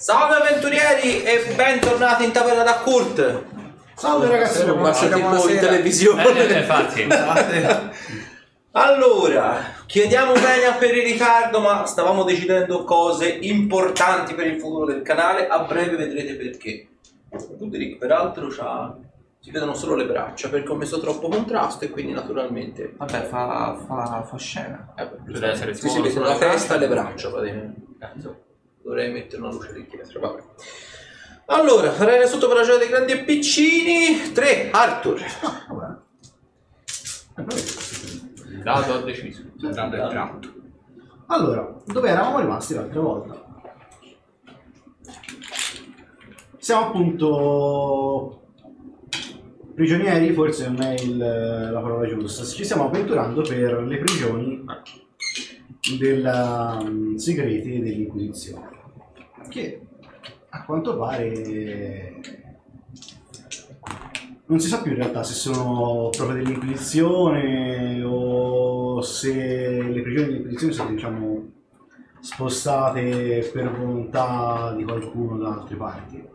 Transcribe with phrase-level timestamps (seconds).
[0.00, 3.44] Salve avventurieri e bentornati in taverna da Kurt.
[3.94, 6.48] Salve ragazzi, Ma siete buonasera, un po' in televisione.
[6.48, 7.06] Eh, infatti.
[8.72, 15.02] Allora, chiediamo bene per il ritardo, ma stavamo decidendo cose importanti per il futuro del
[15.02, 15.48] canale.
[15.48, 16.88] A breve vedrete perché.
[17.58, 18.96] Ruderick, peraltro, c'ha...
[19.38, 22.94] si vedono solo le braccia perché ho messo troppo contrasto e quindi naturalmente.
[22.96, 24.94] Vabbè, fa, fa, fa scena.
[24.96, 27.28] Eh, beh, essere vedono la testa e le braccia.
[27.28, 27.80] braccia praticamente.
[27.98, 28.36] Cazzo,
[28.82, 30.42] dovrei mettere una luce di dietro, vabbè.
[31.46, 34.32] Allora, farei sotto per la gioia dei grandi e piccini.
[34.32, 35.20] 3, Arthur.
[38.48, 39.42] Il dado ha deciso.
[39.58, 40.52] Il dado è tratto.
[41.26, 43.44] Allora, dove eravamo rimasti l'altra volta?
[46.58, 48.42] Siamo appunto
[49.74, 52.44] prigionieri, forse non è il- la parola giusta.
[52.44, 54.64] Ci stiamo avventurando per le prigioni
[55.98, 58.78] della, mm, segrete dell'Inquisizione.
[59.50, 59.80] Che
[60.50, 62.20] a quanto pare
[64.46, 70.72] non si sa più in realtà se sono proprio dell'Inquisizione o se le prigioni dell'Inquisizione
[70.72, 71.50] sono diciamo
[72.20, 76.28] spostate per volontà di qualcuno da altre parti.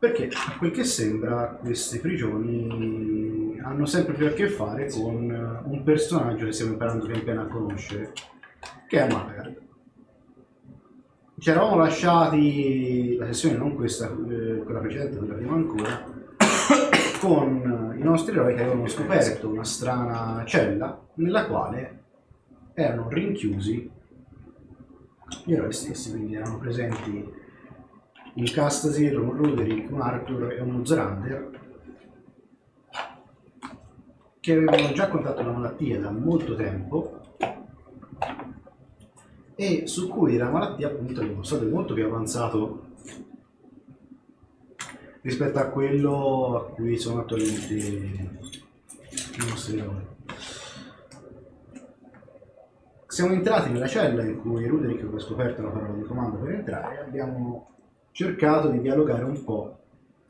[0.00, 5.82] Perché a quel che sembra queste prigioni hanno sempre più a che fare con un
[5.84, 8.12] personaggio che stiamo imparando pian piano a conoscere,
[8.88, 9.62] che è Malagar.
[11.44, 16.02] Ci eravamo lasciati la sessione, non questa, eh, quella precedente, quella prima ancora,
[17.20, 22.04] con i nostri eroi che avevano scoperto una strana cella nella quale
[22.72, 23.90] erano rinchiusi
[25.44, 27.30] gli eroi stessi, quindi erano presenti
[28.36, 31.60] un Castasir, un Roderick, un Arthur e uno Zorander
[34.40, 37.23] che avevano già contato una malattia da molto tempo
[39.56, 42.92] e su cui la malattia appunto è uno stato molto più avanzato
[45.20, 50.12] rispetto a quello a cui sono attualmente i nostri eroi.
[53.06, 56.96] Siamo entrati nella cella in cui Ruderick aveva scoperto la parola di comando per entrare
[56.96, 57.70] e abbiamo
[58.10, 59.78] cercato di dialogare un po'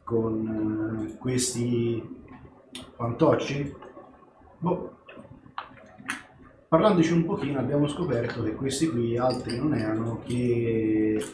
[0.04, 2.22] con eh, questi
[2.94, 3.74] fantocci.
[4.58, 4.93] Boh.
[6.74, 11.24] Parlandoci un pochino abbiamo scoperto che questi qui altri non erano che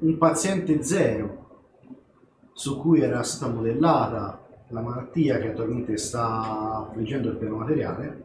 [0.00, 1.68] un paziente zero
[2.52, 8.24] su cui era stata modellata la malattia che attualmente sta affliggendo il piano materiale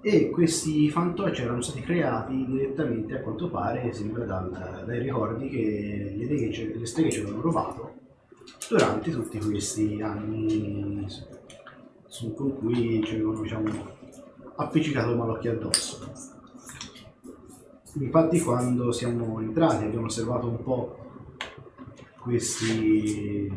[0.00, 6.14] e questi fantocci erano stati creati direttamente a quanto pare sembra dal- dai ricordi che
[6.16, 7.94] le streghe ci avevano rubato
[8.66, 11.38] durante tutti questi anni
[12.10, 13.70] su- con cui ci avevano diciamo,
[14.56, 16.12] appiccicato il malocchio addosso
[17.94, 20.98] infatti quando siamo entrati abbiamo osservato un po'
[22.20, 23.50] questi,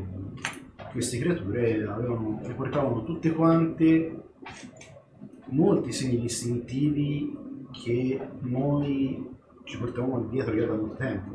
[0.92, 4.24] queste creature avevano, riportavano tutte quante
[5.47, 7.38] molti segni distintivi
[7.72, 9.31] che noi
[9.63, 11.31] ci portavamo dietro già da molto tempo,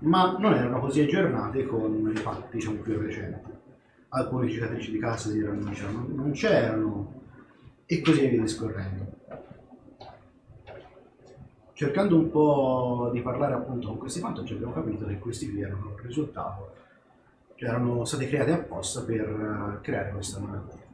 [0.00, 3.51] ma non erano così aggiornate con i fatti diciamo, più recenti.
[4.14, 7.20] Alcune cicatrici di casa erano, diciamo, non c'erano
[7.86, 9.20] e così via discorrendo.
[11.72, 15.94] Cercando un po' di parlare appunto con questi fantocci abbiamo capito che questi qui erano
[15.96, 16.74] il risultato,
[17.54, 20.90] cioè erano stati creati apposta per eh, creare questa malattia.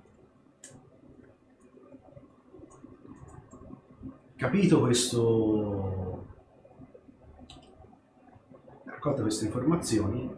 [4.37, 6.27] Capito questo,
[8.85, 10.33] raccolta queste informazioni,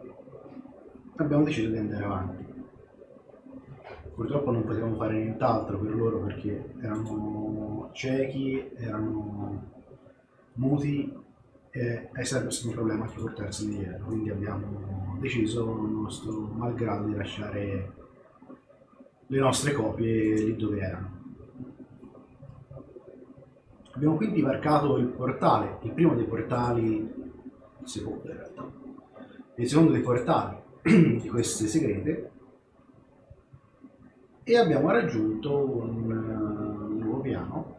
[1.17, 2.40] abbiamo deciso di andare avanti.
[4.13, 9.69] Purtroppo non potevamo fare nient'altro per loro perché erano ciechi, erano
[10.53, 11.11] muti
[11.71, 17.15] e è sempre stato un problema anche portarseli dietro, quindi abbiamo deciso, nostro malgrado, di
[17.15, 17.93] lasciare
[19.27, 21.19] le nostre copie lì dove erano.
[23.93, 28.71] Abbiamo quindi varcato il portale, il primo dei portali, il secondo in realtà,
[29.55, 30.57] il secondo dei portali
[31.21, 32.30] di queste segrete
[34.43, 37.75] e abbiamo raggiunto un, eh, un nuovo piano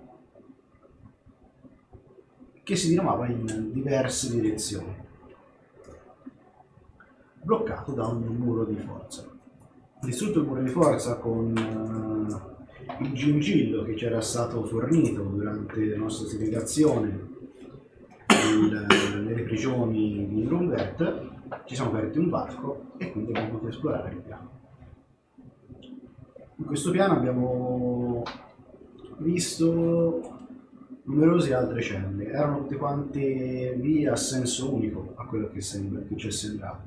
[2.62, 4.94] che si diramava in diverse direzioni,
[7.42, 9.28] bloccato da un muro di forza.
[10.00, 15.84] Distrutto il muro di forza con eh, il gingillo che ci era stato fornito durante
[15.86, 17.30] la nostra segregazione
[18.28, 21.30] nel- nelle prigioni di Runget,
[21.64, 24.61] ci siamo aperti un varco e quindi abbiamo potuto esplorare il piano.
[26.62, 28.22] In questo piano abbiamo
[29.18, 30.38] visto
[31.02, 32.30] numerose altre celle.
[32.30, 36.82] Erano tutte quante vie a senso unico a quello che, sembra, che ci è sembrato.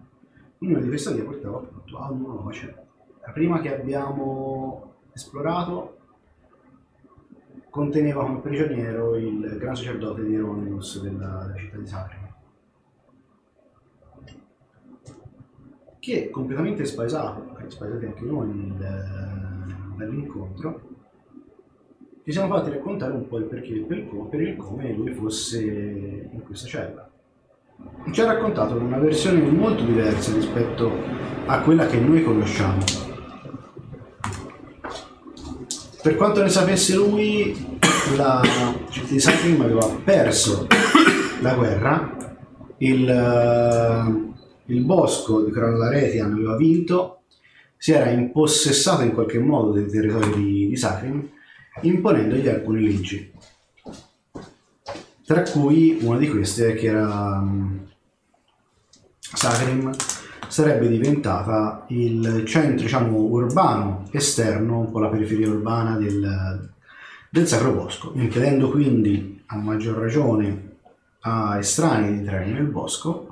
[0.60, 2.82] Ognuna di queste vie portava appunto a una nuova cella.
[3.26, 5.98] La prima che abbiamo esplorato
[7.70, 12.25] conteneva come prigioniero il gran sacerdote di Romulus della, della città di Sacrima.
[16.06, 20.82] Che completamente spaesato, spaesati anche noi nel- dall'incontro,
[22.24, 25.64] ci siamo fatti raccontare un po' il perché e per per il come lui fosse
[26.32, 27.10] in questa cella.
[28.12, 30.92] Ci ha raccontato una versione molto diversa rispetto
[31.48, 32.84] a quella che noi conosciamo.
[36.04, 37.80] Per quanto ne sapesse lui,
[38.16, 38.44] la
[38.92, 40.68] città di Sacrim aveva perso
[41.42, 42.16] la guerra,
[42.78, 44.35] il,
[44.68, 47.22] il bosco di Cronlaretian aveva vinto,
[47.78, 51.30] si era impossessato in qualche modo dei territori di, di Sacrim,
[51.82, 53.32] imponendogli alcune leggi.
[55.26, 57.78] Tra cui una di queste è che era mm,
[59.20, 59.92] Sacrim
[60.48, 66.72] sarebbe diventata il centro diciamo, urbano esterno, un po' la periferia urbana del,
[67.30, 70.74] del Sacro Bosco, impedendo quindi a maggior ragione
[71.22, 73.25] a estranei di entrare nel bosco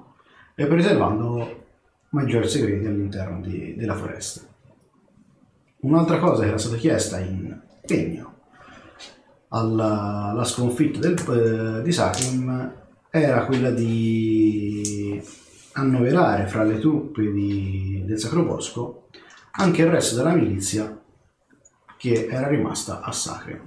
[0.55, 1.63] e preservando
[2.09, 4.41] maggiori segreti all'interno di- della foresta.
[5.81, 8.33] Un'altra cosa che era stata chiesta in pegno
[9.49, 12.73] alla, alla sconfitta del, eh, di Sacrim
[13.09, 15.21] era quella di
[15.73, 19.07] annoverare fra le truppe di- del Sacro Bosco
[19.51, 20.99] anche il resto della milizia
[21.97, 23.61] che era rimasta a Sacrim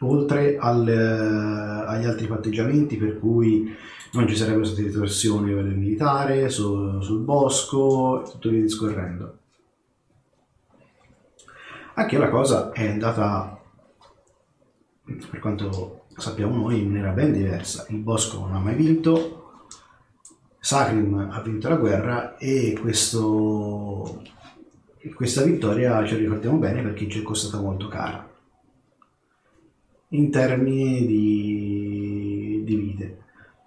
[0.00, 3.74] oltre al, eh, agli altri patteggiamenti per cui
[4.12, 9.38] non ci sarebbero state ritorsioni a livello militare su- sul bosco e tutto via discorrendo.
[11.94, 13.60] Anche la cosa è andata,
[15.04, 17.86] per quanto sappiamo noi, in maniera ben diversa.
[17.88, 19.62] Il bosco non ha mai vinto,
[20.60, 24.22] Sacrim ha vinto la guerra e questo,
[25.14, 28.28] questa vittoria ce la ricordiamo bene perché ci è costata molto cara
[30.10, 31.67] in termini di.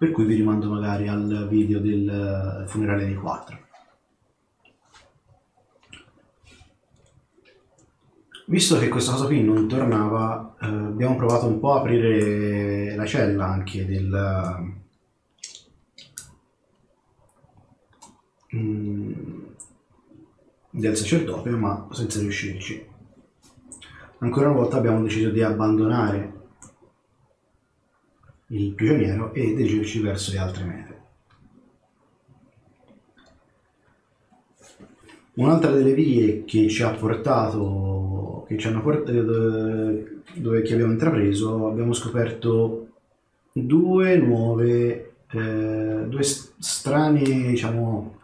[0.02, 3.56] Per cui vi rimando magari al video del funerale dei quattro.
[8.46, 13.06] Visto che questa cosa qui non tornava, eh, abbiamo provato un po' a aprire la
[13.06, 14.74] cella anche del,
[18.56, 19.12] mm,
[20.70, 22.84] del sacerdote, ma senza riuscirci.
[24.18, 26.40] Ancora una volta abbiamo deciso di abbandonare
[28.52, 31.00] il prigioniero e dirigirci verso le altre mete.
[35.34, 39.22] Un'altra delle vie che ci ha portato, che ci hanno portato,
[40.34, 42.88] dove che abbiamo intrapreso, abbiamo scoperto
[43.52, 48.18] due nuove, eh, due strane, diciamo,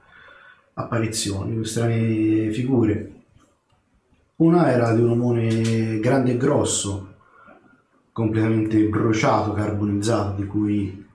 [0.74, 3.12] apparizioni, due strane figure.
[4.36, 7.07] Una era di un omone grande e grosso,
[8.18, 11.06] completamente bruciato, carbonizzato, di cui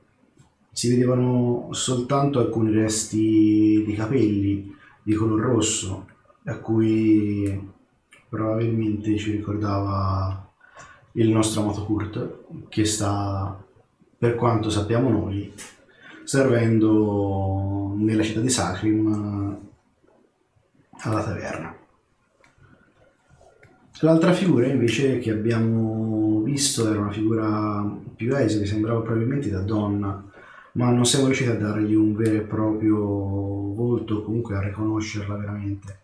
[0.72, 6.08] si vedevano soltanto alcuni resti di capelli di color rosso,
[6.46, 7.72] a cui
[8.30, 10.50] probabilmente ci ricordava
[11.16, 12.38] il nostro amato Kurt,
[12.70, 13.62] che sta,
[14.18, 15.52] per quanto sappiamo noi,
[16.24, 19.58] servendo nella città di Sacrim
[21.00, 21.76] alla taverna.
[24.00, 27.84] L'altra figura invece che abbiamo visto era una figura
[28.16, 30.24] più esile, sembrava probabilmente da donna,
[30.74, 36.02] ma non siamo riusciti a dargli un vero e proprio volto, comunque a riconoscerla veramente.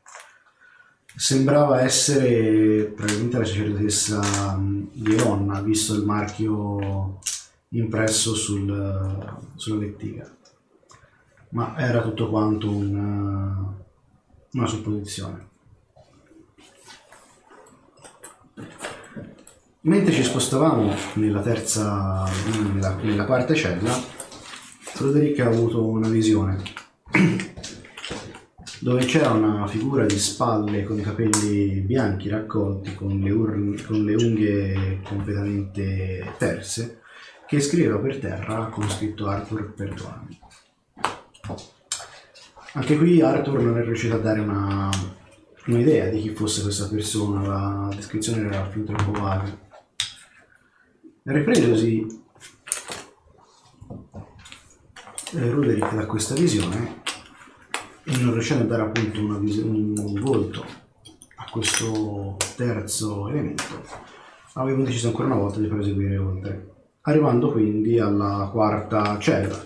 [1.15, 7.19] Sembrava essere probabilmente la sacerdotessa mm, Leonna, visto il marchio
[7.69, 10.29] impresso sul- sulla lettiga,
[11.51, 13.73] ma era tutto quanto un-
[14.53, 15.47] una supposizione.
[19.89, 22.23] Mentre ci spostavamo nella terza,
[22.61, 23.91] nella, nella quarta cella,
[24.81, 26.61] Frederick ha avuto una visione
[28.81, 34.03] dove c'era una figura di spalle con i capelli bianchi raccolti, con le, ur- con
[34.03, 37.01] le unghie completamente perse,
[37.47, 40.39] che scriveva per terra con scritto Arthur perdonami.
[42.73, 44.87] Anche qui Arthur non è riuscito a dare una,
[45.65, 49.67] un'idea di chi fosse questa persona, la descrizione era fin troppo vaga.
[51.23, 52.07] Ripresosi
[55.33, 57.01] eh, Roderick da questa visione
[58.03, 60.65] e non riuscendo a dare appunto vis- un, volto
[61.35, 63.63] a questo terzo elemento,
[64.53, 66.69] avevo deciso ancora una volta di proseguire oltre.
[67.01, 69.63] arrivando quindi alla quarta cella.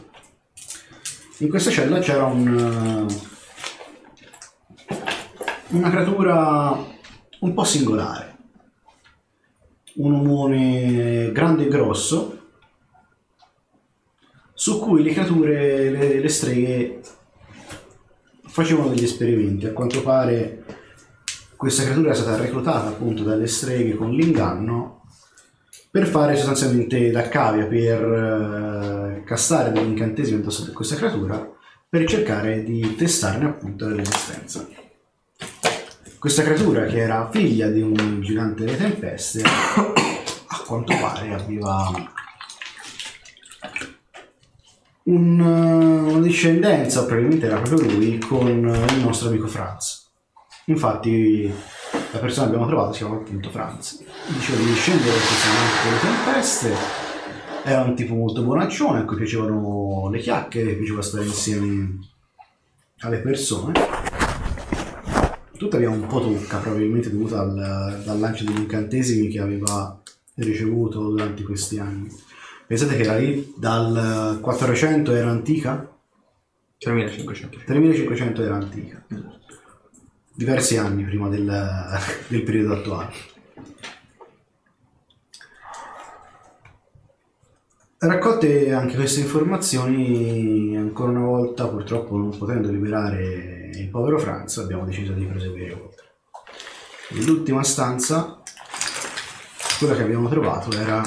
[1.38, 3.08] In questa cella c'era un,
[5.70, 6.78] una creatura
[7.40, 8.33] un po' singolare.
[9.96, 12.38] Un omone grande e grosso
[14.54, 17.02] su cui le creature, le, le streghe
[18.46, 19.66] facevano degli esperimenti.
[19.66, 20.64] A quanto pare
[21.56, 25.02] questa creatura è stata reclutata appunto dalle streghe con l'inganno
[25.90, 31.52] per fare sostanzialmente da cavia, per eh, castare degli incantesimi addosso a questa creatura
[31.88, 34.68] per cercare di testarne appunto la resistenza.
[36.24, 41.92] Questa creatura che era figlia di un gigante delle tempeste a quanto pare aveva
[45.04, 50.14] un, eh, una discendenza, probabilmente era proprio lui, con il nostro amico Franz.
[50.68, 51.52] Infatti
[52.14, 54.02] la persona che abbiamo trovato si chiama appunto Franz.
[54.28, 56.74] Diceva di discendere da gigante delle tempeste,
[57.66, 62.00] era un tipo molto bonaccione, a cui piacevano le chiacchiere, piaceva stare insieme
[63.00, 64.23] alle persone.
[65.58, 70.02] Tuttavia un po' tocca, probabilmente dovuta al, dal lancio degli incantesimi che aveva
[70.36, 72.10] ricevuto durante questi anni.
[72.66, 75.90] Pensate che era lì dal 400 era antica?
[76.78, 77.60] 3500.
[77.66, 79.06] 3500 era antica.
[80.36, 83.14] Diversi anni prima del, del periodo attuale.
[88.06, 94.84] Raccolte anche queste informazioni, ancora una volta purtroppo non potendo liberare il povero Franz, abbiamo
[94.84, 96.08] deciso di proseguire oltre.
[97.26, 98.44] L'ultima stanza,
[99.80, 101.02] quella che abbiamo trovato, era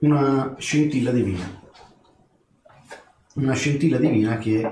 [0.00, 1.62] una scintilla divina.
[3.34, 4.64] Una scintilla divina che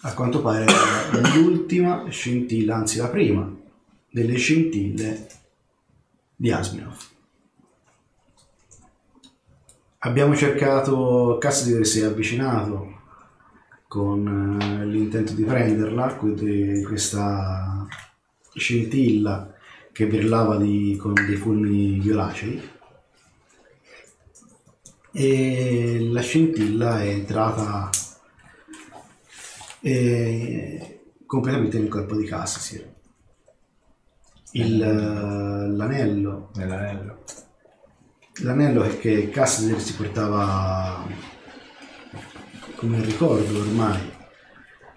[0.00, 3.52] a quanto pare era l'ultima scintilla, anzi la prima
[4.08, 5.26] delle scintille
[6.36, 7.10] di Asminov.
[10.04, 13.00] Abbiamo cercato, Cassidy si è avvicinato
[13.86, 17.86] con eh, l'intento di prenderla, que- questa
[18.54, 19.54] scintilla
[19.92, 22.60] che brillava di- con dei fulmini violacei
[25.12, 27.88] e la scintilla è entrata
[29.80, 32.90] eh, completamente nel corpo di Cassisir.
[34.54, 37.22] Il, l'anello Nell'anello.
[38.40, 41.06] L'anello è che Cassidy si portava
[42.76, 44.00] come ricordo ormai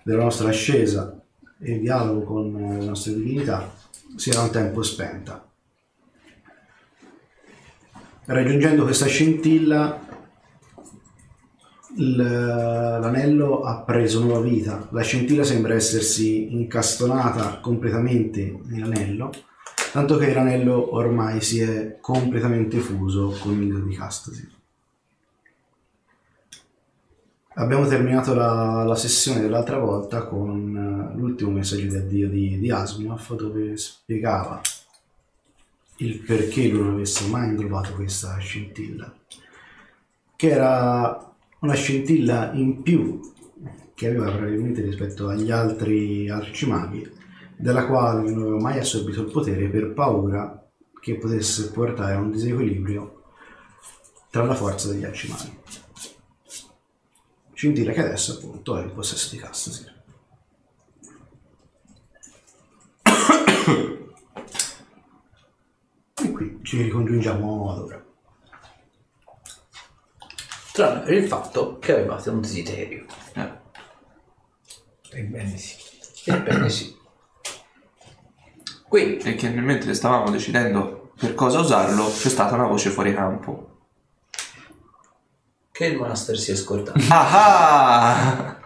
[0.04, 1.22] della nostra ascesa
[1.60, 3.72] e dialogo con le nostre divinità
[4.16, 5.46] si era un tempo spenta.
[8.26, 10.00] Raggiungendo questa scintilla
[11.98, 14.88] il- l'anello ha preso nuova vita.
[14.92, 19.32] La scintilla sembra essersi incastonata completamente nell'anello
[19.96, 24.50] tanto che l'anello ormai si è completamente fuso con il di Castasi.
[27.54, 32.70] Abbiamo terminato la, la sessione dell'altra volta con eh, l'ultimo messaggio di addio di, di
[32.70, 34.60] Asminov dove spiegava
[36.00, 39.16] il perché lui non avesse mai inglobato questa scintilla,
[40.36, 43.22] che era una scintilla in più
[43.94, 47.24] che aveva probabilmente rispetto agli altri arcimaghi
[47.58, 50.70] della quale non avevo mai assorbito il potere per paura
[51.00, 53.24] che potesse portare a un disequilibrio
[54.30, 55.60] tra la forza degli arcimaghi.
[57.54, 59.94] Scintilla che adesso appunto è in possesso di Castasir.
[66.18, 68.06] E qui ci ricongiungiamo ad ora.
[70.72, 73.06] Tranne per il fatto che avevate un desiderio.
[75.12, 75.76] Ebbene sì.
[76.26, 76.95] Ebbene sì.
[78.96, 83.14] Quindi, E che nel mentre stavamo decidendo per cosa usarlo, c'è stata una voce fuori
[83.14, 83.72] campo.
[85.70, 86.98] che il master si è scordato.
[87.12, 88.58] Ah!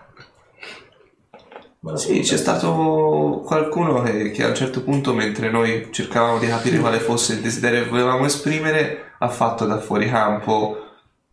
[1.80, 6.46] La Sì, c'è stato qualcuno che, che a un certo punto, mentre noi cercavamo di
[6.46, 10.78] capire quale fosse il desiderio che volevamo esprimere, ha fatto da fuori campo.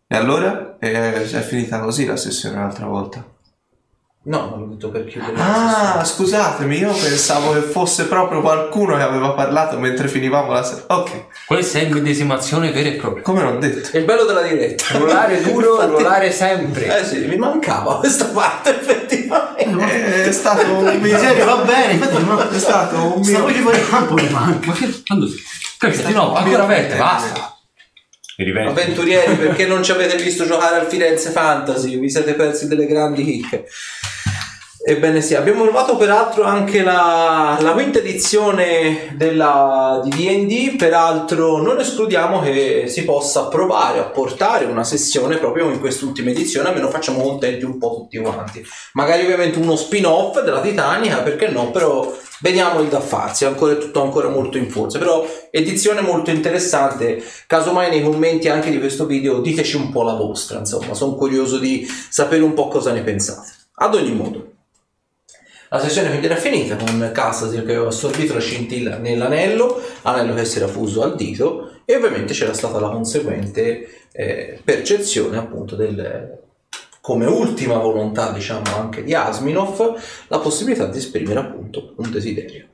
[0.07, 0.77] E allora?
[0.79, 3.36] E è finita così la sessione l'altra volta.
[4.27, 8.97] No, non l'ho detto per chiudere la Ah, scusatemi, io pensavo che fosse proprio qualcuno
[8.97, 10.83] che aveva parlato mentre finivamo la sessione.
[10.87, 11.11] Ok,
[11.45, 13.23] Questa è immedesimazione vera e propria.
[13.23, 13.75] come l'ho detto.
[13.77, 13.99] sessione.
[13.99, 14.83] Il bello della diretta.
[14.97, 16.99] Ruolare duro, Infatti- ruolare sempre.
[16.99, 20.23] Eh sì, mi mancava questa parte effettivamente.
[20.25, 23.41] È stato un In serio, va bene, È stato un Sta mio...
[23.45, 24.67] voce fuori campo mi manca.
[24.67, 27.56] Ma che di nuovo, ancora verte, basta.
[28.43, 28.69] Rivedo.
[28.69, 31.97] Avventurieri, perché non ci avete visto giocare al Firenze Fantasy?
[31.97, 33.65] Vi siete persi delle grandi chicche.
[34.89, 41.77] Ebbene sì, abbiamo trovato peraltro anche la, la quinta edizione della, di D&D, peraltro non
[41.81, 47.21] escludiamo che si possa provare a portare una sessione proprio in quest'ultima edizione, almeno facciamo
[47.21, 48.65] contenti un po' tutti quanti.
[48.93, 54.01] Magari ovviamente uno spin-off della Titanica, perché no, però vediamo il da farsi, è tutto
[54.01, 59.41] ancora molto in forza, però edizione molto interessante, casomai nei commenti anche di questo video
[59.41, 63.51] diteci un po' la vostra, insomma, sono curioso di sapere un po' cosa ne pensate.
[63.79, 64.46] Ad ogni modo.
[65.69, 70.45] La sessione quindi era finita con Castasir che aveva assorbito la scintilla nell'anello, anello che
[70.45, 76.45] si era fuso al dito e ovviamente c'era stata la conseguente eh, percezione appunto del
[77.01, 82.67] come ultima volontà diciamo anche di Asminov la possibilità di esprimere appunto un desiderio.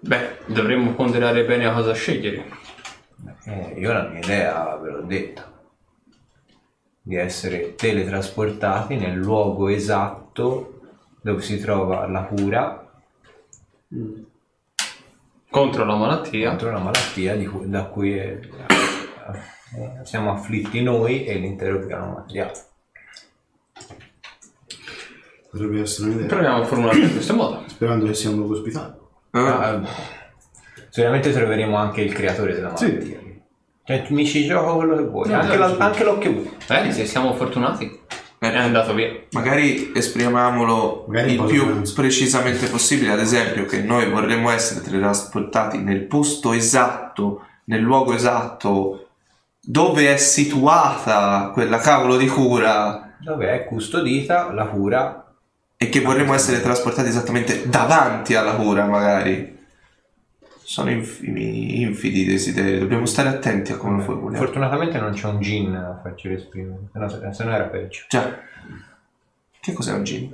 [0.00, 2.44] Beh, dovremmo ponderare bene a cosa scegliere.
[3.46, 5.53] Eh, io la mia idea ve l'ho detta.
[7.06, 10.80] Di essere teletrasportati nel luogo esatto
[11.20, 12.90] dove si trova la cura
[15.50, 16.48] Contro la malattia.
[16.48, 18.40] contro una malattia di cui- da cui è-
[20.04, 22.52] siamo afflitti noi e l'intero piano materiale.
[25.50, 26.26] Potrebbe essere un'idea.
[26.26, 27.64] Proviamo a formularlo in questo modo.
[27.66, 28.98] Sperando che sia un luogo ospitale.
[29.32, 29.82] Ah,
[30.88, 32.86] sicuramente troveremo anche il creatore della Sì.
[32.86, 33.22] malattia.
[33.86, 36.50] Cioè, mi ci gioco quello che vuoi, No, anche, no, la- anche l'occhio vuoi.
[36.66, 38.00] Bene, se siamo fortunati.
[38.38, 39.08] È andato via.
[39.30, 44.82] Magari esprimiamolo Magari il po' più di- precisamente possibile, ad esempio che noi vorremmo essere
[44.82, 49.08] teletrasportati nel posto esatto, nel luogo esatto,
[49.60, 55.24] dove è situata quella cavolo di cura Dove è custodita la cura
[55.78, 59.53] e che vorremmo essere trasportati esattamente davanti alla cura magari.
[60.74, 64.44] Sono infimi, infidi i desideri, dobbiamo stare attenti a come lo formuliamo.
[64.44, 68.06] Fortunatamente non c'è un gin a farci esprimere, se no, se no era peggio.
[68.08, 68.36] Già.
[69.60, 70.30] Che cos'è un gin?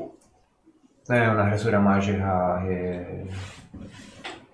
[1.07, 3.25] È una creatura magica che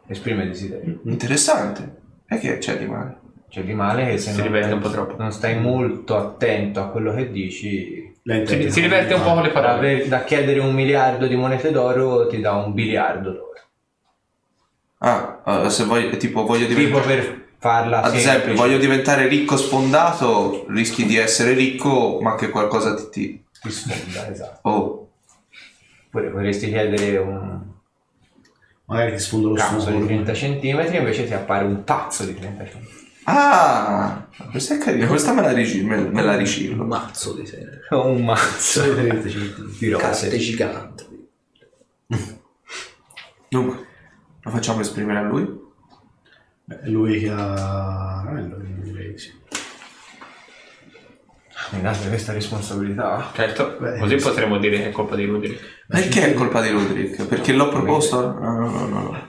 [0.08, 0.98] esprime desideri.
[1.04, 1.94] Interessante.
[2.26, 3.18] E che c'è di male?
[3.48, 5.14] C'è di male che se Si non, un po' troppo.
[5.16, 8.12] non stai molto attento a quello che dici,
[8.44, 10.08] Si, si diverte un po' con le parole.
[10.08, 13.54] da chiedere un miliardo di monete d'oro ti dà un biliardo d'oro.
[15.08, 17.04] Ah, se voglio, tipo voglio Tipo diventare...
[17.16, 18.28] per farla Ad semplice.
[18.28, 23.08] esempio, voglio diventare ricco sfondato, rischi di essere ricco, ma che qualcosa ti...
[23.10, 23.44] ti...
[23.62, 24.68] Ti sfonda, esatto.
[24.68, 25.08] Oh,
[26.06, 27.60] Oppure potresti chiedere un
[28.86, 30.06] Magari ti sfondo lo cazzo di stomaco.
[30.06, 32.78] 30 cm invece ti appare un pazzo di 30 cm.
[33.24, 36.84] Ah, questa è carina, questa me la, rici- me, me la Un ricillo.
[36.84, 37.80] mazzo di serie.
[37.90, 39.76] O un mazzo Solo i 30 centimetri.
[39.78, 40.02] di rose.
[40.04, 41.04] Carte giganti.
[43.48, 43.85] Dunque,
[44.46, 45.64] lo facciamo esprimere a lui?
[46.64, 49.32] Beh, è lui che ha l'anello, quindi direi di sì.
[51.70, 53.30] Mi date questa responsabilità?
[53.34, 54.24] Certo, Beh, così sì.
[54.28, 55.84] potremmo dire che è colpa di Ruderick.
[55.88, 57.26] Perché è colpa di Roderick?
[57.26, 58.20] Perché l'ho proposto?
[58.20, 59.00] No, no, no, no.
[59.00, 59.24] no.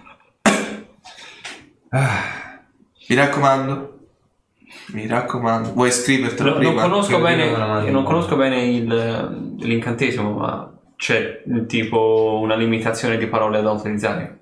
[3.09, 3.99] Mi raccomando.
[4.93, 5.73] Mi raccomando.
[5.73, 6.81] Vuoi scrivertelo Non, prima?
[6.81, 13.61] non conosco bene, non conosco bene il- l'incantesimo, ma c'è tipo una limitazione di parole
[13.61, 14.36] da utilizzare.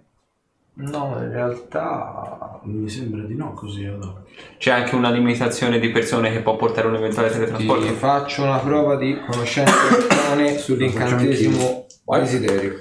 [0.77, 4.21] No, in realtà Mi sembra di no così allora.
[4.57, 7.93] C'è anche una limitazione di persone che può portare un eventuale ti teletrasporto.
[7.93, 11.85] faccio una prova di conoscenza arcane sull'incantesimo
[12.19, 12.73] desiderio.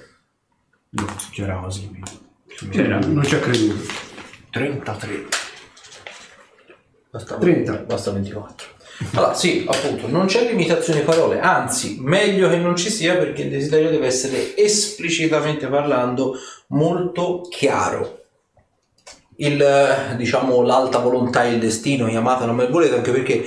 [0.90, 2.00] No, c'era così.
[2.70, 2.98] C'era.
[2.98, 3.92] Non ci ha creduto.
[4.50, 5.26] 33.
[7.10, 7.72] Basta, 30.
[7.86, 8.66] basta 24.
[9.14, 13.42] Allora, sì, appunto, non c'è limitazione di parole, anzi, meglio che non ci sia perché
[13.42, 16.36] il desiderio deve essere esplicitamente parlando
[16.68, 18.20] molto chiaro.
[19.36, 23.44] Il, diciamo, l'alta volontà e il destino, chiamatela come volete, anche perché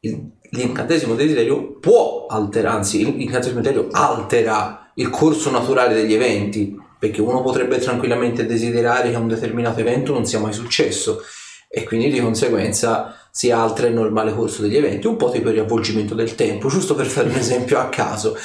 [0.00, 7.22] il- l'incantesimo desiderio può alterare, anzi, l'incantesimo desiderio altera il corso naturale degli eventi, perché
[7.22, 11.22] uno potrebbe tranquillamente desiderare che un determinato evento non sia mai successo
[11.68, 15.54] e quindi di conseguenza si altera il normale corso degli eventi, un po' tipo il
[15.54, 18.36] riavvolgimento del tempo, giusto per fare un esempio a caso.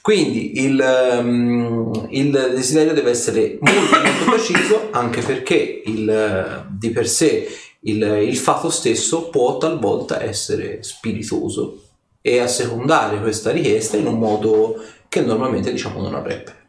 [0.00, 7.08] Quindi il, ehm, il desiderio deve essere molto, molto preciso, anche perché il, di per
[7.08, 7.48] sé
[7.84, 11.82] il, il fatto stesso può talvolta essere spiritoso
[12.20, 16.60] e assecondare questa richiesta in un modo che normalmente diciamo non avrebbe.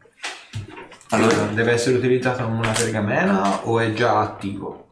[1.10, 4.83] Allora, deve essere utilizzato come una pergamena o è già attivo?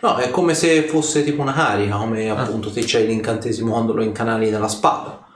[0.00, 4.02] No, è come se fosse tipo una carica, come appunto te c'hai l'incantesimo quando lo
[4.02, 5.26] incanali nella spada.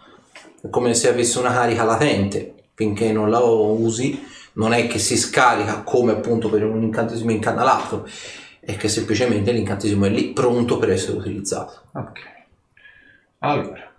[0.61, 4.23] È come se avesse una carica latente, finché non la usi,
[4.55, 8.07] non è che si scarica come appunto per un incantesimo incanalato,
[8.61, 11.83] è che semplicemente l'incantesimo è lì pronto per essere utilizzato.
[11.92, 12.21] Ok.
[13.38, 13.92] Allora.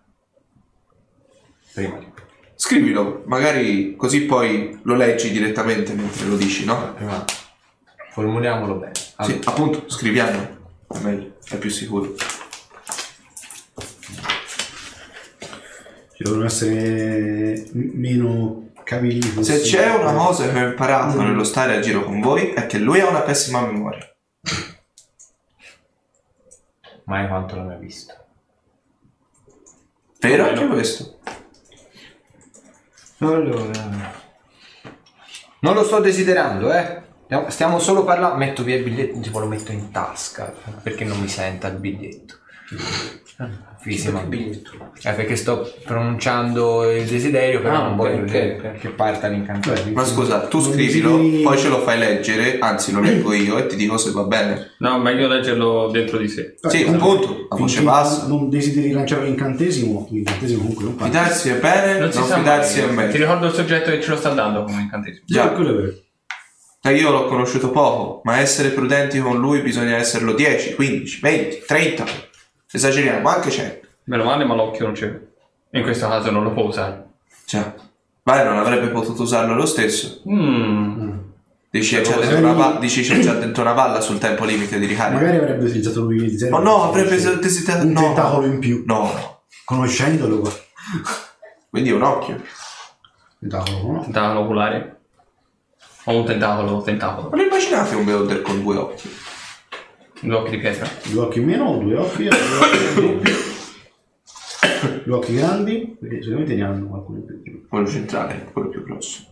[1.74, 2.08] Prima di
[2.56, 6.93] Scrivilo, magari così poi lo leggi direttamente mentre lo dici, no?
[6.93, 7.24] Prima
[8.12, 8.91] formuliamolo bene.
[9.15, 10.58] Allora, Sì, appunto, scriviamo.
[10.88, 12.13] È meglio, è più sicuro.
[16.13, 19.63] Ci devono essere m- meno cavilli Se possibili.
[19.69, 23.00] c'è una cosa che ho imparato nello stare a giro con voi è che lui
[23.00, 24.06] ha una pessima memoria.
[27.06, 28.13] mai quanto l'ho mai visto.
[30.19, 31.19] Vero anche questo?
[33.19, 34.17] Allora.
[35.62, 37.02] Non lo sto desiderando, eh.
[37.50, 38.38] Stiamo- solo parlando.
[38.38, 42.36] Metto via il biglietto, tipo lo metto in tasca perché non mi senta il biglietto.
[43.82, 44.20] Fisima.
[44.20, 44.72] biglietto.
[45.02, 48.78] Eh, perché sto pronunciando il desiderio, però Ah, non voglio ok, che, ok.
[48.80, 49.94] che parta l'incantesimo.
[49.94, 53.68] Ma scusa, tu Non scrivilo, poi ce lo fai leggere, anzi lo leggo io e
[53.68, 54.72] ti dico se va bene.
[54.80, 56.58] No, meglio leggerlo dentro di sé.
[56.62, 58.28] Eh, Sì, comunque, appunto, la voce finché bassa.
[58.28, 61.18] Non desideri lanciare l'incantesimo, l'incantesimo comunque non parte.
[61.18, 62.89] Fidarsi è bene, non, sa fidarsi mai.
[62.89, 63.12] è meglio.
[63.13, 65.24] Ti ricordo il soggetto che ce lo sta dando come incantesimo.
[65.26, 65.94] Già, Già, quello è vero.
[66.82, 71.63] Eh, io l'ho conosciuto poco, ma essere prudenti con lui bisogna esserlo 10, 15, 20,
[71.68, 72.06] 30.
[72.72, 73.88] Esageriamo, anche 100.
[74.06, 75.20] Meno male, ma l'occhio non c'è.
[75.72, 77.06] In questo caso non lo può usare.
[77.46, 77.74] Cioè,
[78.24, 80.22] vai, non avrebbe potuto usarlo lo stesso.
[80.30, 81.18] Mm.
[81.72, 84.86] Dici, c'è dentro una, pa- dici c'è già dentro una palla sul tempo limite di
[84.88, 85.20] ricarica.
[85.20, 86.56] Magari avrebbe utilizzato lui il zero.
[86.56, 87.86] Oh no, avrebbe desiderato...
[87.86, 88.84] un No, tentacolo in più.
[88.88, 89.42] no, no.
[89.65, 90.52] Conoscendolo.
[91.70, 92.42] Quindi un occhio.
[93.39, 94.02] Tentacolo, no?
[94.02, 94.98] Tentacolo oculare.
[96.05, 97.29] O un tentacolo, tentacolo.
[97.29, 99.09] Ma lo immaginate un beholder con due occhi?
[100.21, 100.88] Due occhi di pietra.
[101.03, 103.31] Due occhi in meno, due occhi, due occhi doppi.
[105.03, 107.67] Due occhi grandi, perché solitamente ne hanno alcuni più.
[107.67, 109.25] Quello centrale, quello più grosso.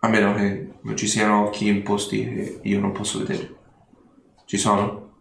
[0.00, 3.54] A meno che non ci siano occhi in posti che io non posso vedere.
[4.44, 5.20] Ci sono?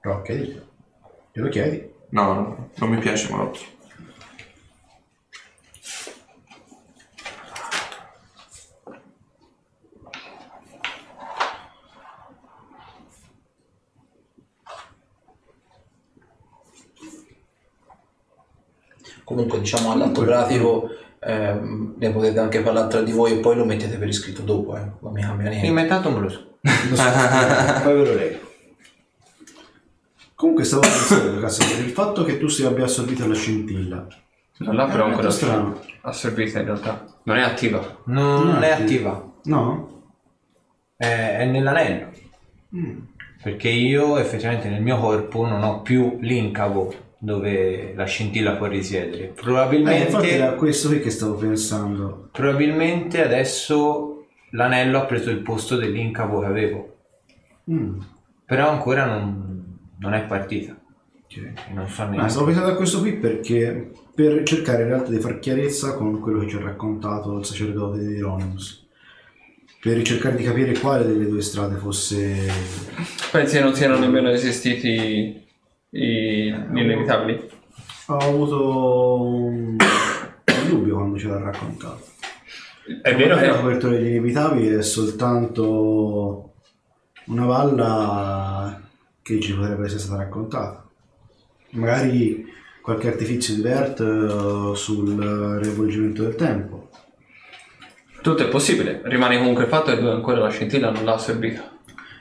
[0.00, 0.60] Però chiedi.
[1.32, 1.88] Glielo chiedi.
[2.10, 3.66] No, no, non mi piace l'occhio.
[19.30, 20.88] Comunque, diciamo all'atto pratico,
[21.20, 24.76] ehm, ne potete anche parlare tra di voi e poi lo mettete per iscritto dopo,
[24.76, 24.80] eh.
[25.00, 25.66] Non mi cambia niente.
[25.66, 26.46] Prima intanto me lo so.
[27.84, 28.48] Poi ve lo leggo.
[30.34, 34.04] Comunque stavo pensando, cazzo, il fatto che tu sia abbia assorbito la scintilla.
[34.58, 35.78] Non l'ha però Eh, ancora strano.
[36.00, 37.04] assorbita in realtà.
[37.22, 37.98] Non è attiva.
[38.06, 39.32] Non, Non è è attiva.
[39.44, 40.02] No?
[40.96, 42.08] È, è nell'anello.
[43.42, 49.24] Perché io effettivamente nel mio corpo non ho più l'incavo dove la scintilla può risiedere.
[49.24, 52.30] Eh, infatti Probabilmente, era questo qui che stavo pensando.
[52.32, 56.96] probabilmente adesso l'anello ha preso il posto dell'incavo che avevo.
[57.70, 58.00] Mm.
[58.46, 60.74] Però ancora non, non è partita.
[61.26, 62.30] Cioè, non so neanche.
[62.30, 66.40] stavo pensando a questo qui perché per cercare in realtà di far chiarezza con quello
[66.40, 68.88] che ci ha raccontato il sacerdote di Hieronymus.
[69.78, 72.48] Per cercare di capire quale delle due strade fosse.
[73.30, 75.48] Pensi che non siano nemmeno esistiti
[75.90, 77.48] i- gli inevitabili?
[78.06, 82.08] Ho avuto un un dubbio quando ce l'ha raccontato.
[83.02, 86.52] È vero Magari La che copertura degli inevitabili è soltanto
[87.26, 88.80] una valla
[89.22, 90.84] che ci potrebbe essere stata raccontata.
[91.70, 92.44] Magari
[92.82, 95.16] qualche artifizio di Vert eh, sul
[95.62, 96.88] riavvolgimento del tempo.
[98.22, 99.00] tutto è possibile.
[99.04, 101.78] Rimane comunque il fatto che ancora la scintilla non l'ha assorbita.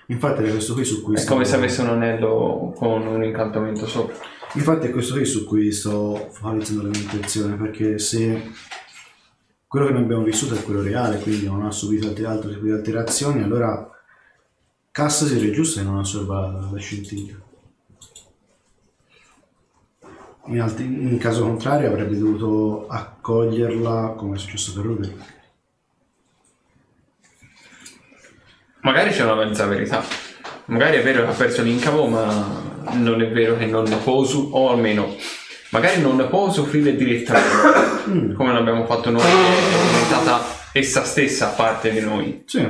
[0.10, 3.24] Infatti era questo qui su cui È stavo- come se avesse un anello con un
[3.24, 4.16] incantamento sopra.
[4.54, 8.52] Infatti è questo qui su cui sto focalizzando la mia intenzione, perché se
[9.68, 12.72] quello che noi abbiamo vissuto è quello reale, quindi non ha subito altri, tipi di
[12.72, 13.88] alterazioni, allora
[14.90, 17.38] cassa seria giusta e non assorba la, la scintilla.
[20.46, 25.39] In, altri- in caso contrario avrebbe dovuto accoglierla come è successo per Ruderick.
[28.82, 30.04] Magari c'è una mezza verità.
[30.66, 34.58] Magari è vero che ha perso l'incavo, ma non è vero che non può usufruire,
[34.58, 35.16] o almeno,
[35.72, 41.92] magari non ne può usufruire direttamente, come l'abbiamo fatto noi, è diventata essa stessa parte
[41.92, 42.44] di noi.
[42.46, 42.68] Sì,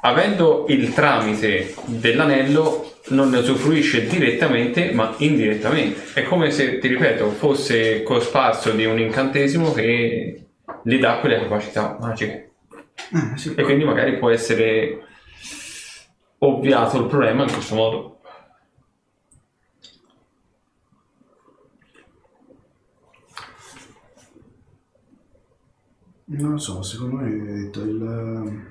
[0.00, 6.20] Avendo il tramite dell'anello, non ne usufruisce direttamente, ma indirettamente.
[6.20, 10.44] È come se, ti ripeto, fosse cosparso di un incantesimo che
[10.84, 12.47] gli dà quelle capacità magiche.
[13.36, 13.54] Sì.
[13.54, 15.04] E quindi magari può essere
[16.38, 18.12] ovviato il problema in questo modo.
[26.30, 28.66] non lo so, secondo me hai detto il...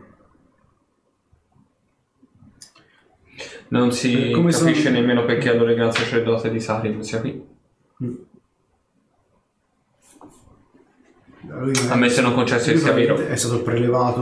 [3.69, 7.03] Non si Eh, come capisce sono- nemmeno perché allora il gran sacerdote di Sari non
[7.03, 7.45] sia qui.
[11.58, 13.06] Lui è- A me se non concesso lui che sia vero.
[13.15, 14.22] probabilmente È stato prelevato,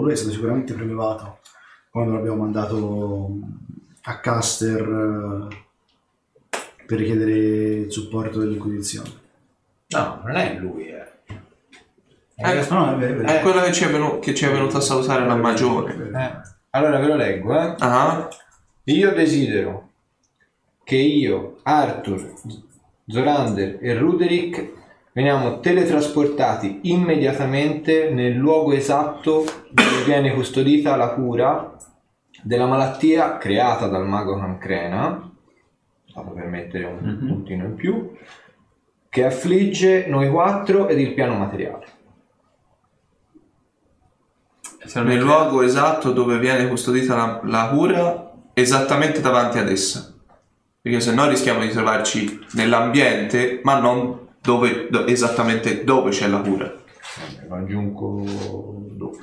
[0.00, 1.38] lui è stato sicuramente prelevato
[1.90, 3.30] quando l'abbiamo mandato
[4.02, 9.10] a Caster eh, per richiedere il supporto dell'Inquisizione.
[9.88, 11.12] No, non è lui, eh.
[12.36, 13.40] Eh, No, no, è vero, è È vero.
[13.42, 15.94] quello che ci è, venu- che ci è venuto a salutare la magione.
[15.94, 17.74] Eh, Allora ve lo leggo, eh.
[17.78, 18.28] Ah,
[18.84, 19.90] Io desidero
[20.82, 22.32] che io, Arthur,
[23.06, 24.72] Zorander e Ruderick
[25.14, 31.76] veniamo teletrasportati immediatamente nel luogo esatto dove viene custodita la cura
[32.42, 35.30] della malattia creata dal mago Cancrena,
[36.04, 38.12] stato per mettere un puntino in più,
[39.08, 41.86] che affligge noi quattro ed il piano materiale.
[44.94, 50.12] Nel luogo esatto dove viene custodita la, la cura, esattamente davanti ad essa.
[50.82, 56.40] Perché se no rischiamo di trovarci nell'ambiente, ma non dove, do- esattamente dove c'è la
[56.40, 56.70] cura.
[57.48, 58.22] Aggiungo
[58.90, 59.18] dopo.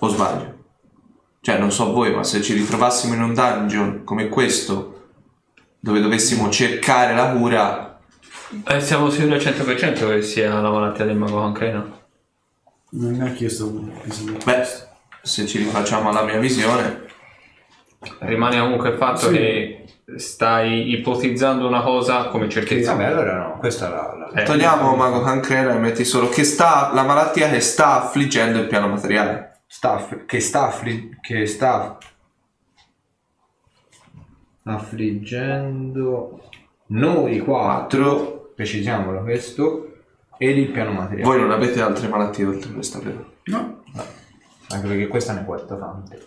[0.00, 0.56] O sbaglio?
[1.40, 5.10] Cioè, non so voi, ma se ci ritrovassimo in un dungeon come questo,
[5.78, 8.00] dove dovessimo cercare la cura,
[8.66, 11.96] Eh, siamo sicuri al 100% che sia la malattia del mago cancreno.
[12.90, 14.62] Non mi ha chiesto beh,
[15.22, 17.04] se ci rifacciamo alla mia visione,
[18.20, 19.32] Rimane comunque il fatto Sì.
[19.32, 19.84] che
[20.16, 22.92] stai ipotizzando una cosa come certezza.
[22.92, 24.28] Vabbè, allora no, questa è la...
[24.32, 28.58] la- Eh, togliamo Mago Cancrena e metti solo che sta la malattia che sta affliggendo
[28.60, 29.46] il piano materiale.
[29.66, 31.98] sta aff- che sta affli- che sta
[34.64, 36.40] affliggendo
[36.86, 39.84] noi quattro, precisiamolo questo,
[40.38, 41.22] ed il piano materiale.
[41.28, 43.32] Voi non avete altre malattie oltre questa, vero?
[43.44, 43.82] No,
[44.70, 46.26] Anche perché questa ne porta tante.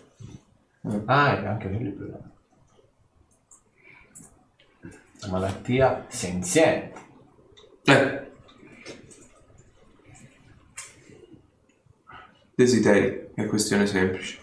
[1.06, 2.12] Ah, e anche quelli più
[5.20, 7.00] La malattia senziente.
[7.84, 8.32] Eh.
[12.56, 14.40] Desideri, è questione semplice.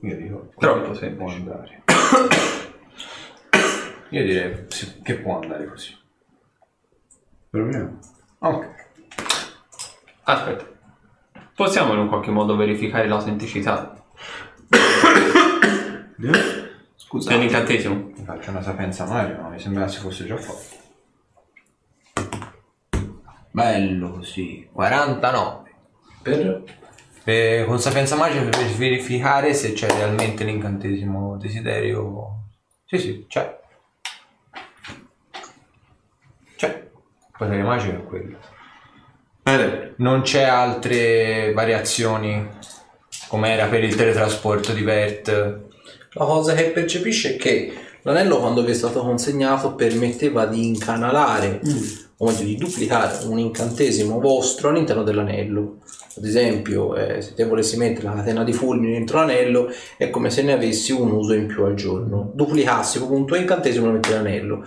[0.00, 1.34] Io dico, Troppo può semplice.
[1.36, 1.82] andare.
[4.10, 5.96] Io direi sì, che può andare così.
[7.50, 7.98] proviamo.
[8.38, 8.68] Ok.
[10.24, 10.72] Aspetta.
[11.54, 14.03] Possiamo in un qualche modo verificare l'autenticità
[16.24, 16.62] Vediamo.
[16.96, 17.36] Scusate.
[17.36, 17.94] dell'incantesimo?
[18.16, 20.82] Mi faccio una sapienza magica, ma mi sembrava si fosse già fatto.
[23.50, 24.68] Bello così.
[24.72, 25.70] 49.
[26.22, 26.62] Per...
[27.22, 32.42] Per- con sapienza magica per verificare se c'è realmente l'incantesimo desiderio.
[32.84, 33.60] Sì, sì, c'è.
[36.56, 36.90] C'è.
[37.36, 38.38] Potere magico è quello.
[39.42, 39.94] Bene.
[39.96, 42.48] Non c'è altre variazioni
[43.28, 45.72] come era per il teletrasporto di Bert.
[46.16, 47.72] La cosa che percepisce è che
[48.02, 51.60] l'anello quando vi è stato consegnato permetteva di incanalare
[52.18, 55.78] o meglio di duplicare un incantesimo vostro all'interno dell'anello.
[56.16, 60.30] Ad esempio, eh, se te volessi mettere la catena di fulmini dentro l'anello, è come
[60.30, 62.30] se ne avessi un uso in più al giorno.
[62.32, 64.64] Duplicassi proprio un tuo incantesimo e lo metti nell'anello.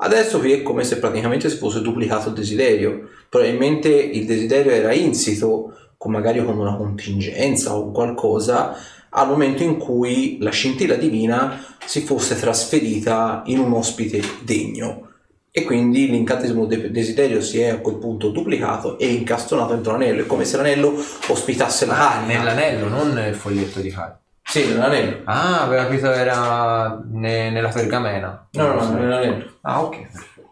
[0.00, 3.08] Adesso qui è come se praticamente si fosse duplicato il desiderio.
[3.28, 8.76] Probabilmente il desiderio era insito, con magari con una contingenza o qualcosa,
[9.10, 15.04] al momento in cui la scintilla divina si fosse trasferita in un ospite degno.
[15.50, 20.22] E quindi l'incantesimo de- desiderio si è a quel punto duplicato e incastonato dentro l'anello.
[20.22, 20.94] È come se l'anello
[21.28, 22.26] ospitasse la Ah, carica.
[22.38, 24.20] nell'anello, non nel foglietto di carta.
[24.42, 25.22] Sì, nell'anello.
[25.24, 28.46] Ah, avevo capito era ne- nella pergamena.
[28.52, 29.52] No, no, no, nell'anello.
[29.62, 30.48] Ah, ok, perfetto.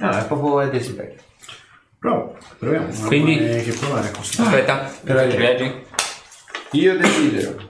[0.00, 1.16] No, è proprio il desiderio.
[1.98, 2.86] Prova, proviamo.
[3.06, 4.42] Quindi- rimane che provare a questo.
[4.42, 5.86] Aspetta, Però- leggi.
[6.72, 7.68] Io desidero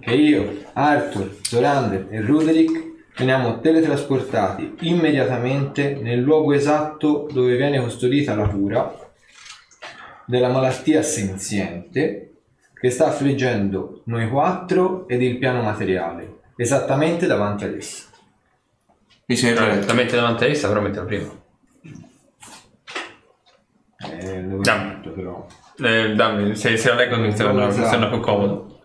[0.00, 8.34] che io, Arthur, Zorander e Ruderick veniamo teletrasportati immediatamente nel luogo esatto dove viene custodita
[8.34, 8.94] la cura
[10.26, 12.34] della malattia senziente
[12.74, 18.04] che sta affliggendo noi quattro ed il piano materiale, esattamente davanti ad essi.
[19.24, 21.30] Mi sembra La mette davanti a essa, però mettila prima.
[23.98, 24.88] Eh, dove Dammi.
[24.88, 25.46] metto, però.
[25.78, 27.88] Eh, dammi, se, se la leggo mi sembra, mi Esatto.
[27.88, 28.80] sembra più comodo.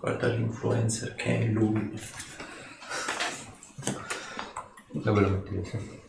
[0.00, 1.98] Guarda l'influencer che è lui.
[4.90, 6.00] Dove lo mettete?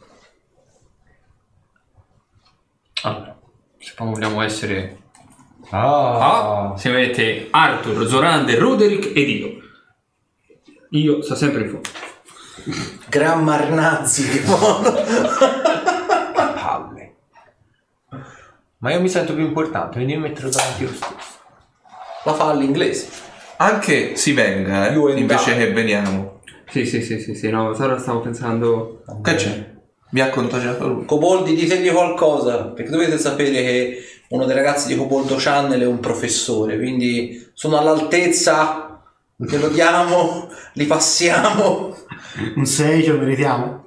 [3.03, 3.39] Allora,
[3.77, 4.97] se poi vogliamo essere...
[5.69, 9.61] Ah, Ah, si mette Arthur, Zorander, Roderick ed io.
[10.89, 11.89] Io sto sempre in fondo.
[13.09, 14.55] Gran Marnazzi, tipo.
[14.57, 15.91] palle.
[18.83, 21.39] Ma io mi sento più importante, quindi mi metterò davanti lo stesso.
[22.25, 23.07] La fa all'inglese.
[23.57, 26.41] anche si venga, eh, invece che veniamo.
[26.69, 29.03] Sì, sì, sì, sì, sì, no, ora stavo pensando...
[29.21, 29.71] Che c'è?
[30.09, 31.05] Mi ha contagiato lui.
[31.05, 36.01] Coboldi, ditegli qualcosa, perché dovete sapere che uno dei ragazzi di Coboldo Channel è un
[36.01, 39.01] professore, quindi sono all'altezza,
[39.37, 41.95] glielo diamo, li passiamo.
[42.55, 43.82] Un 6 ce lo meritiamo?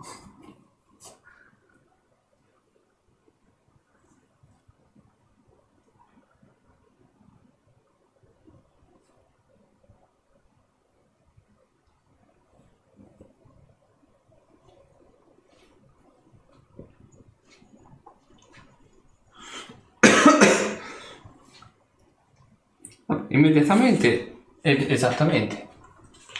[23.37, 25.68] Immediatamente, ed esattamente,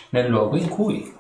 [0.09, 1.15] nel luogo in cui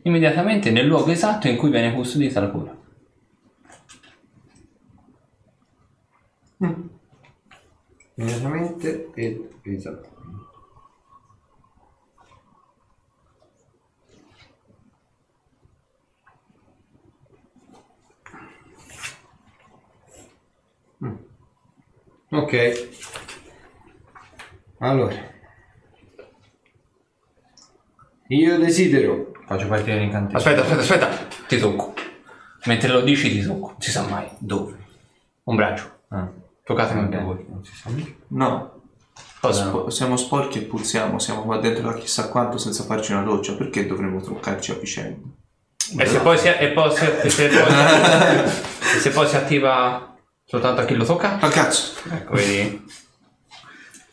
[0.00, 2.76] immediatamente nel luogo esatto in cui viene custodita la cura.
[8.14, 10.55] Immediatamente ed esattamente.
[22.36, 22.88] Ok.
[24.78, 25.14] Allora.
[28.28, 29.32] Io desidero.
[29.46, 30.38] Faccio partire l'incantesimo.
[30.38, 31.94] Aspetta, aspetta, aspetta, ti tocco.
[32.64, 34.28] Mentre lo dici ti tocco, non si sa mai.
[34.38, 34.76] Dove?
[35.44, 35.90] Un braccio.
[36.08, 36.28] Ah.
[36.64, 37.46] Toccatemi anche voi.
[37.48, 38.16] Non si sa mai.
[38.28, 38.80] No.
[39.40, 39.70] Cosa no?
[39.70, 43.54] Spo- siamo sporchi e puzziamo, siamo qua dentro da chissà quanto senza farci una doccia,
[43.54, 45.28] perché dovremmo toccarci a vicenda?
[45.98, 47.76] E se poi si, e poi si, e se poi si-
[48.96, 50.15] e se poi si attiva
[50.46, 51.38] soltanto a chi lo tocca?
[51.38, 52.00] Ah cazzo!
[52.10, 52.84] Ecco, vedi?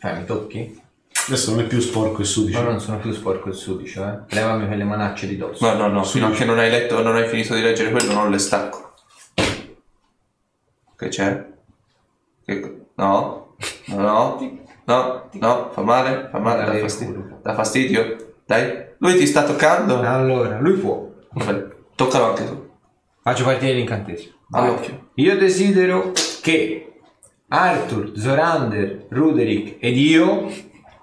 [0.02, 0.82] Eh, mi tocchi?
[1.26, 2.60] Adesso non è più sporco e sudice.
[2.60, 4.18] No, non sono più sporco il sudicio, eh.
[4.34, 5.64] Levami quelle manacce di dosso.
[5.66, 8.12] No, no, no, fino a che non hai letto, non hai finito di leggere quello,
[8.12, 8.92] non le stacco.
[10.96, 11.46] Che c'è?
[12.44, 12.80] Che...
[12.96, 14.38] No, no, no,
[14.84, 17.38] no, no, fa male, fa male, dà Dai, fastidio.
[17.42, 18.34] Dà fastidio?
[18.44, 20.00] Dai, lui ti sta toccando?
[20.00, 21.10] Allora, lui può.
[21.30, 22.70] Vabbè, toccalo anche tu.
[23.22, 24.34] Faccio partire l'incantesimo.
[24.54, 25.10] All'occhio.
[25.14, 27.00] Io desidero che
[27.48, 30.50] Arthur, Zorander, Ruderick ed io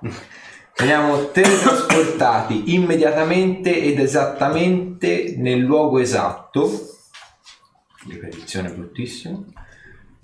[0.77, 6.71] veniamo teletrasportati immediatamente ed esattamente nel luogo esatto,
[8.07, 9.39] ripetizione bruttissima,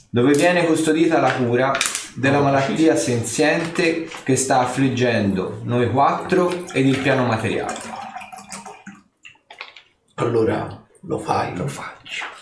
[0.10, 1.72] dove viene custodita la cura
[2.16, 7.78] della malattia senziente che sta affliggendo noi quattro ed il piano materiale.
[10.16, 11.56] Allora, lo fai?
[11.56, 12.37] Lo faccio.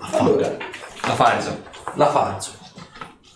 [0.00, 0.56] Allora,
[1.02, 1.62] La farzo.
[1.94, 2.50] la faccio.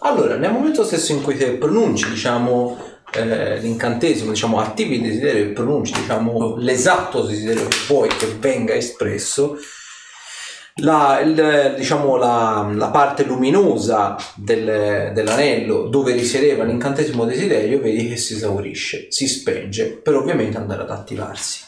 [0.04, 2.78] Allora, nel momento stesso in cui te pronunci, diciamo,
[3.14, 8.74] eh, l'incantesimo, diciamo, attivi il desiderio e pronunci, diciamo, l'esatto desiderio che vuoi che venga
[8.74, 9.56] espresso,
[10.76, 18.16] la, il- diciamo, la, la parte luminosa del- dell'anello dove risiedeva l'incantesimo desiderio, vedi che
[18.16, 21.60] si esaurisce, si spenge, per ovviamente andare ad attivarsi.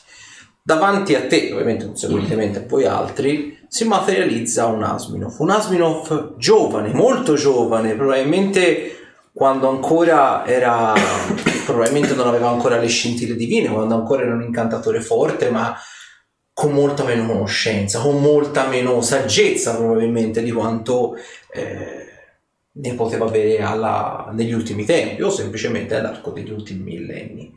[0.67, 5.35] Davanti a te, ovviamente conseguentemente a voi altri, si materializza un Asminov.
[5.41, 8.97] Un Asminov giovane, molto giovane, probabilmente
[9.31, 10.95] quando ancora era,
[11.67, 15.77] probabilmente non aveva ancora le scintille divine, quando ancora era un incantatore forte, ma
[16.55, 21.15] con molta meno conoscenza, con molta meno saggezza probabilmente di quanto
[21.53, 22.07] eh,
[22.73, 27.55] ne poteva avere alla- negli ultimi tempi o semplicemente all'arco degli ultimi millenni.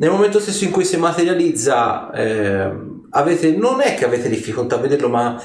[0.00, 4.78] Nel momento stesso in cui si materializza, ehm, avete, non è che avete difficoltà a
[4.78, 5.42] vederlo, ma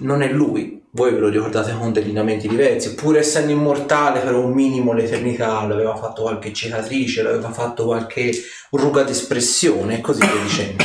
[0.00, 0.82] non è lui.
[0.90, 5.66] Voi ve lo ricordate con dei lineamenti diversi, pur essendo immortale per un minimo l'eternità,
[5.66, 8.30] le aveva fatto qualche cicatrice, le aveva fatto qualche
[8.72, 10.84] ruga d'espressione e così via dicendo.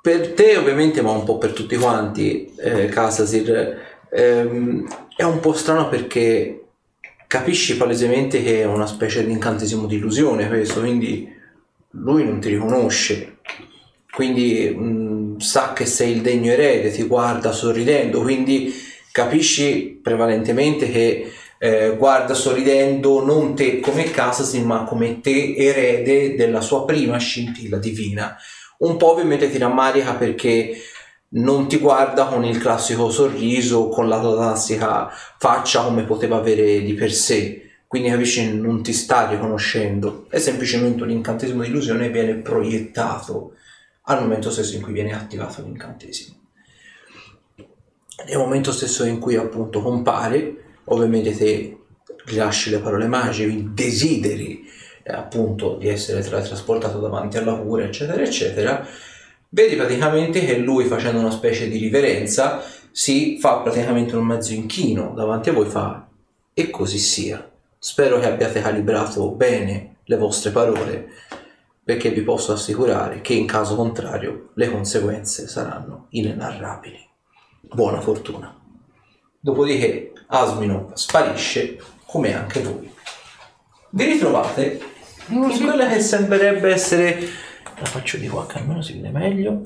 [0.00, 3.76] Per te ovviamente, ma un po' per tutti quanti, eh, Casasir,
[4.10, 6.59] ehm, è un po' strano perché
[7.30, 11.32] capisci palesemente che è una specie di incantesimo di illusione questo, quindi
[11.90, 13.36] lui non ti riconosce,
[14.10, 18.74] quindi mh, sa che sei il degno erede, ti guarda sorridendo, quindi
[19.12, 26.60] capisci prevalentemente che eh, guarda sorridendo non te come Casasin, ma come te erede della
[26.60, 28.36] sua prima scintilla divina.
[28.78, 30.76] Un po' ovviamente ti rammarica perché
[31.32, 35.08] non ti guarda con il classico sorriso, con la tua classica
[35.38, 37.70] faccia come poteva avere di per sé.
[37.86, 43.54] Quindi capisci, non ti sta riconoscendo, è semplicemente un incantesimo di illusione e viene proiettato
[44.02, 46.36] al momento stesso in cui viene attivato l'incantesimo.
[48.26, 51.78] Nel momento stesso in cui appunto compare, ovviamente te
[52.26, 54.64] rilasci le parole magiche, desideri
[55.02, 58.86] eh, appunto di essere trasportato davanti alla cura, eccetera, eccetera,
[59.50, 65.12] vedi praticamente che lui facendo una specie di riverenza si fa praticamente un mezzo inchino
[65.14, 66.08] davanti a voi fa
[66.52, 67.48] e così sia.
[67.78, 71.08] Spero che abbiate calibrato bene le vostre parole
[71.82, 77.08] perché vi posso assicurare che in caso contrario le conseguenze saranno inenarrabili.
[77.60, 78.54] Buona fortuna.
[79.38, 82.92] Dopodiché Asmino sparisce come anche voi.
[83.90, 84.80] Vi ritrovate
[85.28, 87.18] in quella che sembrerebbe essere,
[87.80, 89.62] la faccio di qua che almeno si vede meglio,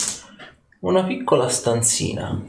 [0.81, 2.41] una piccola stanzina.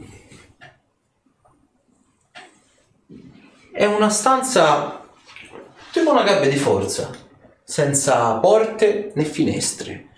[3.72, 5.04] È una stanza
[5.92, 7.10] tipo una gabbia di forza,
[7.64, 10.10] senza porte né finestre.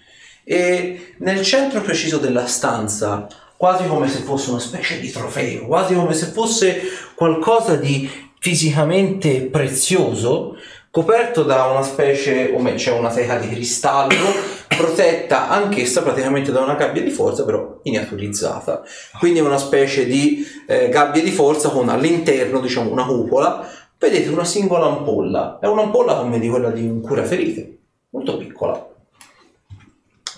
[0.44, 3.26] E nel centro preciso della stanza,
[3.56, 6.82] quasi come se fosse una specie di trofeo, quasi come se fosse
[7.14, 10.56] qualcosa di fisicamente prezioso,
[10.90, 16.60] coperto da una specie, o meglio, c'è una teca di cristallo, protetta anch'essa praticamente da
[16.60, 18.82] una gabbia di forza, però miniaturizzata.
[19.18, 23.68] Quindi è una specie di eh, gabbia di forza con all'interno, diciamo, una cupola.
[23.98, 27.78] Vedete una singola ampolla, è un'ampolla come di quella di un curaferite,
[28.10, 28.88] molto piccola,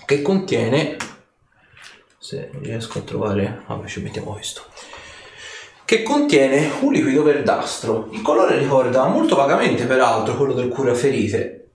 [0.07, 0.97] che contiene,
[2.19, 4.63] se riesco a trovare, vabbè ci mettiamo questo,
[5.85, 8.09] che contiene un liquido verdastro.
[8.13, 11.70] Il colore ricorda molto vagamente peraltro quello del curaferite,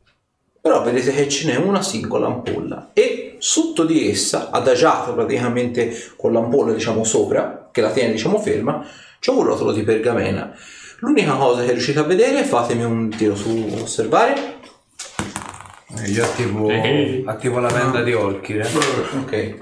[0.66, 6.34] però vedete che ce n'è una singola ampolla e sotto di essa, adagiato praticamente con
[6.34, 8.84] l'ampolla diciamo sopra, che la tiene diciamo ferma,
[9.20, 10.52] c'è un rotolo di pergamena.
[11.02, 14.56] L'unica cosa che riuscite a vedere, fatemi un tiro su osservare.
[16.00, 17.22] Eh, Io attivo, Eh.
[17.28, 18.68] attivo la venda di Olkir.
[19.22, 19.58] Ok.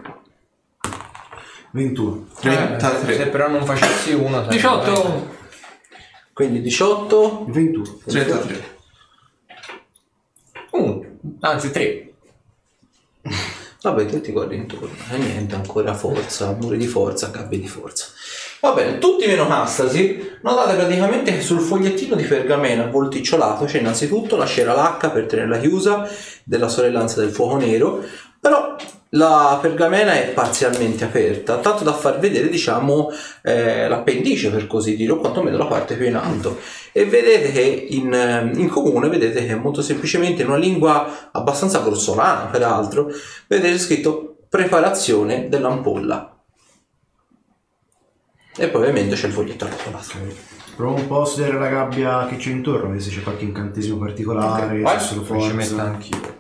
[1.72, 2.28] 21.
[2.40, 3.14] 33.
[3.14, 4.36] Se però non facessi uno...
[4.36, 5.28] sarebbe 18!
[6.32, 7.98] Quindi 18, 21.
[8.06, 8.73] 33.
[11.46, 12.14] Anzi tre.
[13.82, 18.06] Vabbè, tu ti guardi intorno, e niente, ancora forza, muri di forza, gabbie di forza.
[18.62, 24.38] Va bene, tutti meno Castasi, notate praticamente che sul fogliettino di pergamena volticciolato c'è innanzitutto
[24.38, 26.08] la scera lacca per tenerla chiusa
[26.46, 28.02] della sorellanza del fuoco nero,
[28.40, 28.78] però
[29.16, 33.10] la pergamena è parzialmente aperta, tanto da far vedere, diciamo,
[33.44, 36.60] eh, l'appendice per così dire, o quantomeno la parte più in alto.
[36.92, 41.80] E vedete che in, eh, in comune, vedete che molto semplicemente in una lingua abbastanza
[41.82, 43.08] grossolana, peraltro,
[43.48, 46.30] vedete scritto preparazione dell'ampolla.
[48.56, 50.52] E poi ovviamente c'è il foglietto arrotolato.
[50.76, 53.98] Provo un po' a studiare la gabbia che c'è intorno, vedere se c'è qualche incantesimo
[53.98, 55.00] particolare, vai.
[55.00, 55.84] se solo Poi ci metto forza.
[55.84, 56.38] anch'io.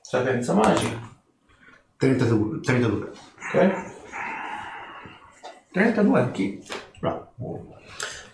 [0.00, 1.11] Sapienza magica.
[2.02, 2.60] 32.
[2.62, 3.10] 32.
[3.54, 3.84] Ok?
[5.70, 6.58] 32 anch'io.
[6.98, 7.32] Bravo.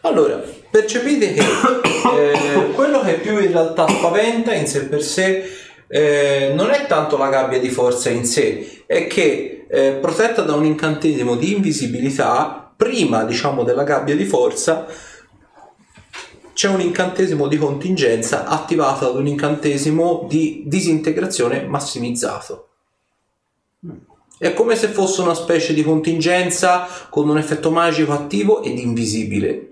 [0.00, 5.44] Allora, percepite che eh, quello che più in realtà spaventa in sé per sé
[5.86, 10.54] eh, non è tanto la gabbia di forza in sé, è che eh, protetta da
[10.54, 14.86] un incantesimo di invisibilità, prima diciamo della gabbia di forza
[16.54, 22.67] c'è un incantesimo di contingenza attivato ad un incantesimo di disintegrazione massimizzato.
[24.38, 29.64] È come se fosse una specie di contingenza con un effetto magico attivo ed invisibile.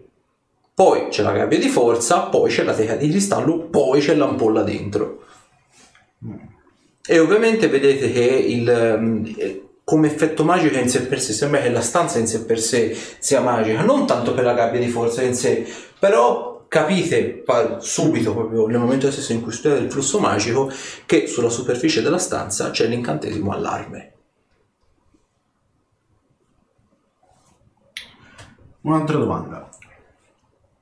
[0.74, 4.62] Poi c'è la gabbia di forza, poi c'è la teca di cristallo, poi c'è l'ampolla
[4.62, 5.24] dentro.
[7.06, 11.70] E ovviamente vedete che il, eh, come effetto magico in sé per sé sembra che
[11.70, 15.22] la stanza in sé per sé sia magica, non tanto per la gabbia di forza
[15.22, 15.64] in sé,
[15.98, 17.42] però capite
[17.80, 20.70] subito, proprio nel momento stesso in cui studiate il flusso magico,
[21.06, 24.12] che sulla superficie della stanza c'è l'incantesimo allarme.
[28.82, 29.70] Un'altra domanda.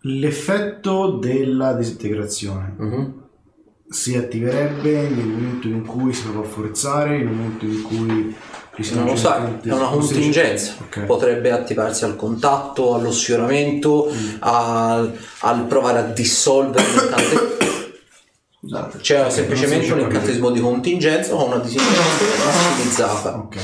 [0.01, 3.23] L'effetto della disintegrazione Mhm.
[3.89, 8.37] si attiverebbe nel momento in cui si prova a forzare, nel momento in cui
[8.77, 10.75] Non lo il è una contingenza.
[10.81, 11.01] Ok.
[11.05, 17.53] Potrebbe attivarsi al contatto, allo sfioramento, al, al provare a dissolvere l'incantesimo.
[18.61, 18.99] Scusate.
[18.99, 23.37] C'è semplicemente non si un incantesimo di contingenza con una disintegrazione massimizzata.
[23.37, 23.57] Ok.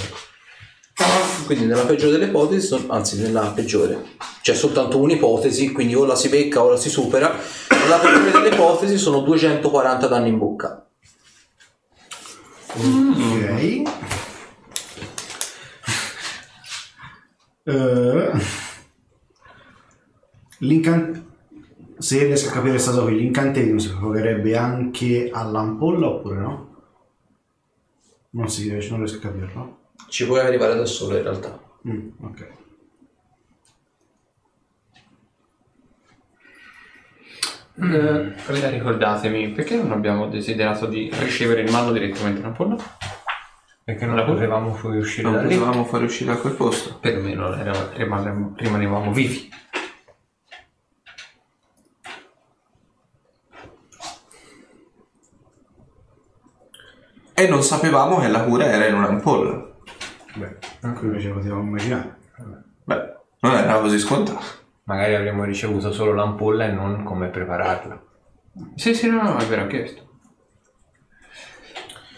[1.47, 4.05] Quindi nella peggiore delle ipotesi, anzi nella peggiore,
[4.43, 7.35] c'è soltanto un'ipotesi, quindi o la si becca o la si supera.
[7.71, 10.87] Nella peggiore delle ipotesi sono 240 danni in bocca.
[12.75, 13.83] Ok.
[17.67, 18.33] Eh,
[20.61, 21.29] l'incan-
[21.99, 26.69] Se riesco a capire questa cosa qui, l'incantesimo si provocherebbe anche all'ampolla oppure no?
[28.31, 29.79] Non si riesce, non riesco a capirlo.
[30.09, 31.61] Ci puoi arrivare da solo in realtà.
[31.87, 32.47] Mm, ok.
[37.83, 38.35] Eh,
[38.71, 42.77] ricordatemi, perché non abbiamo desiderato di ricevere in mano direttamente una polla?
[43.91, 45.57] Perché non la potevamo fuori uscire Non da lì.
[45.57, 46.97] potevamo fare uscire da quel posto.
[47.01, 49.49] Perlomeno era- rimanevamo, rimanevamo vivi.
[57.35, 59.69] E non sapevamo che la cura era in un'ampolla.
[60.35, 60.59] Beh,
[60.95, 62.19] quello ce lo potevamo immaginare.
[62.85, 64.41] Beh, non era così scontato.
[64.85, 68.03] Magari avremmo ricevuto solo l'ampolla e non come prepararla.
[68.75, 70.09] Sì, sì, no, no, è vero, ho chiesto.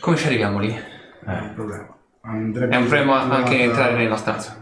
[0.01, 0.91] Come ci arriviamo lì?
[1.25, 1.97] È un problema.
[2.23, 4.61] Andrebbe È un problema anche entrare nella stanza.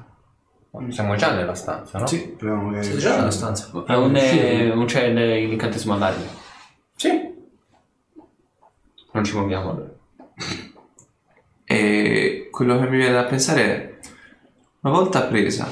[0.90, 2.06] Siamo già nella stanza, no?
[2.06, 2.84] Sì, proviamo magari.
[2.84, 3.70] Siete già nella stanza?
[3.86, 6.26] È un, eh, un c'è l'incantesimo all'aria.
[6.94, 7.28] Sì.
[9.12, 9.88] Non ci muoviamo allora.
[11.64, 13.98] E quello che mi viene da pensare è,
[14.80, 15.68] una volta presa,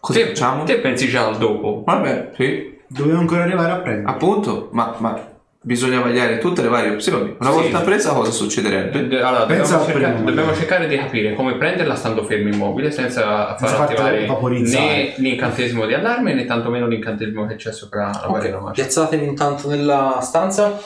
[0.00, 0.64] cosa Te, facciamo?
[0.64, 1.82] te pensi già al dopo?
[1.84, 4.10] Vabbè, sì, Dobbiamo ancora arrivare a prendere.
[4.10, 5.30] appunto, ma, ma
[5.64, 7.36] bisogna vagliare tutte le varie opzioni.
[7.38, 7.56] Una Sì.
[7.56, 9.06] volta presa cosa succederebbe?
[9.08, 13.56] D- Allora, Pensa dobbiamo, cercare, dobbiamo cercare di capire come prenderla stando fermi immobile senza
[13.56, 14.26] far Senza attivare
[14.60, 18.82] né l'incantesimo di allarme né tantomeno l'incantesimo che c'è sopra la barriera Ok, magica.
[18.82, 20.78] piazzatevi intanto nella stanza.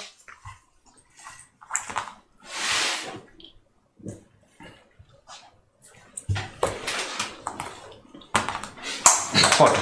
[9.57, 9.81] Forza.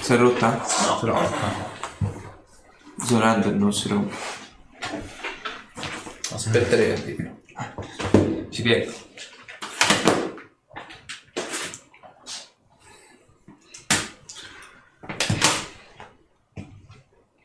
[0.00, 0.48] Si è rotta?
[1.00, 1.71] Però, Zorander
[3.10, 4.14] non si rompe.
[6.32, 7.42] Aspetterei a dire.
[8.48, 8.92] Si piega.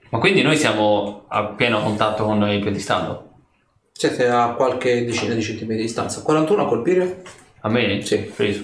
[0.10, 3.26] Ma quindi noi siamo a pieno contatto con il piedistallo?
[3.92, 6.22] Siete a qualche decina di centimetri di distanza.
[6.22, 7.24] 41 a colpire?
[7.62, 8.02] A me?
[8.04, 8.18] Sì.
[8.20, 8.64] Preso.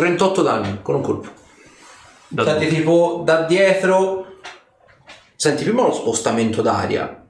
[0.00, 1.28] 38 danni con un colpo.
[2.28, 2.76] Da Senti dove?
[2.76, 4.38] tipo da dietro.
[5.36, 7.22] Senti prima lo spostamento d'aria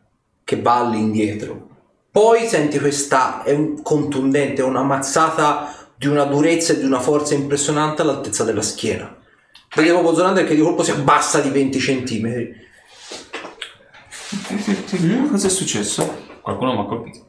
[0.44, 1.68] che balli indietro.
[2.12, 7.34] Poi senti questa è un contundente, una mazzata di una durezza e di una forza
[7.34, 9.16] impressionante all'altezza della schiena.
[9.74, 12.54] Vedi proprio Zorander che di colpo si abbassa di 20 centimetri.
[15.28, 16.28] Cosa è successo?
[16.40, 17.26] Qualcuno mi ha colpito.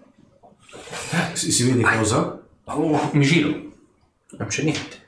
[1.34, 2.40] si, si vede cosa?
[2.66, 3.50] Oh, mi giro.
[4.38, 5.01] Non c'è niente.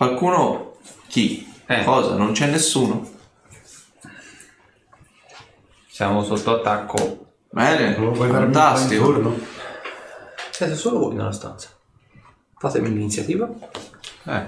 [0.00, 0.76] Qualcuno?
[1.08, 1.46] Chi?
[1.66, 1.84] Eh.
[1.84, 2.14] Cosa?
[2.14, 3.06] Non c'è nessuno.
[5.90, 7.32] Siamo sotto attacco.
[7.50, 9.06] Bene, Vuoi farmi un po' fantastico.
[9.08, 9.38] intorno?
[10.52, 11.68] Siete solo voi nella stanza.
[12.56, 13.46] Fatemi l'iniziativa.
[14.24, 14.46] Eh.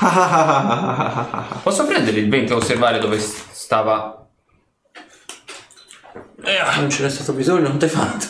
[1.62, 4.26] Posso prendere il vento e osservare dove s- stava?
[6.76, 8.26] Non ce n'è stato bisogno, non ti hai fatto.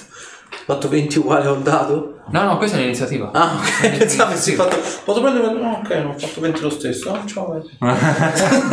[0.68, 2.22] Ho fatto 20 uguali al dado?
[2.28, 3.30] No, no, questa è l'iniziativa.
[3.32, 3.98] Ah, ok.
[3.98, 4.76] Pensavo avessi fatto.
[5.04, 5.52] Posso prendere.
[5.52, 7.12] No, ok, non ho fatto 20 lo stesso.
[7.12, 7.62] Ah, ciao.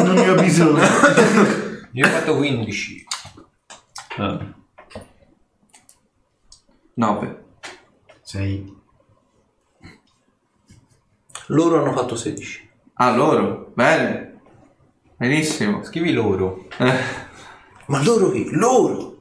[0.04, 0.82] Non ne ho bisogno.
[1.94, 3.06] Io ho fatto 15.
[4.18, 4.54] Eh.
[6.96, 7.44] 9.
[8.24, 8.82] Sei.
[11.48, 12.70] Loro hanno fatto 16.
[12.96, 13.72] Ah, loro?
[13.76, 14.40] Bene.
[15.16, 15.84] Benissimo.
[15.84, 16.66] Scrivi loro.
[16.78, 16.94] Eh,
[17.86, 18.50] Ma loro chi?
[18.52, 19.13] Loro!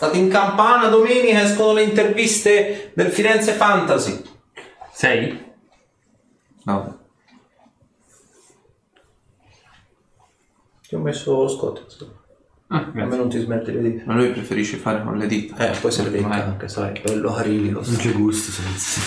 [0.00, 4.22] State in campana domenica, escono le interviste del Firenze Fantasy.
[4.94, 5.38] Sei?
[6.62, 6.98] no.
[10.88, 11.86] Ti ho messo lo scotto.
[12.68, 14.04] Ah, A me non ti smetti le dita.
[14.06, 15.70] Ma lui preferisce fare con le dita.
[15.70, 16.40] Eh, poi se le Vai.
[16.40, 17.82] anche, sai, bello carilico.
[17.84, 19.00] Non c'è gusto senza.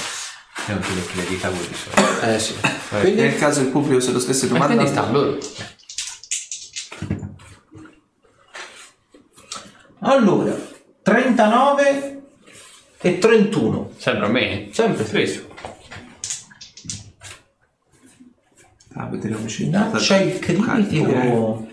[0.68, 2.22] E non ti becchi le dita voi di solito.
[2.22, 2.54] Eh sì.
[3.00, 5.40] Quindi Nel caso il pubblico se lo stesse Ma quindi sta loro?
[10.02, 10.56] Allora,
[11.04, 12.22] 39
[13.00, 13.92] e 31.
[13.98, 14.70] Sempre a me?
[14.72, 15.52] Sempre preso.
[18.96, 19.50] Ah, vedremo come
[19.98, 21.68] c'è il critico.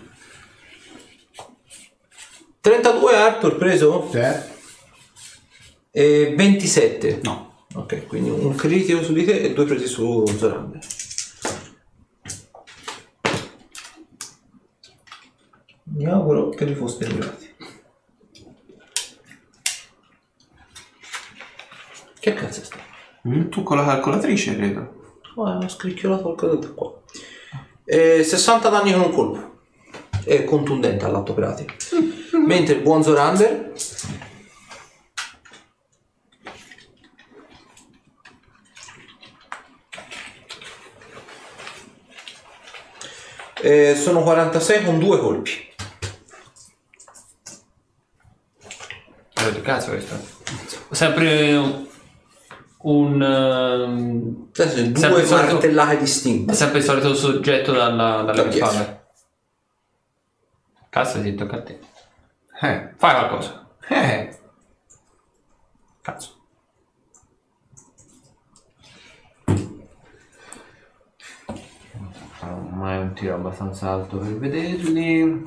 [2.59, 4.09] 32 Arthur preso?
[4.11, 4.41] Te?
[5.91, 7.21] E 27.
[7.23, 7.65] No.
[7.73, 10.79] Ok, quindi un critico su di te e due presi su Zorander.
[15.83, 17.50] Mi auguro che vi foste arrivati.
[22.21, 22.83] Che cazzo è stato?
[23.49, 25.17] Tu con la calcolatrice, credo.
[25.33, 26.93] Oh, ho scricchiolato qualcosa da qua.
[27.83, 29.59] Eh, 60 danni con un colpo.
[30.23, 31.73] È contundente all'atto pratico.
[32.45, 33.71] Mentre il buon Zorander
[43.63, 45.69] eh, sono 46 con due colpi.
[49.33, 50.39] Che cazzo è questo?
[50.91, 51.89] Sempre un-
[52.83, 53.21] un...
[53.21, 56.51] ehm, Adesso sono Sempre due martellate distinte.
[56.51, 58.99] è sempre il solito soggetto dalla, dalle spalle.
[60.89, 61.79] Cazzo, ti tocca a te.
[62.61, 62.93] Eh.
[62.97, 63.67] Fai qualcosa.
[63.87, 64.37] Eh.
[66.01, 66.35] Cazzo.
[72.43, 75.41] Ormai è un tiro abbastanza alto per vederli.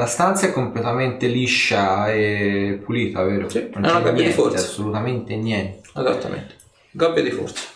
[0.00, 3.50] La stanza è completamente liscia e pulita, vero?
[3.50, 4.56] Sì, non è una c'è gabbia di forza.
[4.56, 5.90] assolutamente niente.
[5.94, 6.54] Esattamente.
[6.90, 7.68] Gabbia di forza.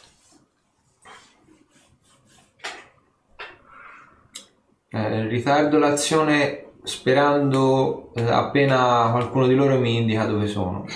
[4.89, 10.87] Eh, ritardo l'azione sperando eh, appena qualcuno di loro mi indica dove sono.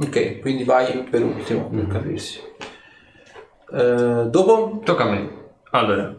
[0.00, 2.40] Ok, quindi vai per ultimo, per capirsi.
[3.72, 4.80] Eh, dopo?
[4.84, 5.42] Tocca a me.
[5.70, 6.13] Allora,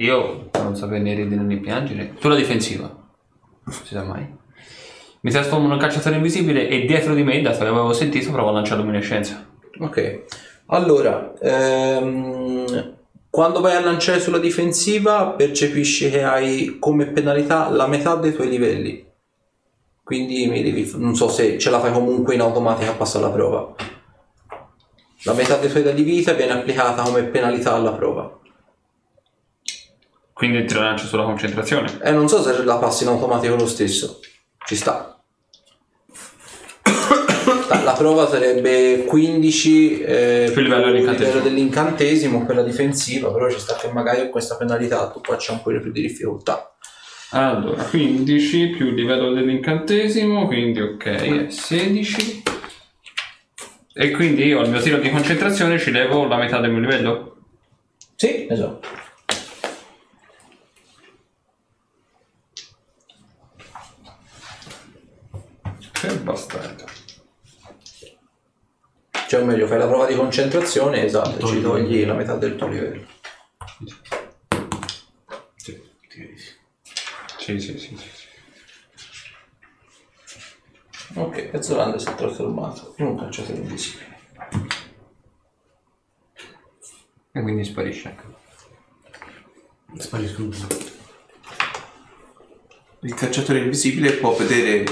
[0.00, 2.14] io non saper né ridere né piangere.
[2.18, 2.84] Sulla difensiva,
[3.64, 4.26] non si sa mai.
[5.20, 8.48] Mi trasformo in un cacciatore invisibile e dietro di me, dato che avevo sentito, provo
[8.48, 9.46] a lanciare luminescenza.
[9.78, 10.24] Ok.
[10.66, 12.94] Allora, ehm,
[13.28, 18.48] quando vai a lanciare sulla difensiva percepisci che hai come penalità la metà dei tuoi
[18.48, 19.06] livelli.
[20.02, 23.30] Quindi mi devi, non so se ce la fai comunque in automatica a passare la
[23.30, 23.74] prova.
[25.24, 28.39] La metà dei tuoi dadi vita viene applicata come penalità alla prova.
[30.40, 31.98] Quindi ti lancio sulla concentrazione.
[32.02, 34.20] E non so se la passi in automatico lo stesso.
[34.64, 35.22] Ci sta.
[37.84, 41.28] La prova sarebbe 15 eh, Più livello dell'incantesimo.
[41.28, 45.52] livello dell'incantesimo per la difensiva, però ci sta che magari con questa penalità tu faccia
[45.52, 46.74] un po' più di difficoltà.
[47.32, 52.42] Allora, 15 più il livello dell'incantesimo, quindi ok, è 16.
[53.92, 57.36] E quindi io al mio tiro di concentrazione ci levo la metà del mio livello?
[58.16, 59.00] Sì, esatto.
[66.00, 66.84] Che bastardo.
[69.30, 72.66] Cioè, o meglio, fai la prova di concentrazione, esatto, ci togli la metà del tuo
[72.66, 73.06] livello.
[75.54, 75.80] Sì,
[77.38, 77.78] sì, sì.
[77.78, 77.96] sì.
[81.14, 84.18] Ok, Pezzolando si è trasformato in un cacciatore invisibile.
[87.30, 88.24] E quindi sparisce anche.
[89.96, 90.90] Spariscono tutti.
[93.02, 94.82] Il cacciatore invisibile può vedere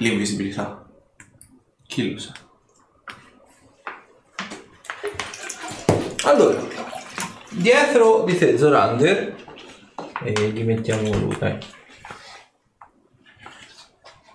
[0.00, 0.86] l'invisibilità.
[1.86, 2.44] Chi lo sa?
[6.26, 6.60] Allora,
[7.50, 9.36] dietro di te Zorander,
[10.24, 11.56] e gli mettiamo lui, dai.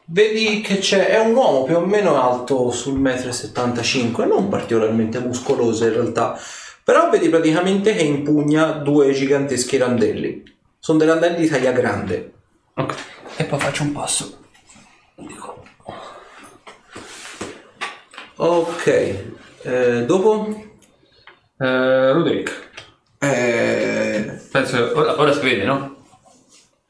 [0.05, 5.19] Vedi che c'è, è un uomo più o meno alto sul 1,75 m, non particolarmente
[5.19, 6.39] muscoloso in realtà,
[6.81, 10.43] però vedi praticamente che impugna due giganteschi randelli.
[10.79, 12.31] Sono dei randelli di taglia grande.
[12.75, 12.95] Ok.
[13.35, 14.39] E poi faccio un passo.
[15.15, 15.65] Dico.
[18.37, 18.87] Ok,
[19.63, 20.69] eh, dopo?
[21.61, 22.69] Eh, Ruderick.
[23.19, 25.95] Eh, Penso, ora, ora si vede, no?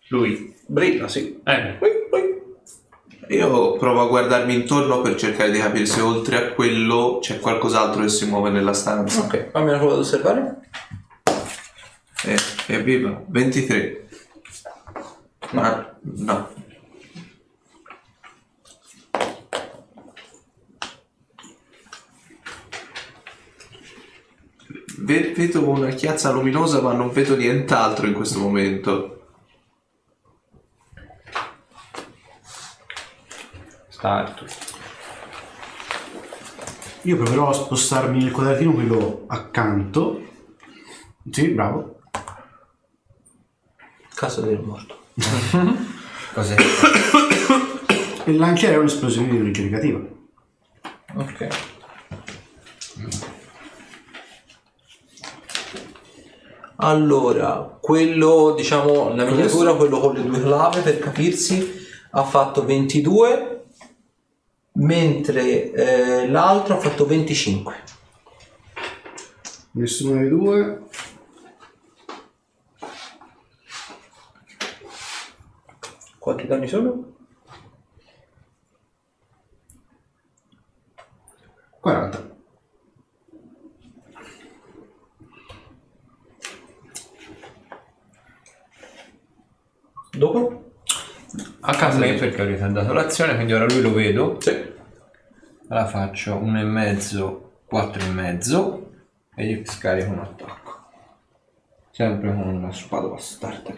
[0.08, 0.56] Lui.
[0.66, 1.42] Brilla, sì.
[1.44, 3.36] Eh, Ui, ui.
[3.36, 8.02] io provo a guardarmi intorno per cercare di capire se oltre a quello c'è qualcos'altro
[8.04, 9.22] che si muove nella stanza.
[9.22, 10.60] Ok, fammi una prova ad osservare.
[12.24, 14.08] Eh, evviva, 23.
[15.52, 16.50] Ma no.
[25.04, 29.16] Vedo una chiazza luminosa ma non vedo nient'altro in questo momento.
[34.02, 34.48] sta Arthur.
[37.04, 40.24] Io proverò a spostarmi nel quadratino quello accanto.
[41.30, 42.00] Sì, bravo.
[44.16, 44.98] Casa del morto.
[46.34, 46.56] Cos'è?
[48.24, 50.00] E lancerei un'esplosione di origine negativa.
[51.14, 51.71] Ok.
[56.84, 61.80] Allora, quello, diciamo, la miniatura, quello con le due clave per capirsi,
[62.10, 63.66] ha fatto 22,
[64.74, 67.76] mentre eh, l'altro ha fatto 25.
[69.74, 70.82] Nessuno dei due.
[76.18, 77.14] Quanti danni sono?
[81.80, 82.31] 40.
[90.22, 90.74] Dopo?
[91.62, 94.40] A casa di perché ho ritardato l'azione, quindi ora lui lo vedo.
[94.40, 94.72] Sì.
[95.68, 98.84] La faccio 1,5, 4,5
[99.36, 100.90] e gli scarico un attacco.
[101.90, 103.74] Sempre con la spada bastarda.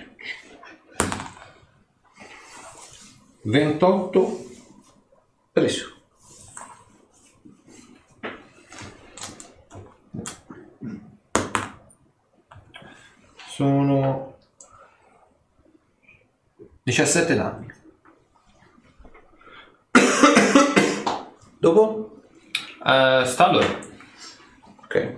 [3.43, 4.45] 28
[5.53, 5.91] Preso.
[13.47, 14.32] sono
[16.84, 17.71] 17 danni.
[21.57, 22.21] Dopo?
[22.86, 23.51] Eh, sta.
[24.81, 25.15] Ok.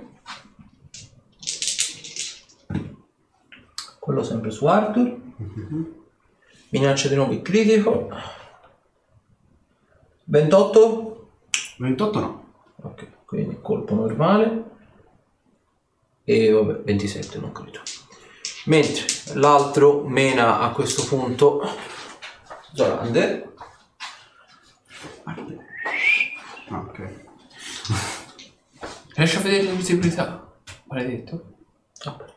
[3.99, 5.19] Quello sempre su Arthur.
[6.69, 8.09] Minaccia di nuovo il critico.
[10.25, 11.29] 28?
[11.77, 12.53] 28 no.
[12.83, 14.63] Ok, quindi colpo normale.
[16.23, 17.81] E vabbè, 27 non credo.
[18.65, 21.61] Mentre l'altro mena a questo punto
[22.73, 23.53] Zolander.
[26.69, 26.99] Ah, ok.
[29.15, 30.51] Riesci a vedere l'invisibilità?
[30.85, 31.53] Maledetto.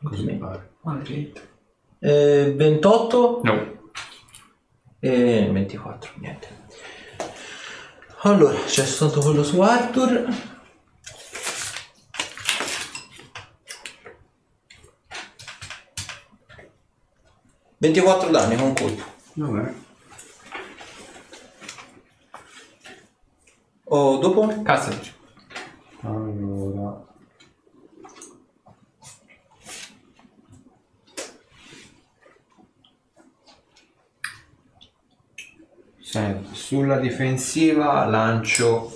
[0.03, 0.33] Così così.
[0.35, 0.71] pare.
[0.83, 1.41] Maledetto.
[2.01, 3.77] Eh, 28 No.
[5.01, 6.67] e 24, niente.
[8.23, 10.27] Allora, c'è soltanto quello su Arthur.
[17.81, 19.03] ...24 danni con colpo.
[19.35, 19.87] Va bene.
[23.85, 24.63] O dopo?
[24.63, 25.13] Cazzaci.
[26.01, 27.07] Allora.
[36.01, 38.93] Senti, sulla difensiva lancio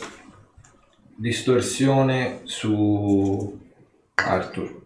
[1.14, 3.60] distorsione su
[4.14, 4.81] Arthur.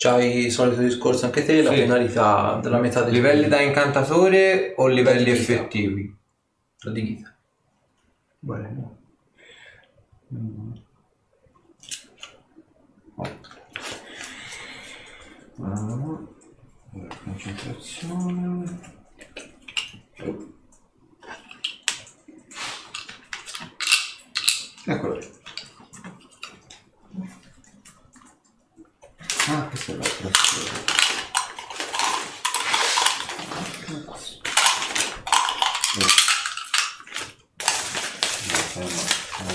[0.00, 1.78] C'hai il solito discorso anche te, la Sì.
[1.80, 6.16] penalità della metà dei Livelli da incantatore o livelli effettivi?
[6.82, 7.36] La di vita.
[8.38, 8.96] Bene.
[15.60, 16.20] Allora,
[17.24, 18.80] concentrazione.
[24.86, 25.37] Eccolo lì.
[29.50, 30.72] Ah, questa è l'altra storia.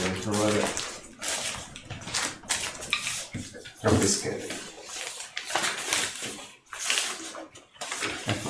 [0.01, 0.73] Devo trovare
[3.81, 4.47] troppi schede.
[8.25, 8.49] Ecco.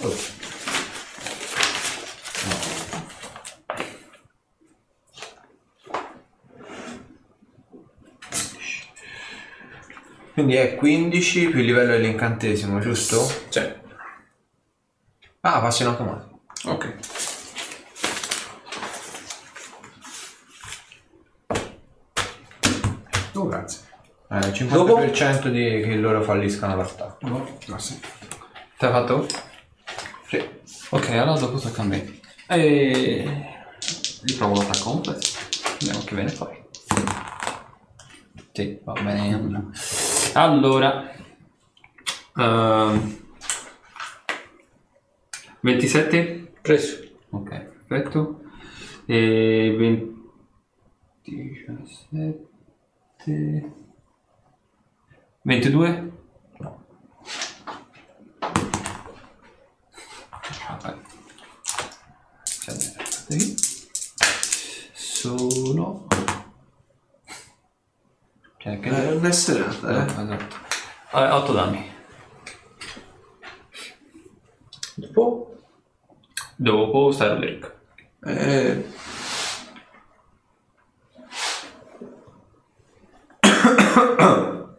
[0.00, 0.32] Oh.
[10.52, 13.26] Quindi è 15 più il livello dell'incantesimo, giusto?
[13.48, 13.80] Cioè,
[15.40, 16.40] Ah, passa in automatico.
[16.66, 16.94] ok.
[23.32, 23.80] Oh, grazie.
[24.28, 27.26] Eh, il 50% di che loro falliscano l'attacco.
[27.26, 27.98] No, grazie.
[28.76, 29.26] T'hai fatto?
[30.28, 30.46] Sì.
[30.90, 32.20] Ok, allora dopo tocca a me.
[32.48, 33.54] E...
[34.24, 35.26] Riprovo l'attacco completo.
[35.80, 36.60] Vediamo che viene fuori.
[38.52, 39.70] Sì, va bene.
[40.34, 41.12] Allora...
[42.36, 43.20] ehm,
[45.60, 46.52] 27?
[46.62, 47.02] Preso.
[47.30, 47.50] Ok,
[47.86, 48.40] perfetto.
[49.06, 50.20] E 20...
[51.22, 53.72] 17...
[55.42, 56.12] 22?
[56.58, 56.84] No.
[60.68, 60.96] Vabbè.
[62.44, 62.74] Cioè.
[64.94, 66.06] Sono...
[68.58, 69.11] Cioè, che...
[69.22, 70.04] Eh, è serata, Eh, eh.
[70.04, 70.56] esatto.
[71.12, 71.90] 8 danni.
[74.94, 75.54] Dopo?
[76.56, 77.74] Dopo sta Roderick.
[78.24, 78.84] Eh,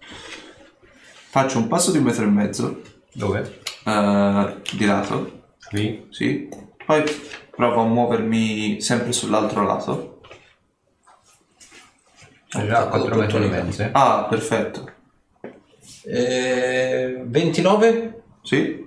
[1.30, 2.82] Faccio un passo di un metro e mezzo
[3.14, 3.62] Dove?
[3.86, 6.08] eh, di lato, Qui.
[6.12, 6.48] sì.
[6.86, 7.04] Poi
[7.56, 10.13] provo a muovermi sempre sull'altro lato.
[12.56, 13.82] È già a 4 metri e mezzo.
[13.82, 13.90] eh.
[13.94, 14.90] Ah, perfetto.
[16.06, 18.22] Eh, 29?
[18.44, 18.86] Sì.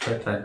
[0.00, 0.44] Aspetta, eh.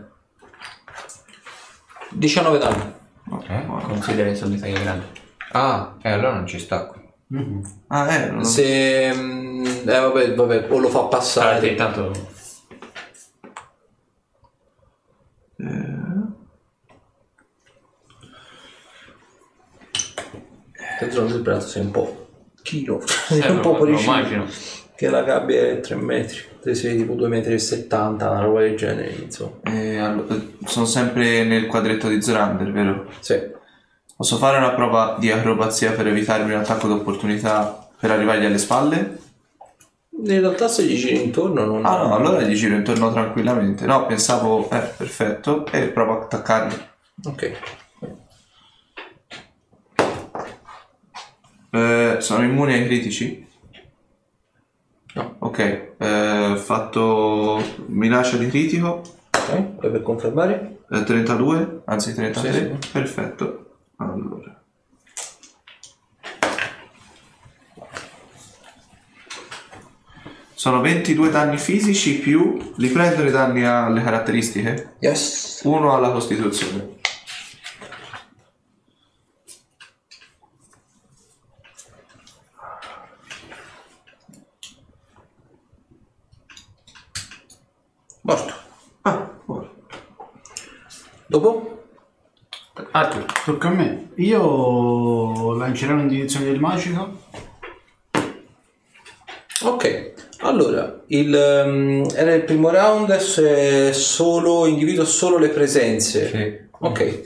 [2.12, 2.94] 19 danni.
[3.32, 3.62] Ok, Eh?
[3.66, 3.88] buono.
[3.88, 5.06] Considera che è grande.
[5.52, 7.02] Ah, e allora non ci sta qui.
[7.88, 9.12] Ah, eh, non Se...
[9.14, 11.60] mm, Eh vabbè, vabbè, o lo fa Ah, passare.
[11.68, 11.76] sì,
[21.06, 22.28] Te sono del braccio sei un po'
[22.62, 23.02] chilo.
[23.30, 24.46] Eh, un po' lo fuori immagino.
[24.96, 26.38] Che la gabbia è 3 metri.
[26.62, 27.54] Te sei tipo 2,70 metri,
[28.26, 29.58] una roba del genere, insomma.
[29.64, 33.06] E allo- eh, sono sempre nel quadretto di Zorander, vero?
[33.20, 33.40] Sì.
[34.16, 39.18] Posso fare una prova di acrobazia per evitarmi un attacco d'opportunità per arrivargli alle spalle?
[40.18, 41.86] In realtà se gli giri intorno non...
[41.86, 43.86] Ah no, allora gli giro intorno tranquillamente.
[43.86, 46.76] No, pensavo, eh, perfetto, e provo a attaccarli.
[47.26, 47.52] Ok.
[51.76, 53.46] Eh, sono immuni ai critici?
[55.16, 55.36] No.
[55.40, 55.60] Ok,
[55.98, 59.02] eh, fatto minaccia di critico,
[59.32, 60.78] Ok, poi per confermare?
[60.90, 62.92] eh, 32, anzi 33, Sì, sì.
[62.92, 63.78] perfetto.
[63.98, 64.62] Allora.
[70.54, 74.96] Sono 22 danni fisici più li prendono i danni alle caratteristiche?
[75.00, 75.62] Yes.
[75.66, 76.95] Uno alla costituzione.
[88.26, 88.54] Morto.
[89.04, 89.70] Ah, buono.
[91.28, 91.84] Dopo?
[92.90, 94.10] Arthur, Tocca a me.
[94.16, 97.20] Io lancerò un'indizione del magico.
[99.62, 100.14] Ok.
[100.40, 106.28] Allora, il, ehm, era il primo round, adesso è solo, individuo solo le presenze.
[106.28, 106.68] Sì.
[106.80, 107.22] Ok.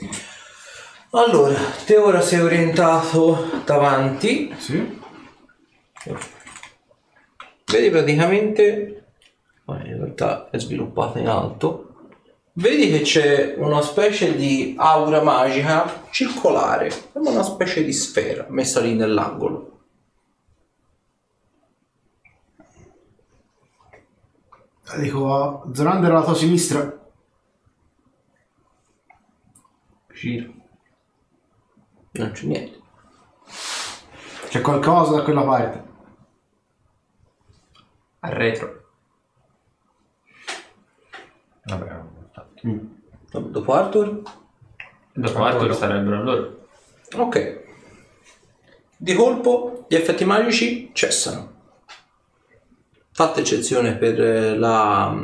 [1.12, 4.54] Allora, te ora sei orientato davanti.
[4.58, 4.98] Sì.
[7.64, 8.99] Vedi praticamente,
[9.70, 11.86] ma in realtà è sviluppata in alto.
[12.54, 18.80] Vedi che c'è una specie di aura magica circolare, sembra una specie di sfera messa
[18.80, 19.68] lì nell'angolo.
[24.98, 26.98] Dico a Zorander alla tua sinistra.
[30.20, 30.52] giro.
[32.12, 32.78] Non c'è niente.
[34.48, 35.88] C'è qualcosa da quella parte.
[38.18, 38.79] Arretro.
[41.78, 44.22] Vabbè, Dopo Arthur?
[45.12, 46.66] Dopo Arthur sarebbero loro.
[47.16, 47.58] Ok.
[48.96, 51.58] Di colpo gli effetti magici cessano.
[53.12, 55.14] Fatta eccezione per eh, la,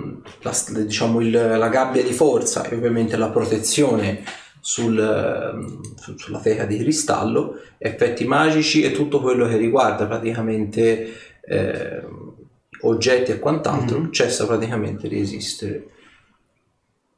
[0.43, 4.23] la- diciamo il- la gabbia di forza e ovviamente la protezione
[4.61, 12.35] sul, su- sulla teca di cristallo, effetti magici e tutto quello che riguarda praticamente ehm,
[12.83, 15.91] oggetti e quant'altro cessa praticamente di esistere.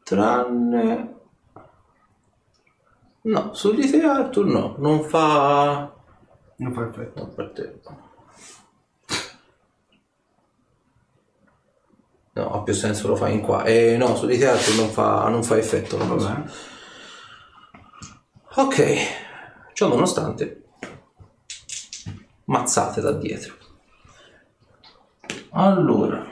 [0.08, 1.16] Tranne
[3.20, 5.92] No, su di te Arthur no, non fa...
[6.56, 7.20] Non fa effetto.
[7.20, 7.80] No, per te.
[12.32, 13.64] No, ha più senso lo fai in qua.
[13.64, 15.98] Eh, no, su di te Arthur non fa, non fa effetto.
[15.98, 16.28] cosa.
[16.28, 16.50] Vabbè.
[18.54, 18.96] Ok,
[19.74, 20.64] ciò nonostante,
[22.44, 23.54] mazzate da dietro.
[25.50, 26.24] Allora,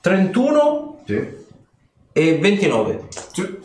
[0.00, 1.45] 31 Sì.
[2.16, 3.08] E 29.
[3.30, 3.58] Sì.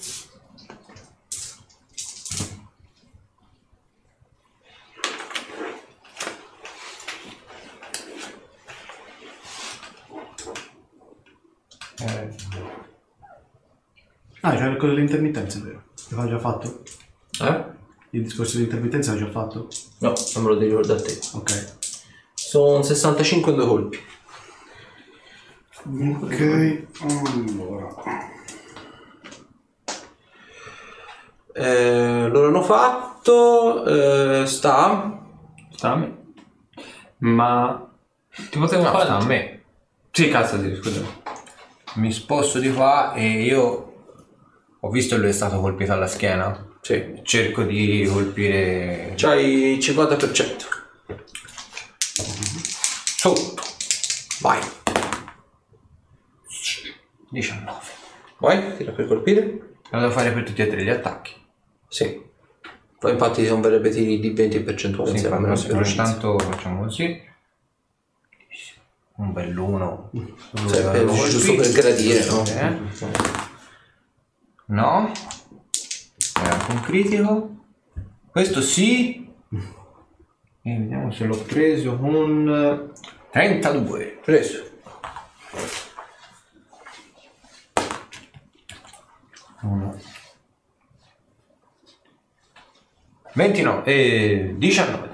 [14.42, 15.84] Ah, c'è quello dell'intermittenza, vero?
[16.10, 16.84] L'aveva già fatto?
[17.40, 17.66] Eh?
[18.10, 19.70] Il discorso dell'intermittenza l'ha già fatto?
[20.00, 21.20] No, non me lo devi ricordare a te.
[21.36, 21.78] Ok.
[22.34, 24.00] Sono 65 in due colpi.
[25.86, 28.31] Ok, allora.
[31.54, 33.86] Eh, loro hanno fatto.
[33.86, 35.20] eh, sta.
[35.72, 36.18] Sta a me.
[37.20, 37.90] Ma
[38.50, 39.64] ti potevo No, fare sta a me.
[40.12, 41.02] Sì, cazzo, sì, scusa.
[41.96, 43.94] Mi sposto di qua e io
[44.80, 46.68] ho visto che lui è stato colpito alla schiena.
[46.82, 47.20] Sì.
[47.24, 50.66] Cerco di colpire C'hai il 50%.
[53.18, 53.62] sotto.
[54.42, 54.60] Vai.
[57.30, 57.80] 19.
[58.40, 59.76] Vai, tira per colpire.
[59.92, 61.34] Lo devo fare per tutti e tre gli attacchi.
[61.92, 62.24] Sì.
[62.98, 66.04] Poi infatti non verrebbe tiri di 20 percentuali Sì, insieme, si velocizza.
[66.04, 67.22] intanto facciamo così.
[69.16, 70.10] Un bell'uno.
[70.70, 72.44] Cioè, per- giusto per gradire, no?
[72.46, 72.78] Eh?
[74.68, 75.12] No.
[76.42, 77.50] Era anche un critico.
[78.32, 79.30] Questo sì.
[80.64, 82.92] E vediamo se l'ho preso con
[83.32, 84.20] 32.
[84.24, 84.70] Preso.
[93.34, 95.10] 29 e 19.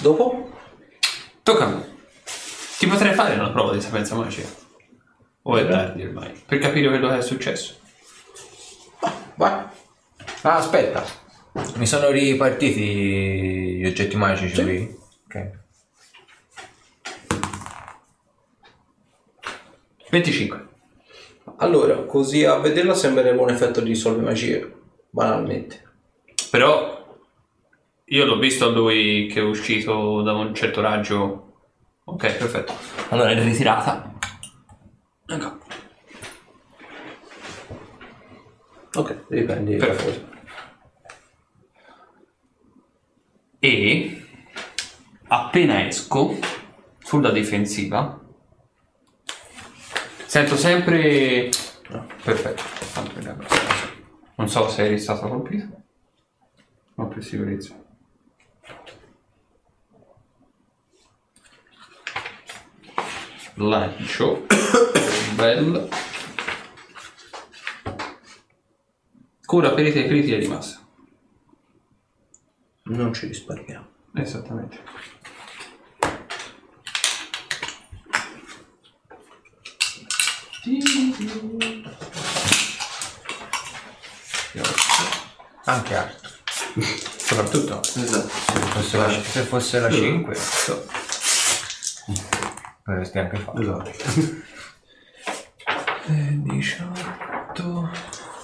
[0.00, 0.50] Dopo?
[1.42, 1.96] Tocca a me.
[2.78, 4.48] Ti potrei fare una prova di sapienza magica?
[5.42, 6.32] O è tardi ormai?
[6.46, 7.76] Per capire quello che è successo.
[9.36, 9.64] Vai.
[10.42, 11.04] Ah, aspetta.
[11.76, 14.62] Mi sono ripartiti gli oggetti magici Sì.
[14.62, 14.98] qui?
[15.26, 15.50] Ok.
[20.10, 20.68] 25.
[21.62, 24.72] Allora, così a vederla sembrerebbe un effetto di solve magie,
[25.10, 25.80] banalmente.
[26.50, 27.16] Però
[28.04, 31.52] io l'ho visto lui che è uscito da un certo raggio.
[32.04, 32.74] Ok, perfetto.
[33.10, 34.12] Allora è ritirata.
[35.24, 35.58] Ecco.
[38.94, 40.30] Ok, riprendi Perfetto.
[43.60, 44.26] E
[45.28, 46.36] appena esco
[46.98, 48.21] sulla difensiva
[50.32, 51.50] sento sempre
[52.24, 52.62] perfetto.
[52.94, 53.36] Tanto è
[54.36, 55.82] non so se eri stato colpito.
[56.94, 57.78] Ma per sicurezza.
[63.56, 64.46] Lancio.
[65.36, 65.88] Bel
[69.44, 70.80] cura ferite e critiche di massa
[72.84, 73.86] Non ci risparmiamo.
[74.14, 74.80] Esattamente.
[85.64, 86.28] Anche alto.
[87.18, 88.28] Soprattutto Esatto.
[88.28, 90.36] se fosse la, se fosse la 5.
[92.84, 93.60] Potresti anche fare.
[93.60, 93.90] Esatto.
[96.06, 97.90] 18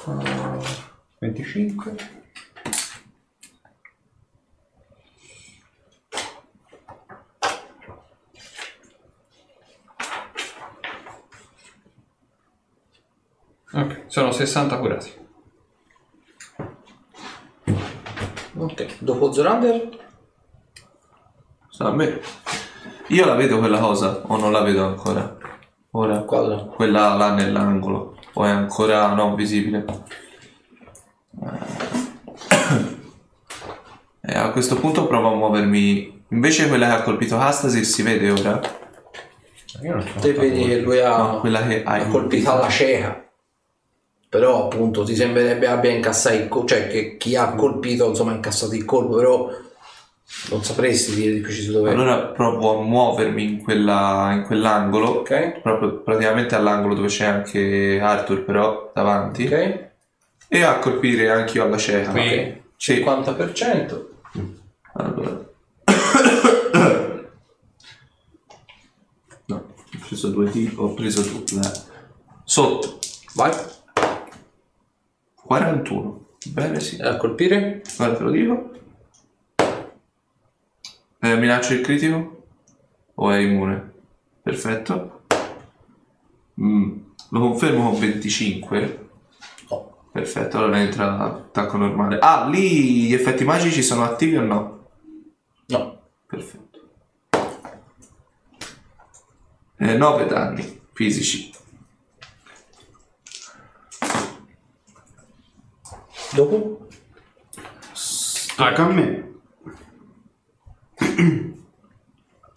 [1.20, 1.96] 25
[13.72, 15.12] Ok, sono 60 curati.
[18.56, 19.88] Ok, dopo Zorander?
[21.68, 22.20] Sta a me.
[23.08, 25.36] Io la vedo quella cosa o non la vedo ancora?
[25.90, 26.20] Ora?
[26.20, 26.56] Quadra.
[26.56, 28.16] Quella là nell'angolo.
[28.34, 29.84] O è ancora non visibile?
[34.20, 36.26] E a questo punto provo a muovermi.
[36.28, 38.60] Invece quella che ha colpito Astasil si vede ora?
[39.82, 42.68] Io non sono Te vedi che lui ha, No, quella che hai ha colpito alla
[42.68, 43.27] cieca.
[44.28, 48.34] Però appunto ti sembrerebbe abbia incassato il colpo, cioè che chi ha colpito insomma ha
[48.34, 49.50] incassato il colpo, però
[50.50, 51.90] non sapresti dire di preciso dove.
[51.90, 55.20] Allora provo a muovermi in, quella, in quell'angolo.
[55.20, 55.60] Ok?
[55.62, 59.46] Proprio praticamente all'angolo dove c'è anche Arthur però davanti.
[59.46, 59.86] Ok?
[60.48, 62.10] E a colpire anche io alla cieca.
[62.10, 62.56] Ok.
[62.76, 63.02] Sì.
[63.02, 64.04] 50%.
[64.92, 65.46] Allora.
[69.46, 71.62] No, ho preso due tiri, ho preso due.
[72.44, 72.98] Sotto.
[73.32, 73.50] Vai.
[75.52, 76.26] 41.
[76.52, 77.00] Bene, sì.
[77.00, 77.80] A colpire?
[77.96, 78.70] Guarda, te lo dico.
[81.20, 82.42] Eh, mi lancio il critico?
[83.14, 83.92] O è immune?
[84.42, 85.22] Perfetto.
[86.60, 86.98] Mm,
[87.30, 89.08] Lo confermo con 25.
[89.70, 89.96] No.
[90.12, 92.18] Perfetto, allora entra attacco normale.
[92.20, 94.88] Ah, lì gli effetti magici sono attivi o no?
[95.68, 95.98] No.
[96.26, 96.66] Perfetto.
[99.78, 101.52] 9 danni fisici.
[106.34, 106.86] Dopo?
[108.56, 109.26] Tocca a me.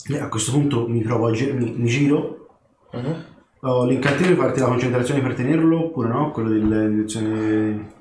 [0.09, 2.47] E a questo punto mi provo a gi- mi, mi giro.
[2.91, 3.26] Mhm.
[3.61, 6.32] Ho l'incantesimo di farti la concentrazione per tenerlo oppure no?
[6.32, 7.93] Quello dell'indizione.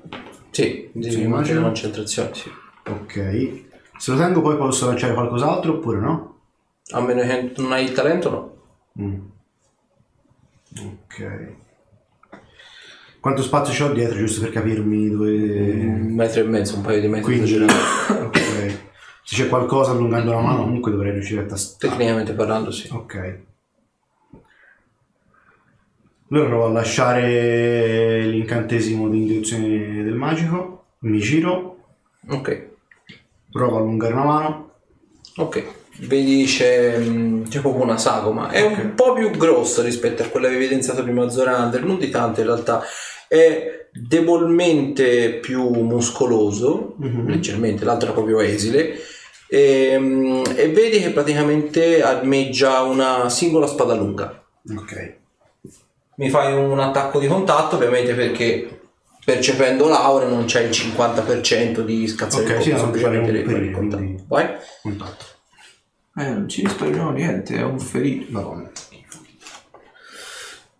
[0.49, 1.61] Sì, devi Sì, mantenere immagino.
[1.61, 2.51] concentrazione, sì.
[2.87, 3.61] Ok.
[3.97, 6.39] Se lo tengo poi posso lanciare qualcos'altro oppure no?
[6.93, 8.29] A meno che non hai il talento,
[8.97, 9.03] no.
[9.05, 9.19] Mm.
[10.87, 11.55] Ok.
[13.21, 15.29] Quanto spazio c'ho dietro giusto per capirmi dove...
[15.29, 17.43] Un metro e mezzo, un paio di metri Quindi...
[17.53, 18.23] esagerato.
[18.25, 18.39] ok.
[19.23, 21.93] Se c'è qualcosa allungando la mano comunque dovrei riuscire a tastare.
[21.93, 22.89] Tecnicamente parlando, sì.
[22.91, 23.39] Ok.
[26.31, 30.85] Allora provo a lasciare l'incantesimo di induzione del magico.
[31.01, 31.77] Mi giro,
[32.27, 32.69] Ok.
[33.51, 34.71] provo a allungare la mano.
[35.35, 35.63] Ok.
[35.99, 38.49] Vedi c'è, mm, c'è proprio una sagoma.
[38.49, 42.09] È un po' più grossa rispetto a quella che avevi evidenziato prima Zorander, non di
[42.09, 42.81] tanto in realtà.
[43.33, 47.27] È debolmente più muscoloso, Mhm.
[47.29, 48.99] leggermente, l'altro è proprio esile.
[49.47, 54.43] E, mm, e vedi che praticamente armeggia una singola spada lunga.
[54.77, 55.15] Ok.
[56.15, 58.79] Mi fai un attacco di contatto, ovviamente perché
[59.23, 63.77] percependo l'aura non c'è il 50% di scazzare Ok, il colpo, sì, no, semplicemente periodo,
[63.77, 64.23] contatto.
[64.27, 64.47] Vai.
[64.81, 65.25] Contatto.
[66.17, 68.25] Eh, non ci risparmiamo niente, è un ferito.
[68.31, 68.69] Madonna.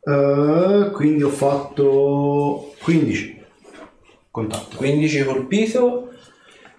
[0.04, 3.40] Eh, quindi ho fatto 15.
[4.32, 4.78] Contatto.
[4.78, 6.14] 15 colpito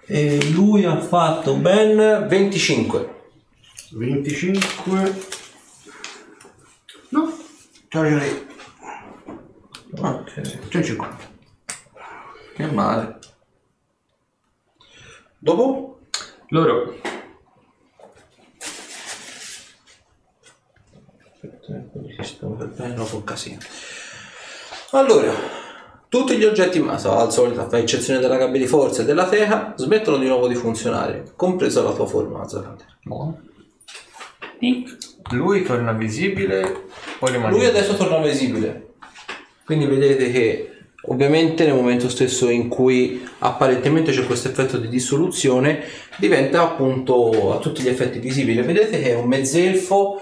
[0.07, 3.21] e lui ha fatto ben 25
[3.93, 5.15] 25.
[7.11, 7.33] No.
[7.89, 8.51] Ciao, ciao.
[10.01, 11.31] Ok, C'è 50.
[12.55, 13.19] che male.
[15.39, 16.01] Dopo?
[16.49, 16.97] Loro
[22.95, 23.59] No, col casino.
[24.91, 25.33] Allora,
[26.09, 29.29] tutti gli oggetti in mano, al solito, a eccezione della gabbia di forza e della
[29.29, 32.85] teca, smettono di nuovo di funzionare, compresa la tua forma, Zalante.
[35.31, 36.85] Lui torna visibile,
[37.19, 37.53] poi rimane.
[37.53, 38.95] Lui adesso torna visibile.
[39.65, 40.69] Quindi vedete che
[41.07, 45.83] ovviamente nel momento stesso in cui apparentemente c'è questo effetto di dissoluzione
[46.19, 48.63] diventa appunto a tutti gli effetti visibile.
[48.63, 50.21] Vedete che è un mezzelfo,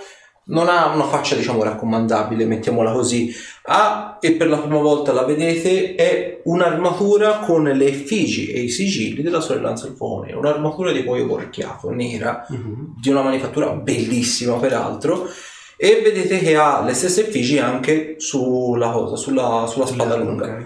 [0.51, 3.34] non ha una faccia diciamo raccomandabile, mettiamola così.
[3.64, 8.68] Ha, e per la prima volta la vedete, è un'armatura con le effigie e i
[8.68, 10.38] sigilli della sorellanza del fuoco nero.
[10.38, 15.28] Un'armatura di cuoio corchiato, nera, di una manifattura bellissima peraltro
[15.76, 20.62] e vedete che ha le stesse effigie anche sulla cosa, sulla, sulla spada lunga.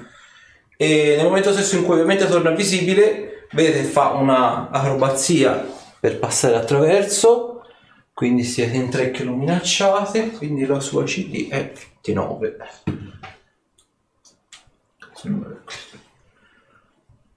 [0.77, 5.65] E nel momento stesso in cui ovviamente torna visibile, vedete che fa una acrobazia
[6.01, 7.44] per passare attraverso,
[8.15, 12.57] quindi siete in tre che lo minacciate, quindi la sua CD è 29.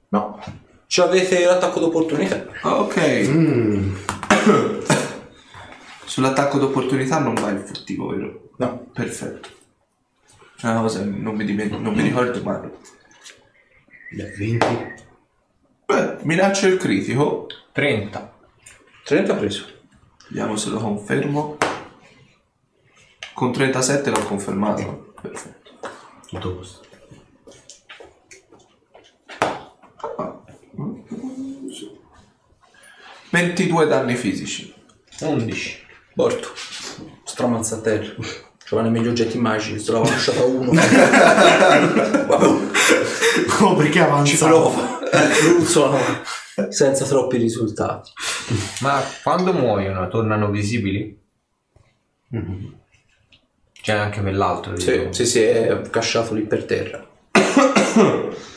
[0.09, 0.39] No,
[0.88, 2.45] ci avete l'attacco d'opportunità.
[2.61, 2.97] Ah, Ok.
[3.28, 3.95] Mm.
[6.05, 8.49] Sull'attacco d'opportunità non va il furtivo, vero?
[8.57, 9.49] No, Perfetto.
[10.59, 12.67] È una cosa che non mi, dimen- non mi ricordo mai.
[14.11, 14.65] Beh, 20.
[15.86, 17.47] Beh, minaccio il critico.
[17.73, 18.34] 30.
[19.03, 19.65] 30 preso.
[20.30, 21.57] Vediamo se lo confermo.
[23.34, 25.13] Con 37 l'ho confermato.
[25.21, 25.71] Perfetto.
[26.28, 26.86] Tutto questo.
[30.17, 30.39] Ah.
[33.30, 34.73] 22 danni fisici.
[35.21, 35.86] 11.
[36.15, 36.49] Morto.
[37.23, 38.15] Stramazzatello.
[38.67, 40.71] Giovanni meglio oggetti magici, se l'ho lasciata uno.
[42.28, 42.65] Vabbè,
[43.59, 44.45] Oh, perché ci avanza?
[44.47, 44.99] prova.
[45.57, 46.21] Ruzzolano
[46.70, 48.12] senza troppi risultati.
[48.82, 51.20] Ma quando muoiono tornano visibili?
[53.82, 54.78] C'è anche quell'altro.
[54.78, 57.05] Sì, sì, sì, è casciato lì per terra.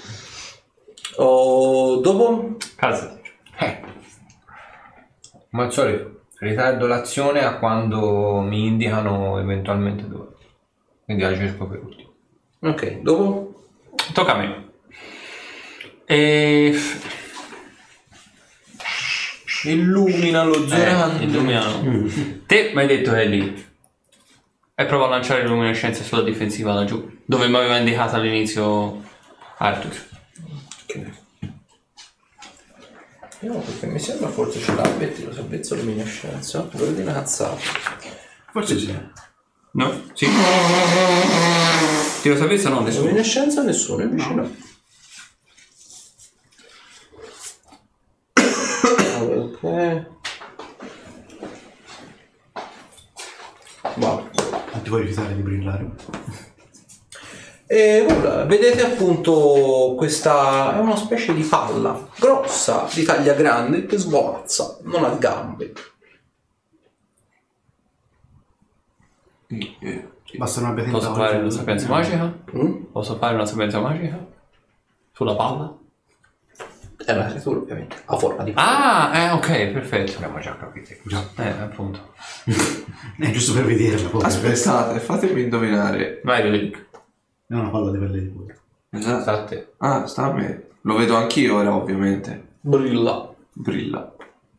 [1.23, 2.57] Oh, dopo?
[2.77, 3.21] casa.
[3.59, 3.81] Eh.
[5.51, 10.29] Come al solito, ritardo l'azione a quando mi indicano eventualmente dove.
[11.05, 12.15] Quindi la cerco per ultimo.
[12.61, 13.65] Ok, dopo?
[14.15, 14.71] Tocca a me.
[16.07, 16.75] E...
[19.65, 22.09] Illumina lo Eh, illuminano.
[22.47, 23.69] Te mi hai detto che è lì.
[24.75, 27.19] E prova a lanciare luminescenza sulla difensiva laggiù.
[27.25, 29.03] Dove mi aveva indicato all'inizio
[29.59, 30.09] Arthur.
[33.41, 36.69] No, perché mi sembra forse ce l'ha, metti lo salvezza luminescenza.
[36.73, 37.57] Vuol dire una cazzata.
[38.53, 38.95] Forse sì.
[39.73, 40.03] No?
[40.15, 40.27] Sì.
[42.23, 43.05] Tiro salvezza no, nessuno.
[43.07, 44.51] Luminescenza nessuno, invece no.
[53.97, 54.23] Va.
[54.73, 55.91] Non ti vuoi rifiutare di brillare?
[57.67, 63.97] E nulla, vedete appunto questa è una specie di palla grossa, di taglia grande, che
[63.97, 65.73] svolazza, non ha gambe.
[69.47, 72.43] Eh, Basta abbia Posso fare una sapienza magica?
[72.57, 72.85] Mm?
[72.93, 74.27] Posso fare una sapienza magica?
[75.13, 75.80] Sulla palla?
[77.05, 78.53] È una creatura ovviamente, ha forma di.
[78.55, 80.13] Ah, eh, ok, perfetto.
[80.17, 80.95] Abbiamo già capito.
[81.05, 81.25] Già.
[81.37, 82.13] Eh, appunto.
[83.18, 84.09] È giusto per vederla.
[84.09, 84.22] poi.
[84.22, 86.21] Aspettate, fatemi indovinare.
[86.25, 86.87] Vai, Vedelic.
[87.47, 88.59] È una palla di pelle di cuore.
[88.91, 89.21] Esatto.
[89.22, 89.72] Sta a te.
[89.79, 90.67] Ah, sta a me.
[90.83, 92.49] Lo vedo anch'io ora, ovviamente.
[92.61, 93.33] Brilla.
[93.53, 94.14] Brilla.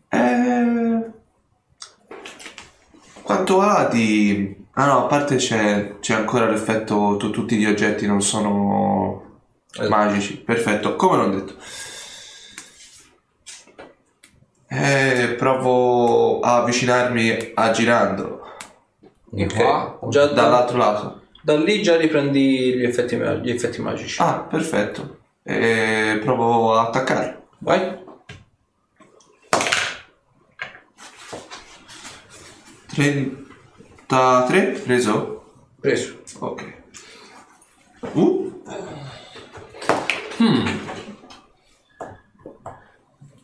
[0.10, 1.10] Eh...
[3.22, 4.58] Quanto ha di...
[4.74, 9.40] Ah no, a parte c'è, c'è ancora l'effetto tu- tutti gli oggetti non sono
[9.72, 9.90] Esatto.
[9.90, 10.38] magici.
[10.38, 11.56] Perfetto, come l'ho detto.
[14.74, 18.40] Eh, provo a avvicinarmi aggirando
[19.26, 19.54] Di Ok.
[19.56, 20.00] qua.
[20.10, 21.22] Già da, dall'altro lato.
[21.44, 24.22] da lì già riprendi gli effetti, ma- gli effetti magici.
[24.22, 25.18] Ah, perfetto.
[25.44, 27.48] E provo a attaccare.
[27.60, 28.00] Vai.
[32.94, 35.44] 33, preso?
[35.80, 36.20] Preso.
[36.40, 36.74] Ok.
[38.14, 38.50] Uh.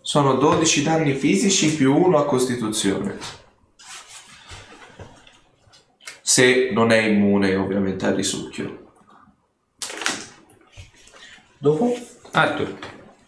[0.07, 3.17] Sono 12 danni fisici più 1 a costituzione.
[6.21, 8.93] Se non è immune ovviamente al risucchio.
[11.57, 11.93] Dopo?
[12.31, 12.77] Arthur.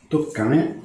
[0.07, 0.81] Tocca a me.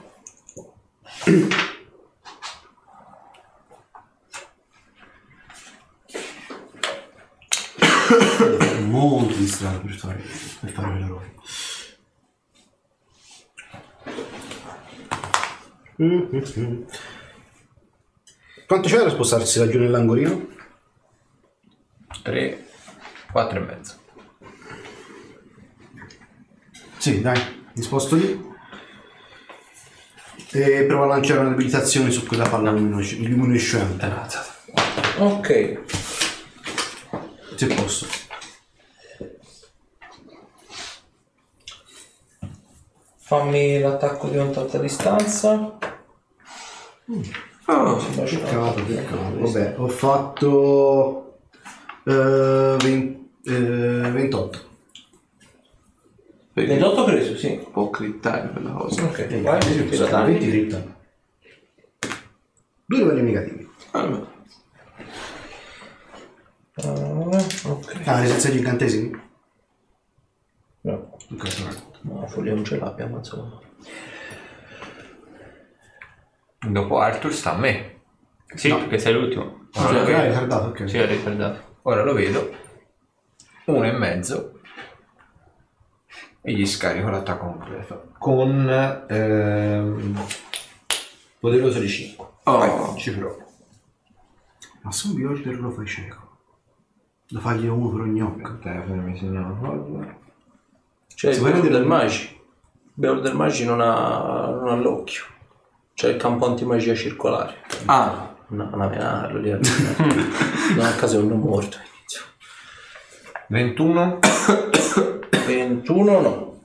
[8.88, 10.20] Molto distratto per fare,
[10.58, 11.34] per fare l'eroe.
[16.02, 16.82] Mm-hmm.
[18.66, 20.48] Quanto c'è da spostarsi laggiù nell'angolino?
[22.22, 22.66] 3,
[23.30, 23.94] 4 e mezzo.
[26.96, 27.38] Sì, dai,
[27.74, 28.52] mi sposto lì.
[30.52, 34.12] E provo a lanciare un'abilitazione su quella palla luminescente.
[35.18, 35.80] Ok.
[37.56, 38.23] Se posso.
[43.26, 45.78] Fammi l'attacco di contatto a distanza.
[47.66, 49.38] Oh, Peccato, peccato.
[49.38, 51.38] Vabbè, ho fatto
[52.04, 54.58] eh, ven- eh, 28.
[56.52, 57.66] vedi, 28 preso, sì.
[57.72, 59.02] può crittare quella cosa.
[59.04, 60.32] Ok, vai, tira danni.
[60.38, 60.96] 20 dritta.
[62.86, 63.68] Due livelli negativi.
[63.92, 64.32] Allora,
[66.76, 68.00] Ah, ok.
[68.04, 69.20] Ah, resistenza agli incantesimi?
[70.82, 70.92] No,
[71.32, 71.93] Ok, corretto.
[72.04, 73.60] No, foglia non ce l'abbiamo, insomma.
[76.66, 78.00] Dopo Arthur sta a me.
[78.54, 79.68] Sì, perché sei l'ultimo.
[79.72, 80.88] Ah, ok, hai ritardato, ok.
[80.88, 81.78] Sì, hai ricordato.
[81.82, 82.54] Ora lo vedo.
[83.66, 84.60] Uno e mezzo.
[86.40, 88.12] E gli scarico l'attacco completo.
[88.18, 88.68] Con
[89.08, 90.24] ehm,
[91.40, 92.26] poderoso di 5.
[92.44, 92.94] Oh.
[92.96, 93.42] Ci provo.
[94.82, 96.38] Ma se un Bjorder lo fai cieco.
[97.28, 98.58] Lo fagli uno per ogni occhio.
[98.58, 100.22] Te, mi segna una cosa.
[101.24, 102.40] Cioè, il Si vuole Beor dire- del Magi.
[102.92, 105.22] Beor del Magi non ha, non ha l'occhio.
[105.94, 107.56] C'è il campo antimagia circolare.
[107.86, 109.50] Ah, No, non menarlo lì.
[110.76, 112.20] non a caso è un morto all'inizio.
[113.48, 114.18] 21.
[115.46, 116.60] 21 no.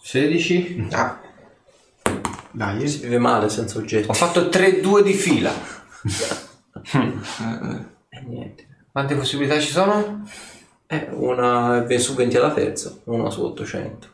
[0.00, 0.88] 16.
[0.92, 1.20] Ah,
[2.52, 4.08] Dai, si vive male senza oggetti.
[4.08, 5.52] Ho fatto 3-2 di fila.
[8.12, 8.68] E niente.
[8.92, 10.24] Quante possibilità ci sono?
[10.86, 14.08] Eh, una su 20 alla terza, una su 800.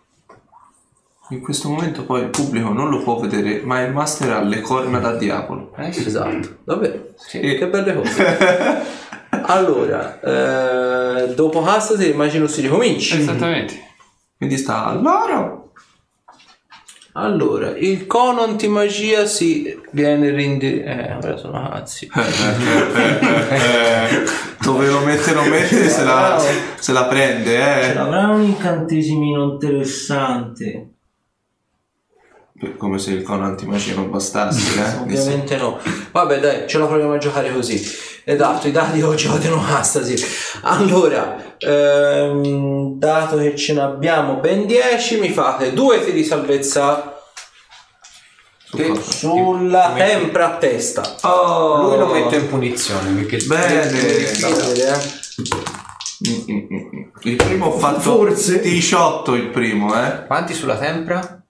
[1.31, 4.61] in questo momento poi il pubblico non lo può vedere, ma il master ha le
[4.61, 5.73] corna da diavolo.
[5.77, 6.07] Eh sì.
[6.07, 7.09] Esatto, davvero.
[7.17, 7.41] Sì.
[7.41, 8.85] Che belle cose.
[9.47, 13.19] allora, eh, dopo Hastasir immagino si ricominci.
[13.19, 13.75] Esattamente.
[14.37, 15.66] Quindi sta allora.
[17.19, 20.83] Allora, il cono antimagia si viene rindi...
[20.83, 22.11] Eh, ora sono cazzi.
[24.61, 26.39] Dove lo mette lo mette se la,
[26.79, 27.97] se la prende, eh.
[27.97, 30.96] Avrà un incantesimino interessante.
[32.79, 34.97] Come se il cono antimagia non bastasse, eh.
[35.03, 35.79] Ovviamente no.
[36.13, 37.75] Vabbè dai, ce la proviamo a giocare così.
[38.25, 40.21] Esatto, i dati oggi odiano Hastasir.
[40.63, 47.21] Allora, ehm, dato che ce ne abbiamo ben 10, mi fate due tiri di salvezza
[48.65, 49.01] Su cosa?
[49.03, 51.03] sulla tempra a testa.
[51.23, 54.01] Oh, Lui lo metto in punizione perché Bene.
[54.01, 55.27] Eh.
[57.23, 58.61] Il primo ho fatto Forse.
[58.61, 60.25] 18 il primo, eh.
[60.27, 61.43] Quanti sulla tempra?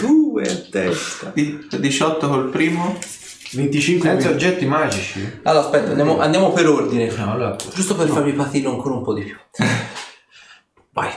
[0.00, 1.30] Due a testa.
[1.34, 2.98] Di- 18 col primo.
[3.52, 5.40] 25 Senza oggetti magici?
[5.42, 7.10] Allora, aspetta, andiamo, andiamo per ordine.
[7.14, 7.56] No, allora.
[7.72, 9.36] Giusto per farvi patire ancora un po' di più.
[10.92, 11.10] Vai.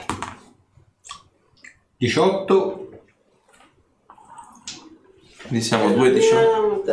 [1.98, 2.90] 18.
[5.48, 6.84] Quindi siamo 2 18.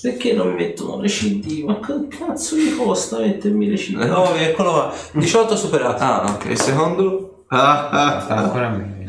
[0.00, 1.62] Perché non mi mettono le CD?
[1.62, 3.96] Ma che cazzo mi costa mettermi le CD?
[3.96, 4.94] No, eccolo qua.
[5.12, 6.02] 18 superato.
[6.02, 6.44] Ah, ok.
[6.50, 7.44] Il secondo?
[7.48, 8.38] Ah, ah, Sta ah.
[8.38, 9.06] ancora a me.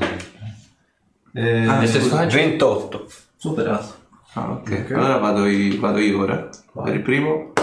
[1.39, 3.07] Eh, Ah, scusa, 28.
[3.37, 3.93] Superato.
[4.33, 4.91] Ah, ok.
[4.91, 6.49] Allora vado io, vado io ora.
[6.83, 7.53] Per il primo.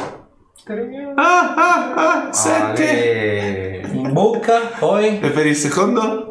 [1.15, 1.95] Ah, ah,
[2.29, 3.83] ah, 7.
[3.85, 3.91] Ale.
[3.93, 6.31] In bocca, poi E per il secondo?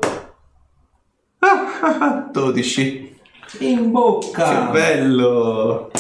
[1.40, 3.16] Ah, ah, ah, 12.
[3.60, 4.70] in Che bocca.
[4.72, 5.92] bello.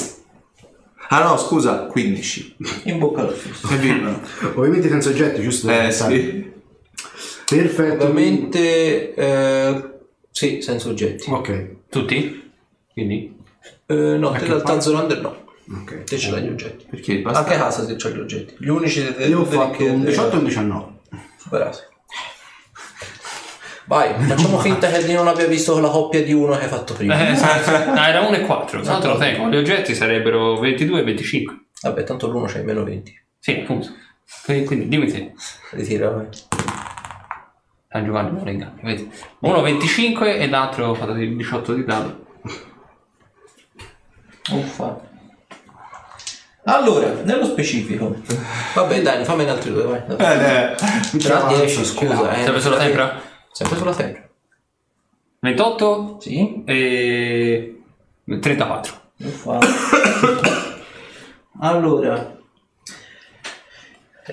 [1.10, 2.56] Ah no, scusa, 15.
[2.86, 3.72] In bocca lo stesso.
[3.72, 4.20] Evviva.
[4.56, 5.70] Ovviamente senza oggetti, giusto?
[5.70, 6.52] Eh sì.
[7.46, 8.06] Perfetto.
[8.06, 9.90] Ovviamente eh,
[10.36, 11.30] sì, senza oggetti.
[11.30, 12.52] Ok, Tutti?
[12.92, 13.34] Quindi?
[13.86, 14.66] Eh, no, te che dal fa?
[14.66, 15.44] Tanzolander no.
[15.82, 16.04] ok.
[16.04, 16.86] Te ce l'hai gli oggetti.
[16.90, 17.64] Perché il Anche bastardo.
[17.64, 18.56] casa se c'ha gli oggetti.
[18.60, 20.92] Gli unici de- Io ho fatto che- un de- 18 e un 19.
[21.38, 21.78] Superati.
[23.88, 27.18] Vai, facciamo finta che non abbia visto quella coppia di uno che hai fatto prima.
[27.28, 27.94] Eh, esatto.
[27.94, 29.48] No, era 1 e 4, tanto lo tengo.
[29.48, 31.66] Gli oggetti sarebbero 22 e 25.
[31.82, 33.14] Vabbè, tanto l'uno c'hai meno 20.
[33.40, 33.90] Sì, appunto.
[34.44, 35.34] Quindi, quindi dimmi te.
[35.72, 36.28] Ritira, vai.
[37.96, 39.10] San Giovanni non inganni, vedi.
[39.40, 42.26] Uno 25 e l'altro di 18 di dado.
[44.52, 45.00] Uffa.
[46.66, 48.14] Allora, nello specifico.
[48.74, 50.02] Vabbè, dai, fammene altri due, vai.
[50.10, 50.76] Eh,
[51.20, 52.34] Tra 10, scusa.
[52.34, 53.22] Eh, Sempre sulla tempra?
[53.54, 54.30] Sempre sulla tempra.
[55.40, 56.64] 28 Sì.
[56.66, 57.82] e
[58.26, 58.94] 34.
[59.20, 59.60] Uffa.
[61.62, 62.35] allora,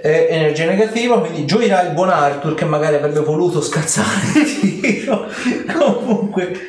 [0.00, 5.28] è energia negativa, quindi gioirà il buon Arthur che magari avrebbe voluto scazzare il tiro.
[5.78, 6.68] Comunque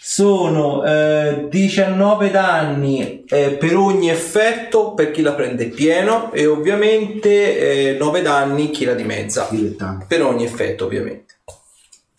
[0.00, 7.92] sono eh, 19 danni eh, per ogni effetto per chi la prende pieno e ovviamente
[7.92, 9.46] eh, 9 danni chi la dimezza.
[9.50, 10.06] Dilettante.
[10.08, 11.34] Per ogni effetto ovviamente.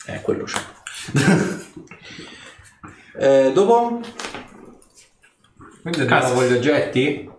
[0.08, 0.60] Eh, quello c'è.
[3.18, 4.02] Eh, dopo?
[5.82, 7.30] Quindi abbiamo con gli oggetti?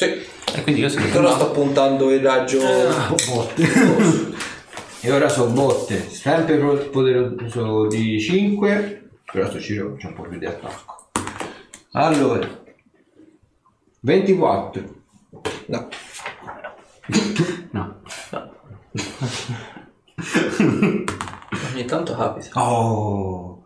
[0.00, 0.06] Sì.
[0.06, 2.58] E quindi io sono Però sto puntando il raggio.
[5.02, 6.10] E ora so botte.
[6.10, 9.10] Sempre pro- poderoso di 5.
[9.30, 11.08] Però sto giro c'è un po' più di attacco.
[11.92, 12.46] Allora.
[14.00, 14.94] 24.
[15.66, 15.88] No.
[17.70, 18.00] No.
[21.72, 22.62] Ogni tanto capita.
[22.62, 23.62] Oh.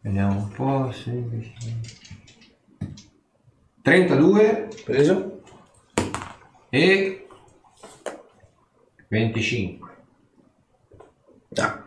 [0.00, 0.90] Vediamo un po'.
[0.92, 1.97] 16.
[3.88, 5.40] 32 Preso?
[6.68, 7.26] e
[9.08, 9.96] 25.
[11.48, 11.84] No.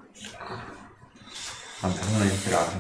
[1.82, 2.72] Vabbè, non è entrato.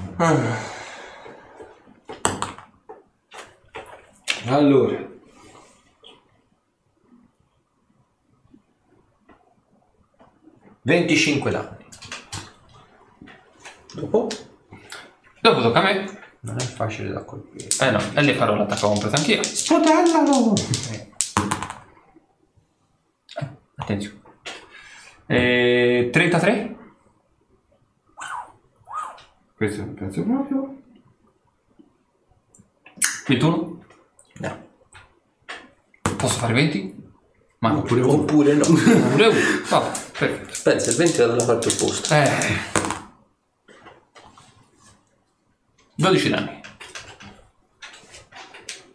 [4.47, 5.09] Allora.
[10.81, 11.85] Venticinque danni.
[13.93, 14.27] Dopo?
[15.41, 16.20] Dopo tocca a me.
[16.43, 17.67] Non è facile da colpire.
[17.79, 19.43] Eh no, e le farò l'attacco completo anch'io.
[19.43, 20.53] Sputellalo!
[23.75, 24.19] Attenzione.
[25.27, 26.75] Eh, 33?
[29.55, 30.75] Questo penso proprio.
[33.27, 33.83] 21?
[34.39, 34.67] No.
[36.17, 37.09] Posso fare 20?
[37.59, 38.01] Ma Oppure.
[38.01, 38.63] Oppure no.
[38.65, 39.39] pure uno.
[39.69, 40.59] Vabbè, perfetto.
[40.63, 42.23] Pensa, il 20 era dalla parte opposta.
[42.23, 42.80] Eh.
[46.01, 46.59] 12 danni.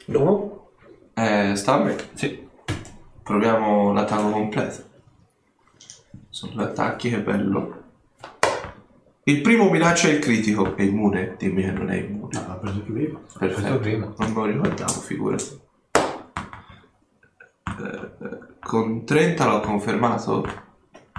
[0.06, 0.72] Dopo?
[1.14, 1.96] Eh, sta a me.
[2.14, 2.48] Sì.
[3.22, 4.82] Proviamo l'attacco completo.
[6.28, 7.84] Sono due attacchi, che bello.
[9.22, 10.74] Il primo minaccia il critico.
[10.74, 11.36] È immune?
[11.38, 12.40] Dimmi che non è immune.
[12.40, 13.20] No, l'ha preso prima.
[13.38, 13.78] Perfetto.
[13.78, 14.12] prima.
[14.18, 15.60] Non me lo ricordavo, figurati.
[17.78, 20.44] Eh, eh, con 30 l'ho confermato?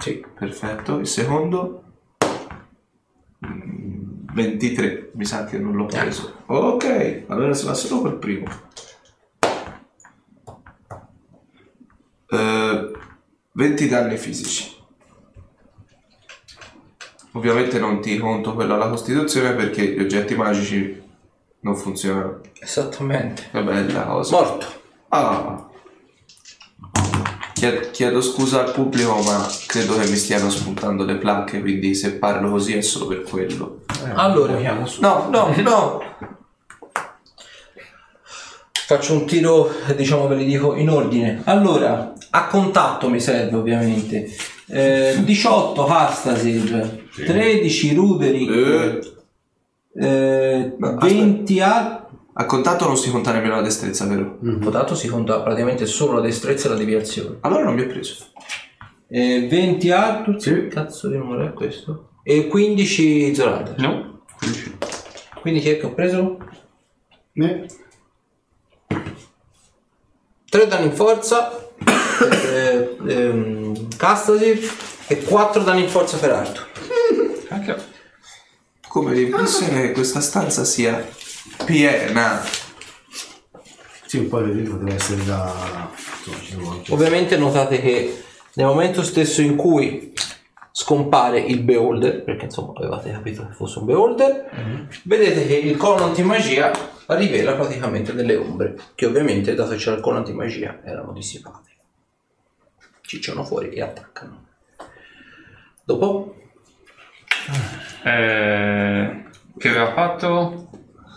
[0.02, 0.22] Sì.
[0.38, 1.00] Perfetto.
[1.00, 1.84] Il secondo?
[3.46, 3.77] Mm,
[4.38, 5.10] 23.
[5.14, 6.44] Mi sa che non l'ho preso.
[6.46, 8.46] Ok, allora va solo col primo.
[12.30, 12.92] Eh,
[13.54, 14.76] 20 danni fisici.
[17.32, 21.02] Ovviamente non ti conto quello alla Costituzione perché gli oggetti magici
[21.62, 22.42] non funzionano.
[22.60, 23.50] Esattamente.
[23.52, 24.36] Che bella cosa.
[24.36, 24.66] Morto.
[25.10, 25.68] Ah.
[27.54, 32.14] Chied- Chiedo scusa al pubblico, ma credo che mi stiano spuntando le placche, quindi se
[32.14, 33.86] parlo così è solo per quello.
[34.16, 34.58] Allora,
[35.00, 36.02] No, no, no!
[38.88, 41.42] faccio un tiro, diciamo ve li dico in ordine.
[41.46, 44.30] Allora, a contatto mi serve ovviamente.
[44.70, 48.52] Eh, 18 Hastasir, 13 Ruderick,
[50.00, 52.08] Eh, eh, Ma 20 a...
[52.34, 54.38] a contatto non si conta nemmeno la destrezza, vero?
[54.62, 57.38] Contatto si conta praticamente solo la destrezza e la deviazione.
[57.42, 58.26] Allora non mi ho preso.
[59.10, 60.68] Eh, 20 Arthur, Sì.
[60.68, 62.10] cazzo di numero è questo?
[62.30, 63.76] E 15 Zorander.
[63.78, 64.24] No?
[65.40, 66.38] Quindi chi è che ho preso?
[67.32, 67.66] Ne?
[70.50, 71.72] 3 danni in forza,
[72.52, 74.60] eh, ehm, Castasir
[75.08, 76.68] e 4 danni in forza per Arthur.
[77.48, 77.82] Cacchio.
[78.90, 81.08] Come l'impressione che questa stanza sia
[81.64, 82.44] piena.
[84.06, 85.90] Sì, un po' di poteva essere da...
[85.96, 86.92] Insomma, ci anche...
[86.92, 88.22] Ovviamente notate che
[88.56, 90.14] nel momento stesso in cui
[90.80, 96.04] scompare il beholder, perché insomma avevate capito che fosse un beholder, vedete che il cono
[96.04, 96.72] antimagia
[97.08, 101.70] rivela praticamente delle ombre, che ovviamente dato che c'era il cono antimagia erano dissipate.
[103.02, 104.46] Cicciano fuori e attaccano.
[105.84, 106.36] Dopo?
[108.04, 109.24] Eh,
[109.58, 110.70] che aveva fatto?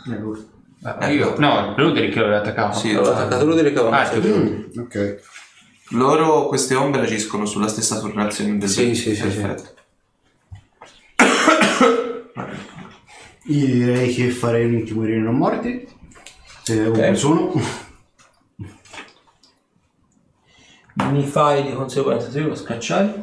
[0.07, 0.49] Eh.
[0.89, 1.35] Ah, io?
[1.39, 2.79] No, Ruderick che l'aveva attaccato.
[2.79, 4.71] Sì, Allora, attaccato Ruderick avevamo Ah, seguito.
[4.73, 5.21] tu- Ok.
[5.93, 9.75] Loro, queste ombre agiscono sulla stessa turnazione del Sì, sì, sì, Perfetto.
[13.47, 15.89] Io direi che farei un timorino non morti.
[16.63, 17.17] Se okay.
[17.17, 17.53] sono.
[20.95, 23.23] Mi fai di conseguenza se io lo scacciai.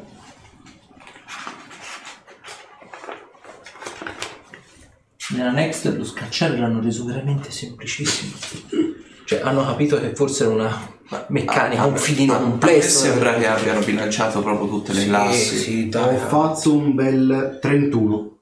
[5.30, 8.36] Nella next lo scacciare l'hanno reso veramente semplicissimo.
[9.28, 10.96] Cioè hanno capito che forse era una
[11.28, 13.00] meccanica un filino A complesso.
[13.00, 15.58] sembra che abbiano bilanciato proprio tutte le Sì, classi.
[15.58, 16.18] sì, Ho dai.
[16.18, 18.38] fatto un bel 31.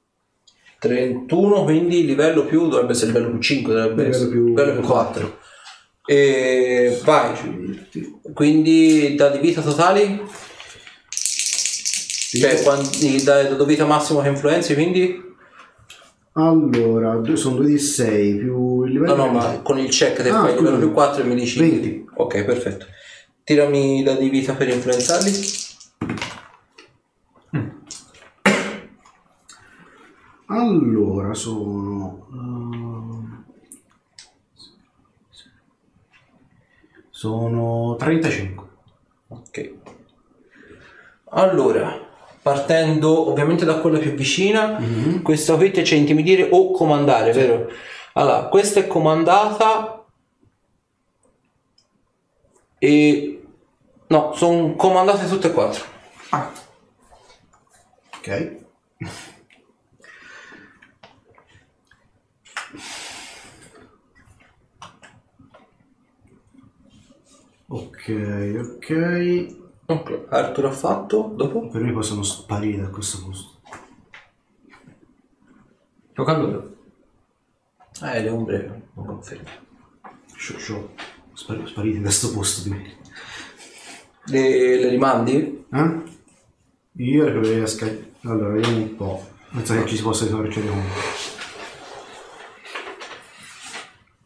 [0.78, 4.82] 31, quindi livello più dovrebbe essere livello più 5, dovrebbe Livello essere più- livello più
[4.82, 5.38] 4.
[6.04, 7.32] E vai.
[8.32, 10.22] Quindi da di vita totali?
[11.10, 15.25] Cioè, quanti, da, da vita massimo che influenzi, quindi?
[16.38, 19.14] Allora, due- sono 2 di 6 più il livello.
[19.16, 21.58] No, no, ma con il check del Ah, fai livello più 4 mi dici.
[21.58, 22.06] 20.
[22.14, 22.86] Ok, perfetto.
[23.42, 25.30] Tirami da di vita per influenzarli.
[30.48, 32.26] Allora, sono.
[32.32, 33.44] ehm,
[37.10, 38.66] sono 35.
[39.28, 39.74] Ok.
[41.30, 42.05] Allora,
[42.46, 44.78] partendo ovviamente da quella più vicina,
[45.20, 47.68] questa avete c'è intimidire o comandare, vero?
[48.12, 50.04] Allora, questa è comandata
[52.78, 53.42] e
[54.06, 55.84] no, sono comandate tutte e quattro.
[58.16, 58.64] Ok.
[67.66, 69.65] Ok, ok.
[69.88, 71.68] Ok, Arthur ha fatto, dopo?
[71.68, 73.60] Per me possono sparire da questo posto.
[76.12, 76.76] Tocca a loro.
[78.02, 79.48] Eh, le ombre non confermo.
[80.36, 80.90] Show, show.
[81.34, 82.96] Spar- sparite da questo posto di me.
[84.24, 85.64] Le, le rimandi?
[85.72, 86.02] Eh?
[86.92, 87.92] Io recupererei la scala.
[88.22, 89.28] Allora, vediamo un po'.
[89.52, 91.00] Penso che ci si possa ritorcere comunque.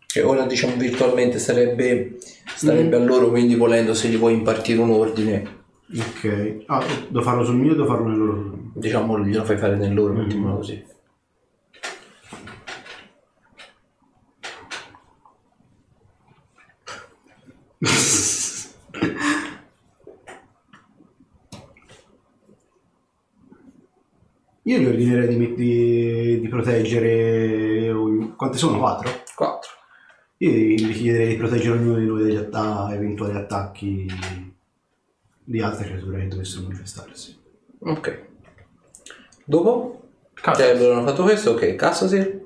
[0.07, 2.19] Che ora diciamo virtualmente sarebbe,
[2.61, 5.59] starebbe a loro, quindi volendo se gli vuoi impartire un ordine,
[5.93, 6.65] Ok.
[6.67, 8.59] Ah, devo farlo sul mio o devo farlo nel loro?
[8.75, 10.85] diciamo glielo fai fare nel loro, mettiamolo così.
[24.63, 27.93] Io gli ordinerei di, di, di proteggere.
[28.37, 28.79] Quante sono?
[28.79, 29.11] Quattro?
[29.11, 29.20] 4.
[30.43, 34.07] Io gli chiederei di proteggere ognuno di noi dagli atta- eventuali attacchi
[35.45, 37.39] di altre creature che dovessero manifestarsi.
[37.81, 38.25] Ok.
[39.45, 40.01] Dopo?
[40.43, 42.41] Cioè, loro hanno fatto questo, ok, Cassasir.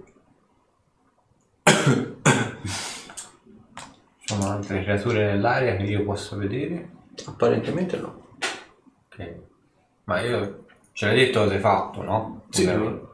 [4.24, 6.88] Sono altre creature nell'aria che io posso vedere.
[7.26, 8.26] Apparentemente no.
[9.08, 9.34] Ok.
[10.04, 12.42] Ma io ce l'hai detto cosa hai fatto, no?
[12.50, 12.66] Sì.
[12.66, 13.06] Ovviamente.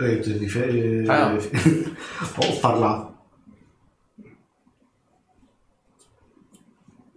[0.00, 1.32] Eh, ti- ti fe- Ah.
[2.38, 3.17] Ho parlato.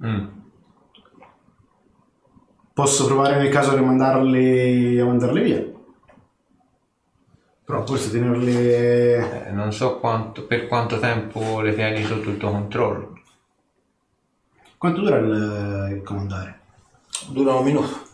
[0.06, 0.28] Mm.
[2.74, 5.72] Posso provare nel caso di mandarle a mandarle via.
[7.64, 9.48] Però forse tenerle.
[9.48, 13.20] Eh, non so quanto, per quanto tempo le tieni sotto il tuo controllo.
[14.78, 16.60] Quanto dura il, il comandare?
[17.30, 18.10] Dura un minuto.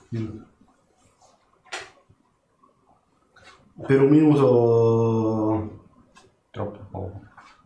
[3.86, 5.78] Per un minuto
[6.58, 7.22] Troppo poco.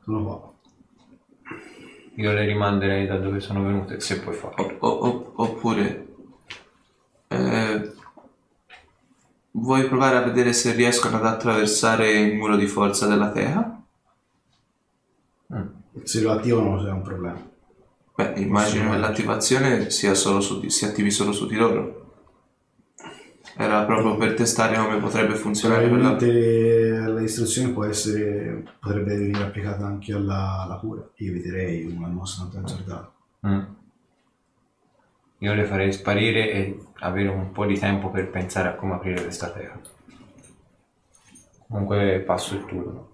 [0.06, 0.51] non lo fa.
[2.16, 4.78] Io le rimanderei da dove sono venute, se puoi farlo.
[4.80, 6.08] O- o- oppure
[7.28, 7.94] eh,
[9.52, 13.82] vuoi provare a vedere se riescono ad attraversare il muro di forza della Teja?
[16.04, 17.50] Se lo attivano è un problema.
[18.16, 22.01] Beh, immagino che l'attivazione sia solo su di- si attivi solo su di loro.
[23.58, 26.16] Era proprio per testare come potrebbe funzionare quella...
[26.16, 28.64] Probabilmente la istruzione può essere.
[28.80, 31.08] potrebbe venire applicata anche alla, alla cura.
[31.16, 33.12] Io eviterei una mossa tanto azzardata.
[33.48, 33.62] Mm.
[35.40, 39.22] Io le farei sparire e avere un po' di tempo per pensare a come aprire
[39.22, 39.80] questa terra.
[41.68, 43.10] Comunque passo il turno.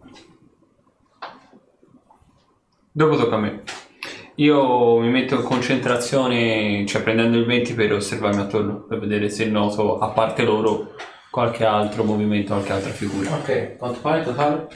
[2.91, 3.64] Dopo tocca a me.
[4.39, 9.45] Io mi metto in concentrazione, cioè prendendo il 20 per osservarmi attorno, per vedere se
[9.45, 10.93] noto, a parte loro,
[11.31, 13.31] qualche altro movimento, qualche altra figura.
[13.34, 14.68] Ok, quanto fai in totale?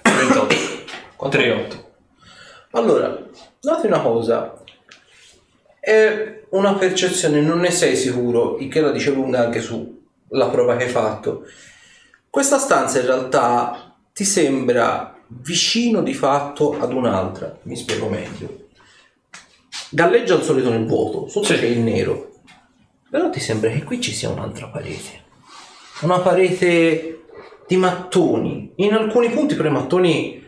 [0.00, 0.54] 38.
[1.28, 1.90] 38.
[2.70, 3.18] Allora,
[3.60, 4.54] noti una cosa.
[5.78, 10.76] È una percezione, non ne sei sicuro, il che la dice lunga anche sulla prova
[10.76, 11.44] che hai fatto.
[12.30, 17.58] Questa stanza in realtà ti sembra vicino di fatto ad un'altra.
[17.62, 18.66] Mi spiego meglio.
[19.90, 21.54] Galleggia al solito nel vuoto, sotto Sì.
[21.54, 22.28] c'è il nero.
[23.08, 25.22] Però ti sembra che qui ci sia un'altra parete.
[26.02, 27.24] Una parete
[27.66, 28.72] di mattoni.
[28.76, 30.44] In alcuni punti però i mattoni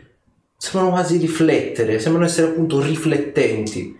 [0.57, 3.95] sembrano quasi riflettere, sembrano essere appunto riflettenti.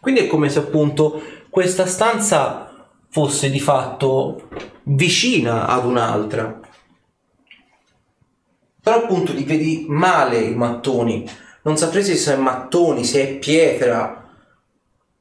[0.00, 4.48] Quindi è come se appunto questa stanza fosse di fatto
[4.84, 6.60] vicina ad un'altra.
[8.86, 11.28] Però appunto li vedi male i mattoni.
[11.62, 14.24] Non sapresti se è mattoni, se è pietra,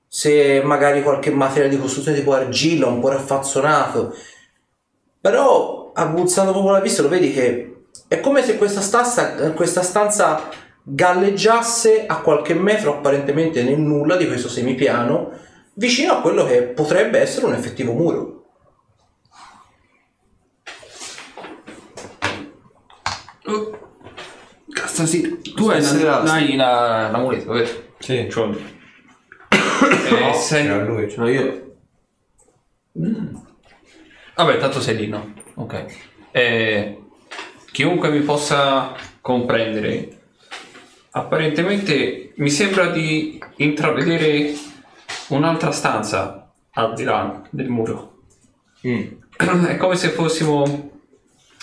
[0.08, 4.16] se magari qualche materiale di costruzione tipo argilla, un po' raffazzonato.
[5.20, 10.48] Però aguzzando proprio la vista lo vedi che È come se questa stanza, questa stanza
[10.84, 15.32] galleggiasse a qualche metro apparentemente nel nulla di questo semipiano,
[15.74, 18.45] vicino a quello che potrebbe essere un effettivo muro.
[25.04, 27.70] Sì, tu hai Essere la, hai la, la muleta, vero?
[28.00, 28.28] Sì.
[28.30, 28.50] Cioè,
[29.50, 30.66] eh, sei...
[30.66, 31.10] Era lui.
[31.10, 31.76] Cioè io...
[34.36, 35.34] Vabbè, tanto sei lì, no?
[35.56, 35.86] Ok.
[36.32, 37.02] Eh,
[37.72, 40.18] chiunque mi possa comprendere,
[41.12, 44.54] apparentemente mi sembra di intravedere
[45.30, 48.24] un'altra stanza al di là del muro.
[48.82, 50.92] È come se fossimo...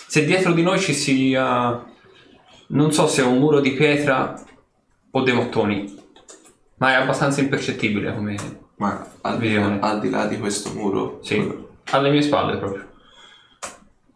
[0.07, 1.91] Se dietro di noi ci sia...
[2.73, 4.35] Non so se è un muro di pietra
[5.11, 5.95] o dei mattoni,
[6.77, 8.61] ma è abbastanza impercettibile come...
[8.77, 9.79] Ma al di, Visione.
[9.81, 11.21] al di là di questo muro...
[11.23, 11.53] Sì,
[11.91, 12.89] alle mie spalle proprio.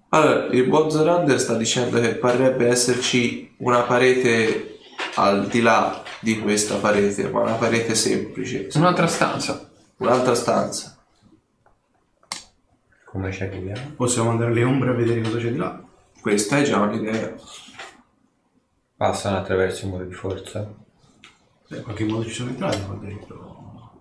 [0.08, 4.78] Allora, il buon Zorander sta dicendo che parrebbe esserci una parete
[5.16, 8.68] al di là di questa parete, ma una parete semplice.
[8.74, 9.68] Un'altra stanza.
[9.98, 10.96] Un'altra stanza.
[13.04, 13.92] Come ci arriviamo?
[13.96, 15.78] Possiamo andare alle ombre a vedere cosa c'è di là.
[16.20, 17.34] Questa è già un'idea.
[18.96, 20.66] Passano attraverso il muro di forza.
[21.68, 23.92] Beh, in qualche modo ci sono entrati qua dentro.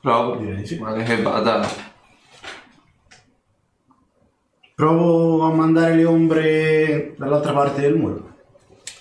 [0.00, 0.36] Provo.
[0.36, 0.78] Direi di sì.
[0.78, 1.66] Ma che vada.
[4.74, 8.30] Provo a mandare le ombre dall'altra parte del muro.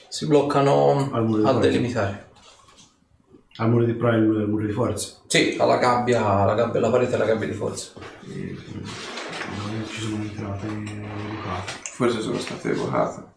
[0.08, 1.60] Si bloccano Al muro di a forza.
[1.68, 2.30] delimitare.
[3.58, 5.22] Al muro di pro e al al muro di forza.
[5.28, 7.91] Sì, alla gabbia, la, gabbia, la parete e la gabbia di forza.
[8.26, 11.72] Non ci sono entrate educate.
[11.84, 13.30] Forse sono state evocate.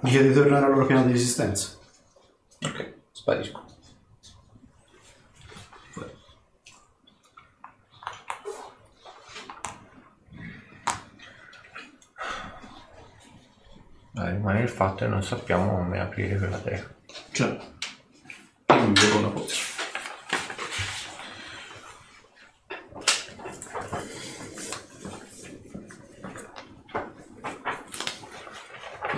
[0.00, 1.76] Dice di tornare al loro piano di esistenza.
[2.62, 3.64] Ok, sparisco.
[14.18, 16.94] Eh, rimane il fatto che non sappiamo come aprire quella teca.
[17.32, 17.58] Cioè,
[18.68, 19.74] io mi bevo una pozza.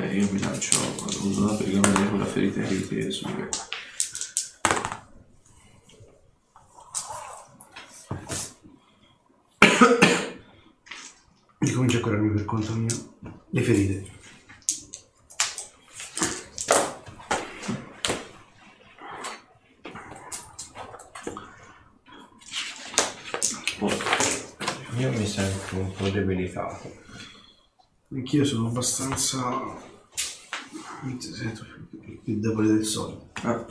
[0.01, 0.41] Eh, io mi
[1.29, 3.29] lancio una pergamena con la ferita che su
[11.61, 12.97] E comincia a curarmi per conto mio
[13.51, 14.17] le ferite.
[24.99, 26.91] Io mi sento un po' debilitato.
[28.11, 29.98] Anch'io sono abbastanza.
[32.25, 33.29] Più debole del solito.
[33.43, 33.65] Ah.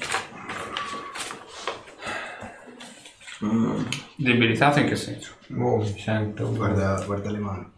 [3.43, 3.83] Mm.
[4.15, 5.33] Debilitato in che senso?
[5.47, 6.51] Boh, mi sento...
[6.51, 7.71] Guarda, guarda le mani.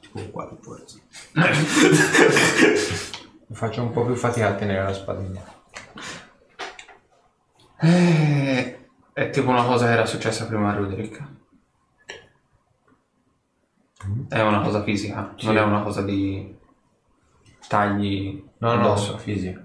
[0.00, 0.98] Tipo qua di forza.
[3.52, 5.40] Faccio un po' più fatica a tenere la spadina.
[7.80, 11.22] Eh, è tipo una cosa che era successa prima a Roderick.
[14.28, 16.62] È una cosa fisica, non è una cosa di
[17.74, 19.18] tagli No, no, addosso.
[19.18, 19.60] fisica.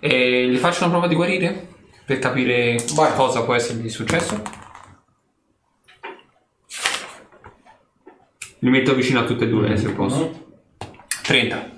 [0.00, 1.68] E gli faccio una prova di guarire
[2.06, 3.14] per capire Vai.
[3.14, 4.40] cosa può essergli successo.
[8.60, 10.52] Li metto vicino a tutte e due se posso.
[11.22, 11.72] 30.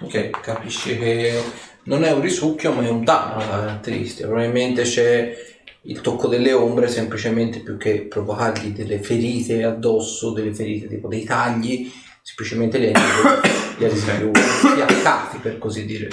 [0.00, 1.40] Ok, capisci che
[1.84, 4.26] non è un risucchio ma è un danno la caratteristica.
[4.26, 5.45] Probabilmente c'è
[5.86, 11.24] il tocco delle ombre semplicemente più che provocargli delle ferite addosso, delle ferite tipo dei
[11.24, 11.90] tagli,
[12.22, 16.08] semplicemente li ha fiaccati per così dire.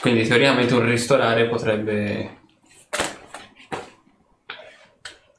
[0.00, 2.36] Quindi teoricamente un ristorare potrebbe...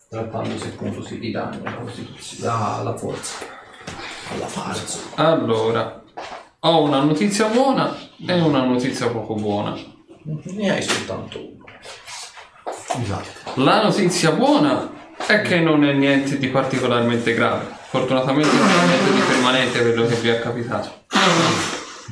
[0.10, 3.46] Trattandosi appunto sì, di danno costituzione, alla forza,
[4.32, 5.12] alla falso.
[5.16, 6.04] Allora,
[6.62, 7.96] ho una notizia buona
[8.26, 9.78] e una notizia poco buona.
[10.24, 11.59] Ne hai soltanto uno.
[12.98, 13.62] Esatto.
[13.62, 14.90] La notizia buona
[15.28, 17.66] è che non è niente di particolarmente grave.
[17.90, 21.04] Fortunatamente non è niente di permanente quello che vi è capitato.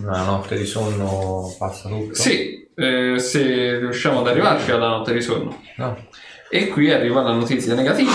[0.01, 2.13] Una notte di sonno passa tutto?
[2.13, 5.61] Sì, eh, se riusciamo ad arrivarci alla notte di sonno.
[5.77, 5.97] No.
[6.49, 8.11] E qui arriva la notizia negativa.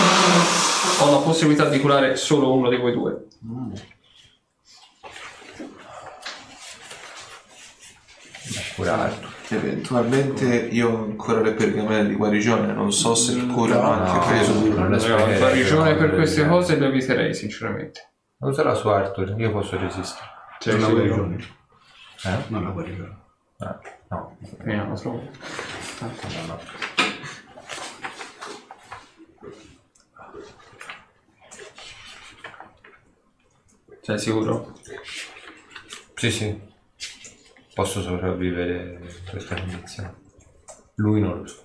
[1.01, 3.25] Ho la possibilità di curare solo uno di voi due.
[8.75, 9.29] Curarlo.
[9.49, 14.53] Eventualmente io ho ancora le pergamene di guarigione, non so se curano anche questo.
[14.53, 18.11] non le La guarigione no, per queste cose le eviterei sinceramente.
[18.37, 20.25] Userà su Arthur, io posso resistere.
[20.59, 21.35] Cioè, Una guarigione.
[22.25, 22.37] Eh?
[22.47, 23.17] Non la guarigione.
[23.59, 23.75] Eh,
[24.09, 24.37] no.
[24.59, 25.17] Vediamo, lo trovo.
[25.99, 26.11] no,
[26.47, 26.59] no.
[34.01, 34.73] Sei sicuro?
[36.15, 36.71] Sì, sì.
[37.73, 40.13] Posso sopravvivere questa condizione.
[40.95, 41.63] Lui non lo so.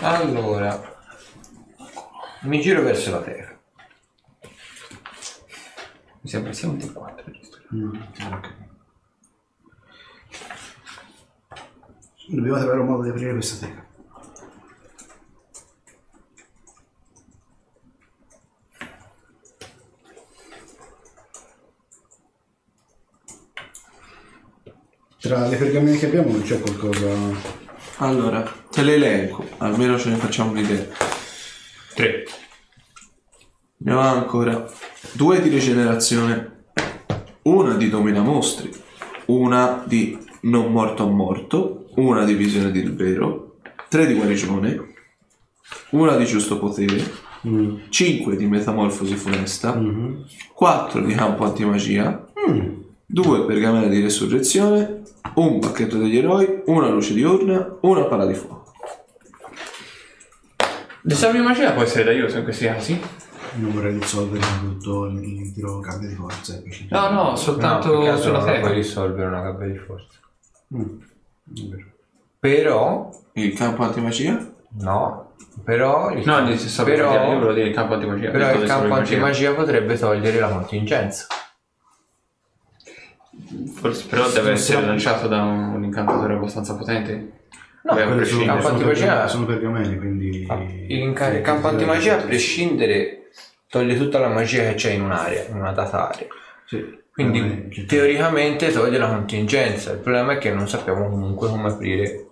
[0.00, 0.98] Allora,
[2.42, 3.60] mi giro verso la terra.
[6.20, 7.58] Mi sembra sia un T4 giusto?
[7.74, 7.94] Mm,
[8.32, 8.54] ok.
[12.26, 13.86] Dobbiamo trovare un modo di aprire questa teca.
[25.22, 27.06] Tra le pergamene che abbiamo non c'è qualcosa.
[27.98, 30.84] Allora, te le elenco, almeno ce ne facciamo un'idea.
[31.94, 32.24] 3.
[33.78, 34.68] Ne ho ancora
[35.12, 36.64] due di rigenerazione,
[37.42, 38.68] una di domina mostri,
[39.26, 43.58] una di non morto a morto, una di visione del vero,
[43.88, 44.94] tre di guarigione,
[45.90, 47.76] una di giusto potere, Mm.
[47.88, 50.24] 5 di metamorfosi funesta, Mhm.
[50.54, 52.80] 4 di campo antimagia, Mm.
[53.04, 55.01] 2 pergamene di resurrezione,
[55.34, 58.72] un pacchetto degli eroi, una luce diurna, una palla di fuoco.
[61.02, 63.00] Disarmi magia può essere d'aiuto in questi casi?
[63.54, 66.60] Non vorrei risolvere tutto il tiro cambio di forza.
[66.90, 68.72] No, no, No, soltanto altro sulla non puoi terra.
[68.74, 70.18] risolvere una gabbia di forza.
[70.74, 70.98] Mm.
[71.44, 71.86] Vero.
[72.38, 74.50] Però, Il campo antimagia?
[74.80, 75.32] no,
[75.64, 76.40] però il, No,
[76.84, 77.12] però,
[77.72, 78.30] campo antimagia.
[78.30, 81.26] però questo il campo antimagia potrebbe togliere la contingenza.
[83.74, 87.32] Forse, però deve essere lanciato da un, un incantatore abbastanza potente.
[87.82, 88.46] No, Beh, sono, prescindere.
[88.46, 90.46] campo sono, antimagia- pergamene, sono pergamene, quindi...
[90.48, 93.30] Ah, Il, campo antimagia, a prescindere,
[93.68, 96.26] toglie tutta la magia che c'è in un'area, in una data area.
[96.66, 97.00] Sì.
[97.12, 99.92] Quindi Eh, teoricamente toglie la contingenza.
[99.92, 102.26] Il problema è che non sappiamo comunque come aprire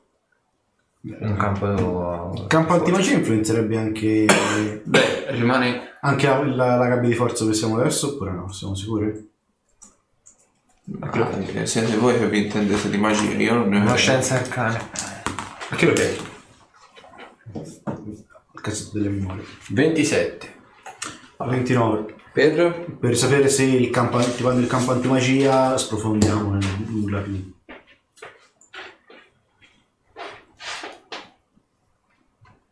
[1.03, 2.33] un campo.
[2.35, 4.27] Il campo antimagia influenzerebbe anche,
[4.85, 8.51] Beh, rimane anche la, la gabbia di forza dove siamo adesso oppure no?
[8.53, 9.29] Siamo sicuri?
[10.99, 14.91] Ah, siete voi che vi intendete di magia, io non ne ho Conoscenza del cane.
[15.77, 16.23] Che lo chiedo?
[17.53, 19.45] Il cassetto delle memorie.
[19.69, 20.55] 27.
[21.39, 22.15] 29.
[22.33, 27.59] Per Per sapere se il campo, attivando il campo antimagia sprofondiamo nel nulla più.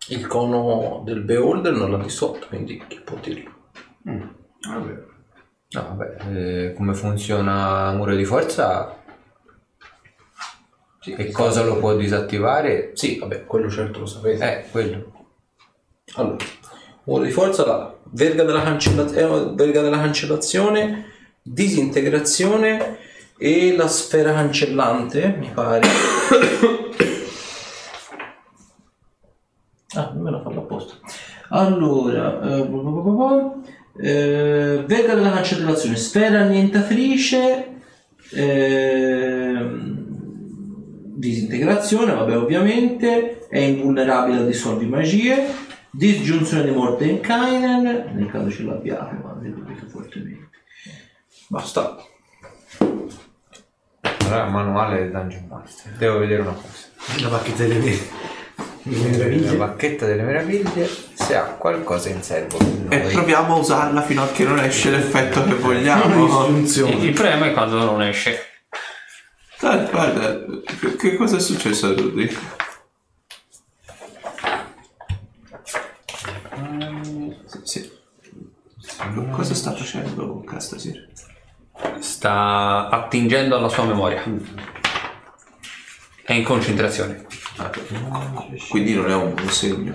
[0.08, 3.52] il cono del beholder non l'ha dissolto, quindi chi può dirlo?
[4.02, 5.07] Vabbè.
[5.70, 8.96] No, vabbè, eh, come funziona muro di forza
[11.04, 12.92] e cosa lo può disattivare?
[12.94, 14.60] Sì, vabbè, quello certo lo sapete.
[14.60, 15.12] Eh, quello.
[16.14, 16.42] Allora,
[17.04, 21.04] muro di forza la verga della, cancella- eh, verga della cancellazione,
[21.42, 22.96] disintegrazione
[23.36, 25.86] e la sfera cancellante, mi pare.
[29.96, 30.94] ah, nemmeno farlo apposta.
[31.50, 32.66] Allora, eh,
[34.00, 37.66] eh, verga della cancellazione, sfera annientatrice,
[38.32, 39.96] ehm,
[41.16, 45.46] disintegrazione, vabbè ovviamente, è invulnerabile a dissolvi magie,
[45.90, 50.48] disgiunzione di morte in Kainen, nel caso ce l'abbiate, ma ne dubito fortemente.
[51.48, 51.96] Basta.
[54.20, 55.92] Allora, manuale del Dungeon Master.
[55.92, 56.86] Devo vedere una cosa.
[57.22, 58.37] La bacchetta delle me- delle
[58.90, 62.56] La bacchetta delle meraviglie se ha qualcosa in serbo
[62.88, 66.24] E proviamo a usarla fino a che non esce l'effetto che vogliamo.
[66.24, 66.94] disgiunzione.
[67.04, 68.38] Il problema è quando non esce.
[69.60, 70.38] Dai, guarda,
[70.80, 72.36] che, che cosa è successo a Rudy?
[77.44, 77.90] Sì, sì.
[79.30, 81.08] Cosa sta facendo Castasir?
[81.98, 84.22] Sta attingendo alla sua memoria.
[86.22, 87.26] È in concentrazione.
[88.68, 89.92] Quindi non è un buon segno.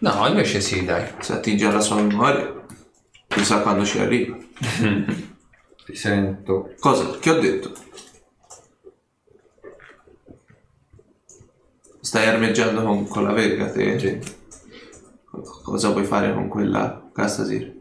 [0.00, 1.10] No, invece sì, dai.
[1.20, 2.64] Se attinge alla sua memoria,
[3.26, 4.36] chissà quando ci arriva.
[5.84, 6.74] Ti sento.
[6.78, 7.18] Cosa?
[7.18, 7.72] Che ho detto?
[12.00, 14.20] Stai armeggiando con, con la verga te?
[15.62, 17.76] Cosa vuoi fare con quella Castasir?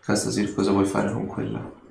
[0.00, 1.82] Castasir, cosa vuoi fare con quella?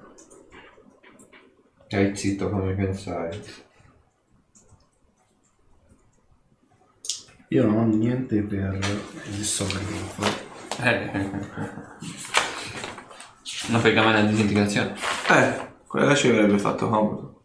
[1.94, 3.40] Stai zitto come pensare.
[7.50, 8.80] Io non ho niente per
[9.30, 9.78] il fuoco.
[10.82, 11.30] Eh, eh, eh.
[13.70, 14.96] Una pergamena di disintegrazione.
[15.30, 17.44] Eh, quella ci avrebbe fatto comodo.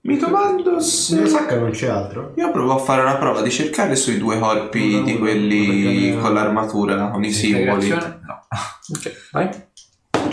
[0.00, 1.26] Mi domando Nella se...
[1.26, 2.32] sacca non c'è altro?
[2.36, 6.08] Io provo a fare una prova di cercare sui due corpi No, di no, quelli
[6.08, 7.88] perché- con l'armatura, con i simboli.
[7.90, 8.46] No.
[8.88, 9.65] Ok, vai.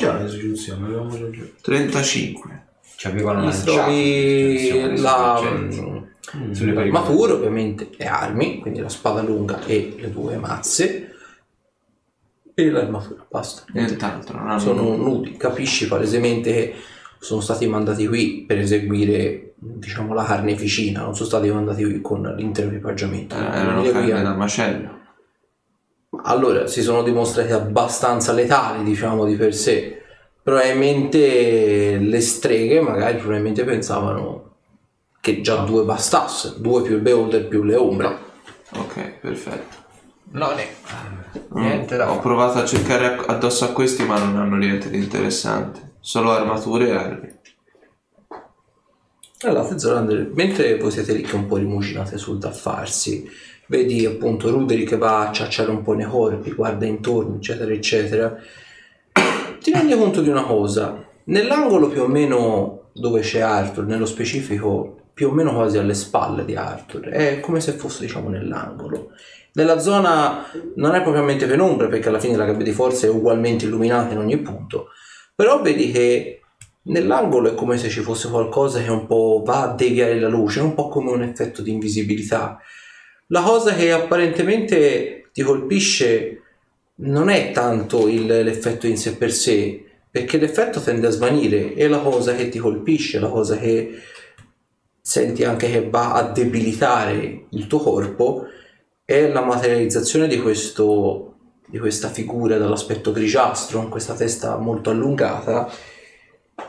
[0.03, 1.43] Già le soggiunzioni, avevamo già già.
[1.61, 2.65] 35.
[2.95, 3.71] Ci avevano lanciato.
[3.71, 5.41] trovi la
[6.35, 6.51] Mm.
[6.51, 11.11] Sulle pari armatura, ovviamente, e armi, quindi la spada lunga e le due mazze.
[12.55, 13.63] E l'armatura, basta.
[13.73, 14.37] Nient'altro.
[14.37, 16.75] Non hanno Sono nudi, capisci palesemente che
[17.19, 22.33] sono stati mandati qui per eseguire diciamo la carneficina, non sono stati mandati qui con
[22.37, 23.35] l'intero equipaggiamento.
[23.35, 25.01] Eh, erano Venire qui carne da macello.
[26.21, 30.01] Allora, si sono dimostrati abbastanza letali, diciamo di per sé.
[30.41, 34.51] Probabilmente le streghe magari probabilmente pensavano
[35.19, 38.17] che già due bastasse, due più il beholder più le ombre.
[38.75, 39.81] Ok, perfetto.
[40.31, 40.67] No, ne.
[41.55, 44.97] Mm, Niente da Ho provato a cercare addosso a questi, ma non hanno niente di
[44.97, 45.93] interessante.
[45.99, 47.31] Solo armature e armi.
[49.43, 53.29] Allora, Zorander, mentre voi siete lì che un po' rimuginate sul da farsi,
[53.67, 58.37] vedi appunto Ruderi che va a ciacciare un po' nei corpi, guarda intorno, eccetera, eccetera,
[59.61, 61.03] ti rendi conto di una cosa.
[61.25, 66.43] Nell'angolo più o meno dove c'è Arthur, nello specifico più o meno quasi alle spalle
[66.43, 69.11] di Arthur, è come se fosse diciamo nell'angolo.
[69.53, 70.45] Nella zona
[70.75, 74.19] non è propriamente penombra perché alla fine la gabbia di forza è ugualmente illuminata in
[74.19, 74.87] ogni punto,
[75.35, 76.39] però vedi che
[76.85, 80.59] Nell'angolo è come se ci fosse qualcosa che un po' va a deviare la luce,
[80.59, 82.59] un po' come un effetto di invisibilità.
[83.27, 86.41] La cosa che apparentemente ti colpisce
[86.95, 91.87] non è tanto il- l'effetto in sé per sé, perché l'effetto tende a svanire e
[91.87, 93.99] la cosa che ti colpisce, la cosa che
[95.01, 98.45] senti anche che va a debilitare il tuo corpo,
[99.03, 101.35] è la materializzazione di, questo,
[101.67, 105.69] di questa figura dall'aspetto grigiastro, con questa testa molto allungata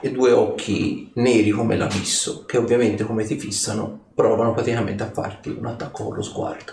[0.00, 5.48] e due occhi neri come l'abisso, che ovviamente come ti fissano provano praticamente a farti
[5.50, 6.72] un attacco con lo sguardo.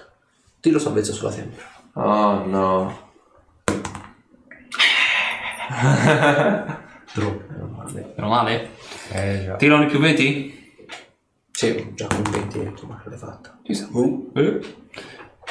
[0.60, 1.66] Tiro salvezza sulla tempra.
[1.94, 3.10] Oh no.
[7.14, 7.50] Troppo.
[7.94, 8.70] Meno male?
[9.12, 9.56] Eh già.
[9.56, 10.60] Tirano più 20?
[11.52, 13.60] Sì, già con 20 insomma l'hai fatta.
[13.64, 14.60] Eh.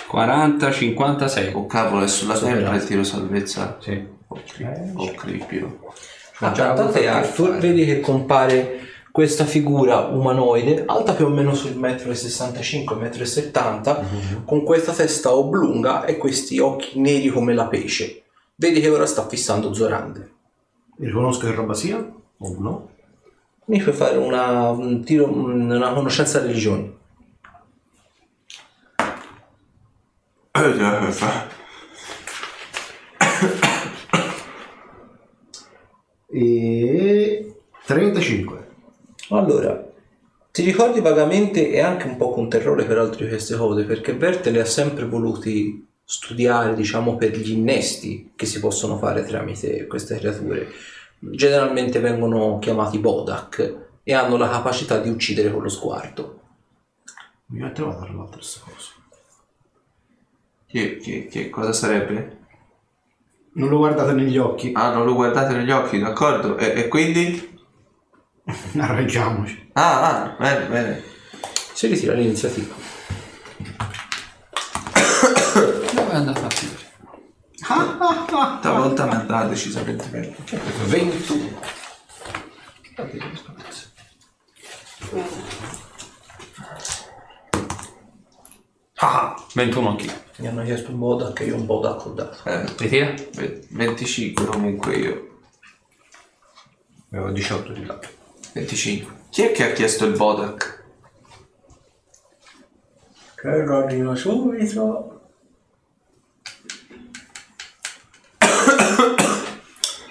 [0.06, 1.52] 40, 56.
[1.54, 3.76] Oh cavolo, è sulla tempra il tiro salvezza.
[3.80, 4.06] Sì.
[4.28, 5.94] Oh, cri- oh cripilo.
[6.40, 8.80] Ah, a che vedi che compare
[9.10, 15.34] questa figura umanoide, alta più o meno sul 1,65 m, 1,70 m, con questa testa
[15.34, 18.22] oblunga e questi occhi neri come la pesce.
[18.54, 20.30] Vedi che ora sta fissando Zorander.
[20.98, 21.96] Riconosco che roba sia?
[21.96, 22.88] O no?
[23.66, 26.98] Mi puoi fare una, un tiro, una conoscenza religione.
[36.32, 37.54] E
[37.86, 38.68] 35.
[39.30, 39.88] Allora,
[40.52, 44.14] ti ricordi vagamente e anche un po' con terrore per altre di queste cose, perché
[44.14, 49.86] Bert le ha sempre voluti studiare, diciamo, per gli innesti che si possono fare tramite
[49.86, 50.68] queste creature.
[51.18, 56.40] Generalmente vengono chiamati Bodak e hanno la capacità di uccidere con lo sguardo.
[57.46, 58.92] Mi metterò a dare l'altra sta cosa.
[60.66, 62.38] Che, che- che cosa sarebbe?
[63.52, 64.70] Non lo guardate negli occhi.
[64.74, 66.56] Ah, non lo guardate negli occhi, d'accordo?
[66.56, 67.58] E, e quindi?
[68.78, 69.70] Arrangiamoci.
[69.72, 71.02] Ah, ah, bene, bene.
[71.72, 72.74] Si ritira l'iniziativa.
[75.94, 76.78] Dove è andata a finire?
[78.60, 80.36] Stavolta mi andrà decisamente meglio.
[80.86, 81.78] 21.
[89.02, 90.12] Ah, 21 anch'io.
[90.36, 92.48] Mi hanno chiesto un Bodak e io un Bodak ho dato.
[92.48, 93.14] Eh, Ritira?
[93.34, 95.28] ve- 25 comunque io.
[97.10, 98.08] Avevo 18 di lato.
[98.52, 99.12] 25.
[99.30, 100.84] Chi è che ha chiesto il Bodak?
[103.36, 105.20] Che arriva subito.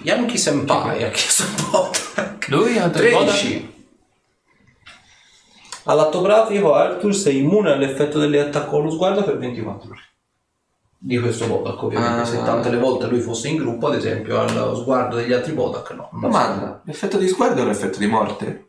[0.02, 2.48] Yankee Senpai ha chiesto un Bodak.
[2.48, 3.79] Lui ha 13.
[5.84, 10.00] All'atto pratico Arthur sei immune all'effetto dell'attacco allo sguardo per 24 ore.
[11.02, 12.24] Di questo Bodak ovviamente, Ah.
[12.26, 15.90] se tante le volte lui fosse in gruppo, ad esempio, allo sguardo degli altri Bodak
[15.92, 16.08] no.
[16.12, 18.68] non Domanda, l'effetto di sguardo è un effetto di morte?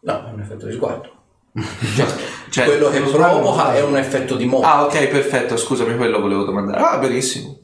[0.00, 1.12] No, è un effetto di sguardo.
[2.50, 4.66] Cioè, Quello che provoca è un effetto di morte.
[4.66, 6.82] Ah, ok, perfetto, scusami, quello volevo domandare.
[6.82, 7.58] Ah, benissimo.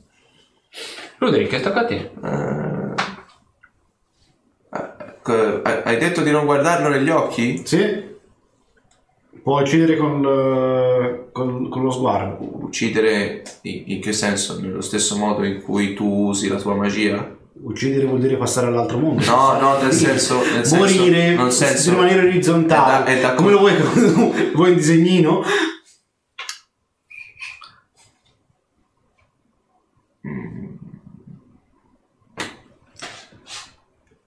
[1.17, 2.11] Roderick, che tocca a te.
[5.23, 7.67] Hai hai detto di non guardarlo negli occhi?
[7.67, 8.13] Sì.
[9.45, 12.39] Può uccidere con, eh, con- con lo sguardo.
[12.65, 14.59] Uccidere in, in che senso?
[14.59, 17.31] Nello stesso modo in cui tu usi la tua magia?
[17.63, 19.23] Uccidere vuol dire passare all'altro mondo.
[19.27, 20.37] No, no, nel senso...
[20.55, 23.05] Nel senso Morire, nel senso, rimanere orizzontale.
[23.05, 23.73] è da- è da- Come lo vuoi?
[24.55, 25.43] vuoi un disegnino?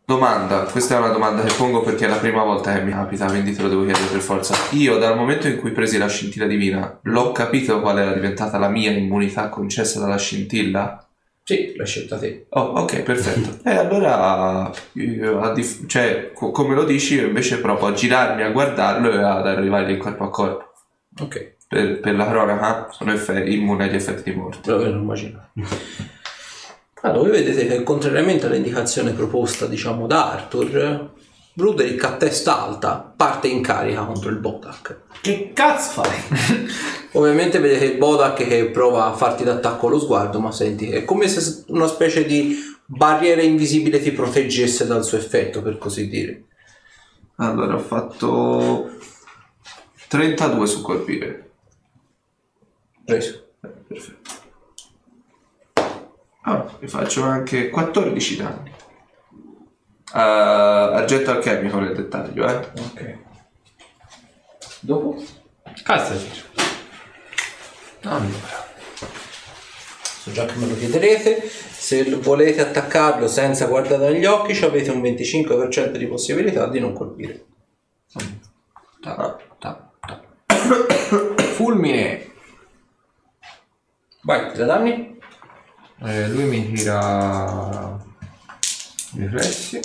[0.10, 3.26] Domanda, questa è una domanda che pongo perché è la prima volta che mi capita,
[3.26, 4.56] quindi te lo devo chiedere per forza.
[4.72, 8.70] Io dal momento in cui presi la scintilla divina, l'ho capito qual era diventata la
[8.70, 11.06] mia immunità concessa dalla scintilla?
[11.44, 12.46] Sì, l'hai scelta te.
[12.52, 13.58] Oh, ok, perfetto.
[13.70, 18.44] E allora, io, a dif- cioè, co- come lo dici, io invece provo a girarmi
[18.44, 20.72] a guardarlo e ad arrivare lì corpo a corpo.
[21.20, 24.72] Ok, Per, per la cronaca, sono effe- immune agli effetti di morte.
[24.72, 25.50] lo vedo immagino.
[27.08, 31.12] Allora, voi vedete che contrariamente all'indicazione proposta, diciamo, da Arthur,
[31.54, 35.04] Bruderick a testa alta parte in carica contro il Bodak.
[35.22, 36.68] Che cazzo fai?
[37.14, 41.30] Ovviamente vedete il Bodak che prova a farti d'attacco lo sguardo, ma senti, è come
[41.30, 42.56] se una specie di
[42.86, 46.44] barriera invisibile ti proteggesse dal suo effetto, per così dire.
[47.38, 48.92] Allora, ho fatto
[50.10, 51.50] 32 su colpire.
[53.06, 53.46] Preso.
[53.62, 54.37] Eh, Perfetto.
[56.48, 58.72] Ah, mi faccio anche 14 danni.
[60.14, 62.56] Uh, argento alchemico nel dettaglio, eh.
[62.56, 63.18] Ok.
[64.80, 65.22] Dopo?
[65.84, 66.46] Cazzati.
[70.00, 71.50] So già che me lo chiederete.
[71.50, 76.94] Se volete attaccarlo senza guardare negli occhi, ci avete un 25% di possibilità di non
[76.94, 77.44] colpire.
[79.02, 80.32] Ta, ta, ta.
[81.56, 82.32] Fulmine.
[84.22, 85.17] Vai, tira danni.
[86.00, 87.98] Eh, lui mi tira
[89.16, 89.80] riflessi.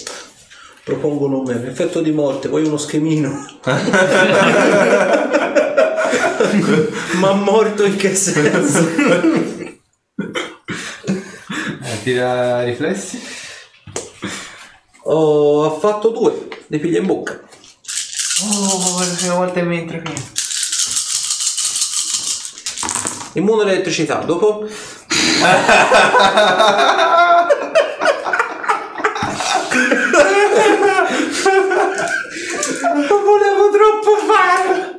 [0.85, 1.67] Propongo un nome.
[1.67, 3.31] Effetto di morte, vuoi uno schemino?
[7.15, 8.87] Ma morto in che senso?
[11.83, 13.19] Eh, tira riflessi.
[15.05, 16.49] Oh, ha fatto due.
[16.67, 17.41] Le piglia in bocca.
[18.43, 20.15] Oh, la prima volta in mentre qui.
[23.35, 24.19] Immune all'elettricità.
[24.19, 24.69] Dopo?
[33.09, 34.97] Lo volevo troppo fare.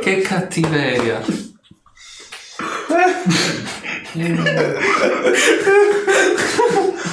[0.00, 1.20] Che cattiveria.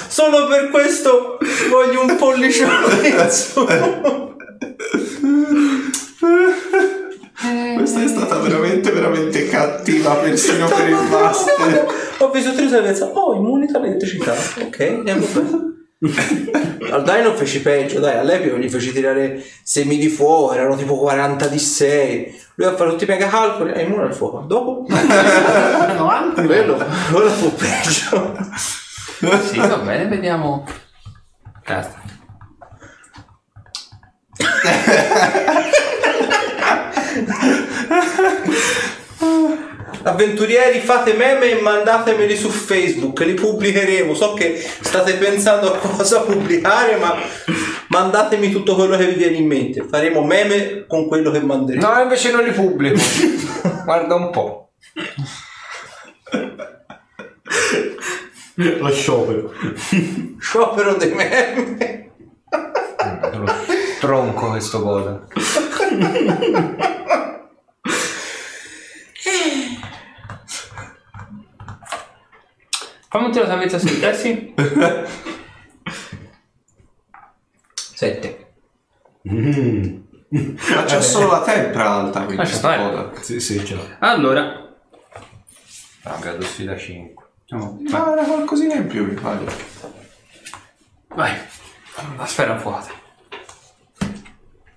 [0.07, 1.39] Solo per questo
[1.69, 4.20] voglio un pollicione in su.
[10.01, 11.85] Cattiva persino per il master.
[12.17, 14.33] Ho visto tre e pensato, oh, immunità all'elettricità.
[14.33, 15.69] Ok, andiamo bene.
[16.91, 20.97] Al dai non feci peggio, dai, all'epico gli feci tirare semi di fuoco, erano tipo
[20.97, 22.41] 40 di 6.
[22.55, 24.39] Lui ha fatto tutti i mega calcoli, è immune al fuoco.
[24.39, 28.35] Dopo, 90 quello, quello fu peggio.
[29.45, 30.65] Sì, va bene, vediamo.
[31.63, 31.99] Cazzo.
[40.03, 44.13] Avventurieri, fate meme e mandatemeli su Facebook, li pubblicheremo.
[44.13, 47.15] So che state pensando a cosa pubblicare, ma
[47.87, 49.85] mandatemi tutto quello che vi viene in mente.
[49.87, 51.87] Faremo meme con quello che manderemo.
[51.87, 52.99] No, invece non li pubblico.
[53.85, 54.71] Guarda un po'.
[58.55, 59.53] Lo sciopero.
[60.39, 62.11] Sciopero dei meme.
[63.99, 65.27] Tronco questo coda.
[73.11, 74.53] Fammi un tiro salvezza sui pressi.
[77.73, 78.53] 7.
[79.23, 83.11] Ma c'è solo la tempra alta, quindi Lascia sta.
[83.21, 83.85] Sì, sì, ce l'ho.
[83.99, 84.59] Allora,
[86.03, 87.25] Ah, grado sfida 5.
[87.49, 87.77] No.
[87.89, 89.43] Ma era qualcosina in più, mi pare.
[91.09, 91.33] vai.
[92.17, 92.89] La sfera fuata.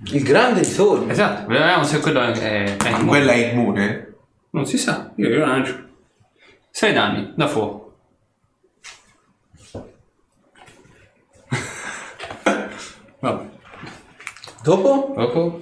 [0.07, 1.11] Il grande ritorno.
[1.11, 3.07] Esatto, vediamo se quello è, è, è immune.
[3.07, 4.15] Quella è immune?
[4.51, 5.83] Non si sa, io io lancio.
[6.71, 7.84] 6 danni da fuoco.
[14.65, 15.13] Dopo?
[15.15, 15.61] Dopo.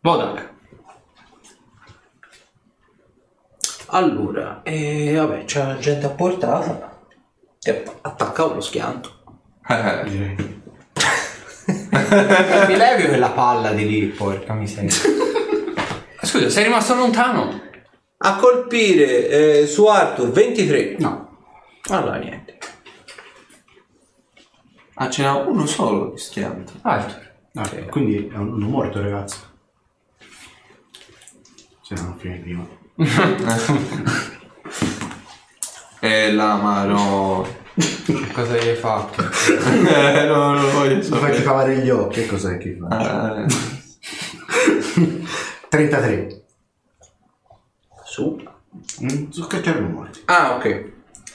[0.00, 0.48] Bodak.
[3.88, 7.04] Allora, e vabbè, c'è la gente a portata
[7.58, 9.12] che attacca lo schianto.
[9.68, 10.62] Eh, Direi.
[12.68, 14.88] Mi levi quella palla di lì, porca miseria.
[16.22, 17.60] Scusa, sei rimasto lontano?
[18.16, 20.96] A colpire eh, su Arthur 23.
[20.98, 21.36] No.
[21.90, 22.56] Allora niente.
[25.02, 26.72] Ah, ce n'ha uno solo di schianto.
[26.82, 27.32] Arthur.
[27.54, 29.38] Ah, Quindi è un, uno morto, ragazzi.
[31.82, 32.16] Cioè, no.
[32.18, 32.66] fine prima.
[36.02, 37.46] E l'amaro.
[38.32, 39.22] Cosa gli hai fatto?
[39.22, 41.42] eh, no, non lo voglio Mi faccio sapere.
[41.42, 43.44] cavare gli occhi, che cos'è che fa?
[43.44, 43.46] Eh,
[45.68, 46.42] 33.
[48.04, 48.42] Su.
[49.02, 50.10] Mm, su cacciare rumori.
[50.24, 50.84] Ah, ok.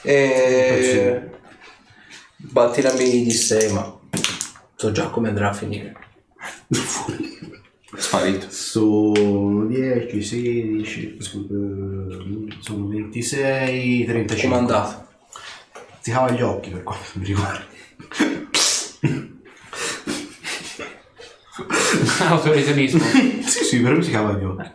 [0.02, 1.30] E...
[2.50, 3.98] Batti la di 6, ma
[4.74, 5.94] so già come andrà a finire.
[7.96, 8.46] sparito.
[8.50, 14.48] Sono 10, 16, scusa, eh, sono 26, 35.
[14.48, 15.06] Come andato?
[16.00, 17.64] Si cava gli occhi per quanto mi riguarda.
[22.28, 23.00] Autolesionismo.
[23.44, 24.70] sì, sì, però mi si cava gli occhi.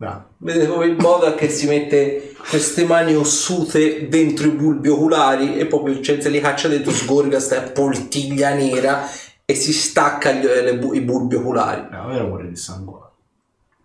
[0.00, 0.28] Bravo.
[0.38, 5.66] Vedete come il modo che si mette queste mani ossute dentro i bulbi oculari e
[5.66, 9.06] proprio cioè, se li caccia dentro sgorga sta poltiglia nera
[9.44, 11.82] e si stacca gli- le bu- i bulbi oculari.
[11.90, 12.98] Bravo, era amore di sangue.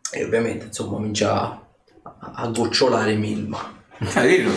[0.09, 3.83] E ovviamente insomma comincia a, a gocciolare milma.
[4.09, 4.51] Carino.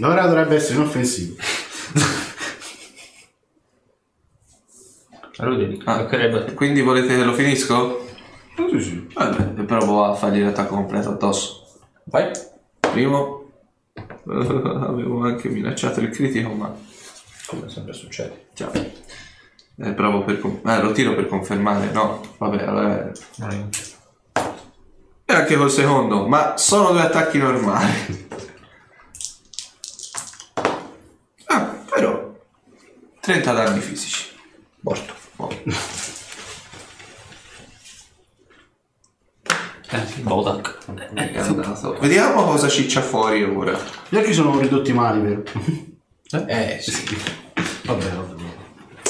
[0.00, 1.36] Ora dovrebbe essere inoffensivo.
[5.84, 6.06] Ah.
[6.54, 8.07] Quindi volete che lo finisco?
[8.70, 9.08] Sì, sì.
[9.12, 11.66] Vabbè, provo a fargli l'attacco completo addosso.
[12.04, 12.30] Vai.
[12.80, 13.36] Primo.
[14.28, 16.74] Avevo anche minacciato il critico, ma
[17.46, 18.48] Come sempre succede.
[18.54, 18.70] già.
[19.80, 21.90] Eh, provo per con- eh, lo tiro per confermare.
[21.92, 23.10] No, vabbè, allora.
[25.24, 28.26] E anche col secondo, ma sono due attacchi normali.
[31.46, 32.34] Ah, però
[33.20, 34.26] 30 danni fisici.
[34.80, 35.14] Morto.
[35.36, 35.48] Oh.
[39.90, 41.32] Eh.
[41.32, 41.96] È andato.
[42.00, 43.78] Vediamo cosa ciccia fuori ora.
[44.08, 45.42] Gli occhi sono ridotti mali, vero?
[46.46, 47.16] Eh sì.
[47.84, 48.42] Vabbè, vabbè.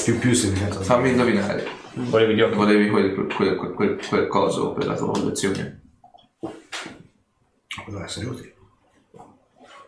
[0.03, 0.81] Più più si mi cazzo.
[0.81, 1.67] Fammi indovinare.
[1.93, 2.55] Volevi gli occhi?
[2.55, 5.81] Volevi quel, quel, quel, quel, quel coso per la tua collezione?
[7.83, 8.53] Poteva essere utile.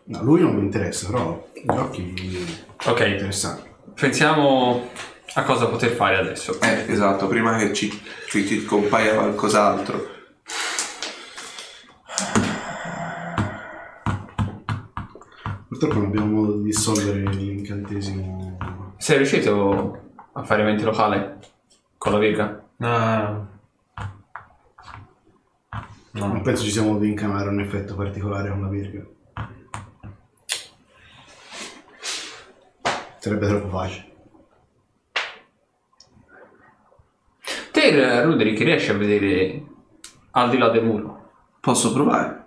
[0.04, 3.68] No, lui non mi interessa, però gli occhi Ok, interessanti.
[3.94, 4.90] pensiamo
[5.34, 6.60] a cosa poter fare adesso.
[6.60, 7.88] Eh, esatto, prima che ci,
[8.28, 10.20] ci, ci compaia qualcos'altro.
[15.82, 18.94] Purtroppo non abbiamo modo di dissolvere l'incantesimo.
[18.98, 21.40] Sei riuscito a fare eventi locale
[21.98, 22.64] con la Vega?
[22.76, 23.48] No.
[26.12, 29.04] Non penso ci sia modo di incanare un effetto particolare con la virga.
[33.18, 34.12] Sarebbe troppo facile.
[37.72, 39.64] Te, Ruderick, riesci a vedere
[40.30, 41.30] al di là del muro?
[41.58, 42.46] Posso provare?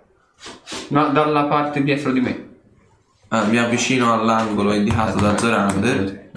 [0.88, 2.45] Ma dalla parte dietro di me.
[3.28, 6.30] Ah, mi avvicino all'angolo indicato da Zorander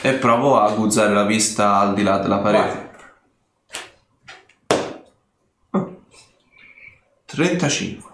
[0.00, 2.90] e provo a guzzare la vista al di là della parete.
[5.70, 5.88] Ah.
[7.24, 8.10] 35.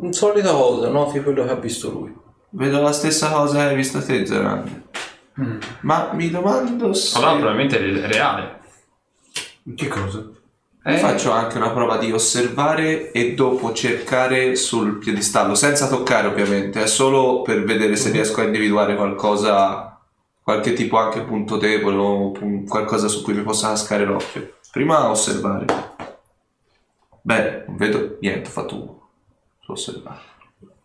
[0.00, 2.14] Insolita cosa, noti quello che ha visto lui.
[2.50, 4.82] Vedo la stessa cosa che hai visto te, Zorander.
[5.80, 7.16] Ma mi domando se...
[7.16, 8.60] Allora probabilmente è reale.
[9.74, 10.40] Che cosa?
[10.84, 16.82] Eh, Faccio anche una prova di osservare e dopo cercare sul piedistallo, senza toccare ovviamente,
[16.82, 20.00] è solo per vedere se riesco a individuare qualcosa,
[20.42, 22.32] qualche tipo anche punto debole o
[22.66, 24.54] qualcosa su cui mi possa cascare l'occhio.
[24.72, 25.66] Prima osservare.
[27.20, 29.08] Bene, non vedo niente, ho fatto uno.
[29.60, 30.20] Su osservare.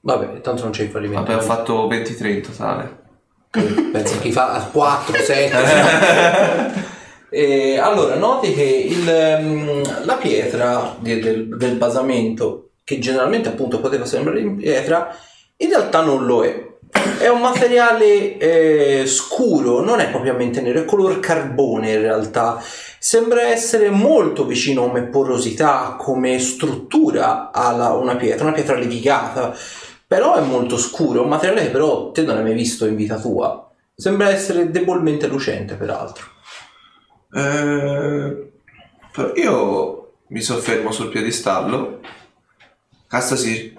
[0.01, 1.23] Vabbè, tanto non c'è il fallimento.
[1.23, 3.05] Vabbè, ho fatto 23 in totale.
[3.49, 6.95] Pensa che fa 4, 7.
[7.29, 14.05] E allora, noti che il, ehm, la pietra del, del basamento, che generalmente appunto poteva
[14.05, 15.13] sembrare in pietra,
[15.57, 16.65] in realtà non lo è.
[17.19, 22.61] È un materiale eh, scuro, non è propriamente nero, è color carbone in realtà.
[22.99, 29.53] Sembra essere molto vicino come porosità, come struttura a una pietra, una pietra levigata.
[30.07, 33.19] Però è molto scuro, un materiale che però te non hai mai visto in vita
[33.19, 33.69] tua.
[33.93, 36.35] Sembra essere debolmente lucente, peraltro.
[37.37, 38.51] Eh,
[39.35, 41.99] io mi soffermo sul piedistallo.
[43.07, 43.77] Castasi,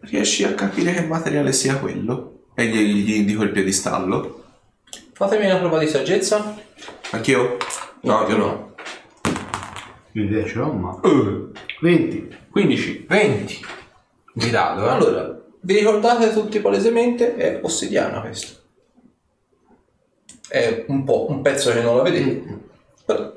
[0.00, 2.46] riesci a capire che materiale sia quello?
[2.54, 4.42] E gli, gli indico il piedistallo.
[5.12, 6.56] Fatemi una prova di saggezza.
[7.10, 7.56] Anch'io?
[8.02, 8.74] No, io no.
[10.10, 11.00] Quindi idea ce l'ho, ma...
[11.80, 12.36] 20.
[12.50, 13.06] 15.
[13.08, 13.66] 20.
[14.34, 14.90] Di dado, eh.
[14.90, 17.36] Allora, vi ricordate tutti palesemente?
[17.36, 18.57] È ossidiana questa.
[20.48, 22.58] È un po' un pezzo che non la vedete.
[23.04, 23.32] Però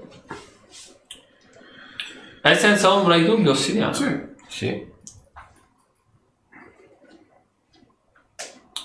[2.41, 3.93] È senza ombra di dubbio ossidiano.
[4.47, 4.89] Sì.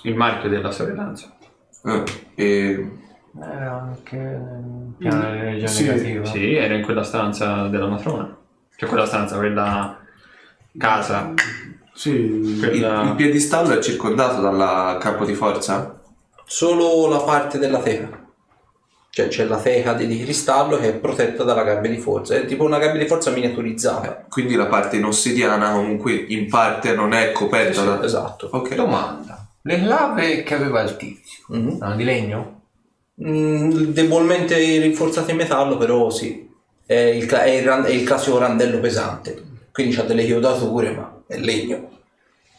[0.03, 1.35] Il marchio della sorellanza.
[1.83, 2.03] Eh,
[2.35, 2.91] e
[3.39, 6.25] Era anche un piano di energia sì, negativa.
[6.25, 8.35] Sì, era in quella stanza della matrona.
[8.75, 9.99] Cioè quella stanza, quella
[10.77, 11.33] casa.
[11.93, 13.01] Sì, Il, Quella...
[13.01, 15.96] il piedistallo è circondato dal campo di forza?
[16.49, 18.25] Solo la parte della teca.
[19.09, 22.35] Cioè c'è la teca di, di cristallo che è protetta dalla gabbia di forza.
[22.35, 24.25] È tipo una gabbia di forza miniaturizzata.
[24.29, 28.03] Quindi la parte in ossidiana comunque in parte non è coperta da...
[28.03, 28.47] Esatto.
[28.53, 28.75] Ok.
[28.75, 29.45] Domanda.
[29.63, 31.77] Le clave che aveva il tizio, Mhm.
[31.81, 32.61] erano di legno?
[33.21, 36.47] Mm, debolmente rinforzate in metallo, però sì.
[36.85, 39.43] È il, è il ran- è il classico randello pesante.
[39.73, 41.89] Quindi c'ha delle chiodature, ma è legno.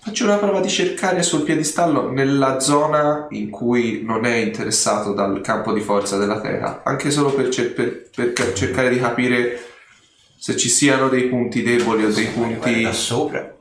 [0.00, 5.40] Faccio una prova di cercare sul piedistallo nella zona in cui non è interessato dal
[5.40, 9.60] campo di forza della Terra, anche solo per, cer- per, per cercare di capire
[10.38, 12.82] se ci siano dei punti deboli o dei punti...
[12.82, 13.54] Da sopra.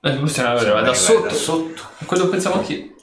[0.00, 1.22] Eh, questa è da sotto.
[1.22, 1.82] da sotto.
[2.04, 2.94] Quello pensavo anch'io.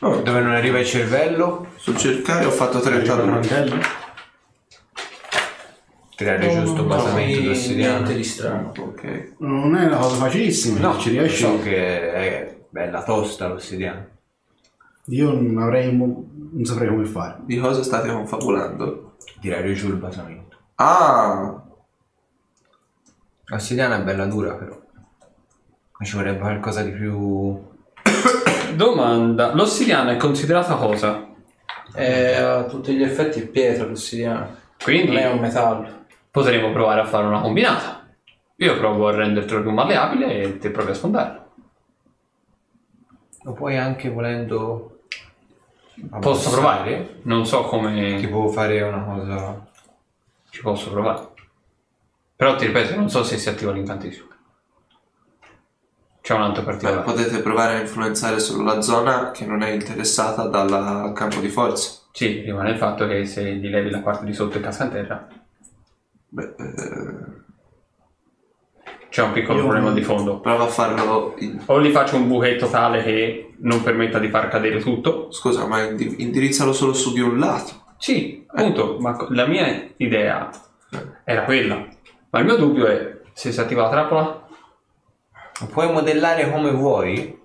[0.00, 0.16] Oh.
[0.16, 1.72] Dove non arriva il cervello?
[1.76, 4.02] Sul cercare ho fatto 32
[6.16, 8.06] creare il giusto basamento no, tossiliano.
[8.12, 8.72] Di strano.
[8.76, 9.34] Okay.
[9.38, 11.42] Non è una cosa facilissima, no, ci riesci.
[11.42, 14.08] So che è bella tosta l'ossidiana.
[15.08, 15.92] Io non avrei
[16.54, 17.38] non saprei come fare.
[17.44, 19.16] Di cosa state confabulando?
[19.40, 20.56] Tirare giù il basamento.
[20.76, 21.62] Ah!
[23.46, 24.80] L'ossidiana è bella dura però.
[26.02, 27.72] Ci vorrebbe qualcosa di più...
[28.74, 31.28] Domanda, l'ossidiana è considerata cosa?
[31.92, 34.56] È a tutti gli effetti è pietra l'ossidiana.
[34.82, 36.03] Quindi non è un metallo
[36.34, 38.08] potremmo provare a fare una combinata.
[38.56, 41.52] Io provo a rendertelo più malleabile e te provi a sfondarlo.
[43.42, 45.02] Lo puoi anche volendo...
[46.18, 47.20] Posso provare?
[47.22, 49.64] Non so come Tipo fare una cosa...
[50.50, 51.28] ci posso provare.
[52.34, 54.26] Però ti ripeto, non so se si attiva l'incantesimo.
[56.20, 57.02] C'è un altro beh, particolare.
[57.04, 62.02] potete provare a influenzare solo la zona che non è interessata dal campo di forza.
[62.10, 64.90] Sì, rimane il fatto che se gli levi la parte di sotto e casca in
[64.90, 65.28] terra,
[66.34, 67.42] Beh, eh,
[69.08, 70.40] c'è un piccolo Io- problema di fondo.
[70.40, 71.34] prova a farlo...
[71.38, 75.30] in- O gli faccio un buchetto tale che non permetta di far cadere tutto.
[75.30, 77.82] Scusa, ma indi- indirizzalo solo su di un lato.
[77.98, 80.50] Sì, appunto, ma co- la mia idea
[81.22, 81.86] era quella.
[82.30, 84.42] Ma il mio dubbio è se si attiva la trappola,
[85.60, 87.42] Lo puoi modellare come vuoi?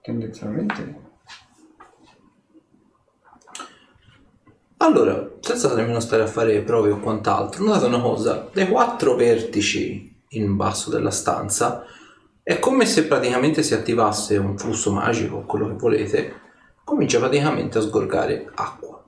[0.00, 1.00] tendenzialmente.
[4.82, 10.12] Allora, senza nemmeno stare a fare prove o quant'altro, notate una cosa, dai quattro vertici
[10.30, 11.84] in basso della stanza
[12.42, 16.40] è come se praticamente si attivasse un flusso magico, quello che volete,
[16.82, 19.00] comincia praticamente a sgorgare acqua.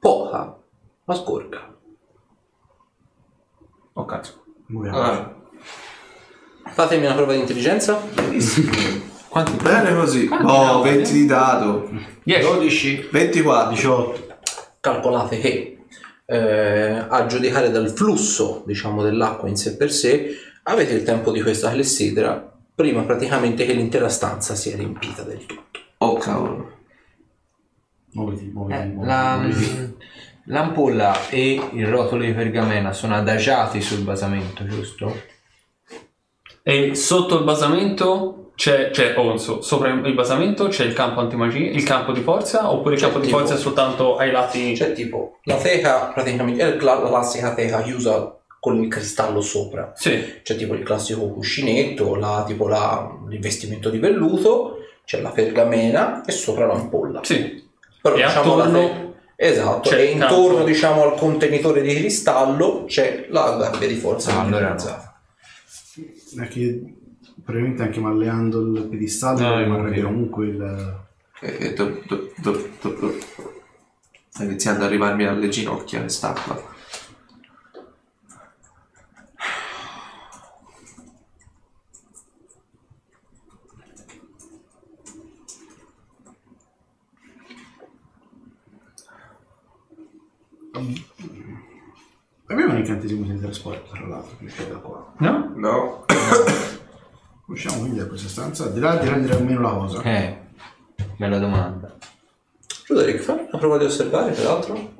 [0.00, 0.56] Poca,
[1.04, 1.72] ma sgorga.
[3.92, 4.42] Oh cazzo.
[4.66, 5.00] Muoviamo.
[5.00, 5.34] Ah,
[6.72, 8.02] Fatemi una prova di intelligenza.
[9.28, 9.62] Quanti?
[9.62, 10.26] bene così.
[10.26, 10.96] Quanti Oh, dadi?
[10.96, 11.88] 20 di dado.
[12.24, 12.42] 10.
[12.44, 13.08] 12.
[13.12, 13.70] 24.
[13.70, 14.25] 18.
[14.90, 15.78] Calcolate che
[16.26, 20.30] eh, a giudicare dal flusso diciamo dell'acqua in sé per sé
[20.64, 25.80] avete il tempo di questa clessidra prima praticamente che l'intera stanza sia riempita del tutto
[25.98, 26.74] Oh cavolo.
[28.12, 29.96] Muoviti, muoviti, Eh, muoviti, la- muoviti.
[30.44, 35.14] l'ampolla e il rotolo di pergamena sono adagiati sul basamento, giusto?
[36.62, 41.70] E sotto il basamento c'è, c'è oh, so, sopra il basamento c'è il campo antimagia,
[41.70, 44.72] il campo di forza, oppure il C'è campo di tipo- forza è soltanto ai lati.
[44.72, 49.92] c'è tipo la teca praticamente è la la classica teca chiusa con il cristallo sopra
[49.94, 56.24] Sì, c'è tipo il classico cuscinetto la, tipo la, l'investimento di velluto c'è la pergamena
[56.24, 57.62] e sopra l'ampolla sì.
[58.02, 59.04] Però E diciamo la attorno te-
[59.38, 60.64] Esatto, c'è e intorno campo.
[60.64, 65.14] diciamo al contenitore di cristallo c'è la gabbia di forza Ah, allora no.
[67.46, 71.04] Probabilmente anche malleando il piedistallo No, rimarrebbe comunque il...
[71.40, 73.14] E, e do- do- do- do- do-
[74.28, 76.74] Sta iniziando ad arrivarmi alle ginocchia quest'acqua.
[92.48, 95.12] Abbiamo un incantesimo di trasporto, tra l'altro, che da qua.
[95.18, 95.52] No?
[95.54, 96.04] No.
[97.46, 100.02] Usciamo quindi da questa stanza, al di là di rendere meno la cosa.
[100.02, 100.36] Eh,
[101.16, 101.96] bella domanda.
[102.88, 104.94] Roderick, fammi una prova di osservare, peraltro.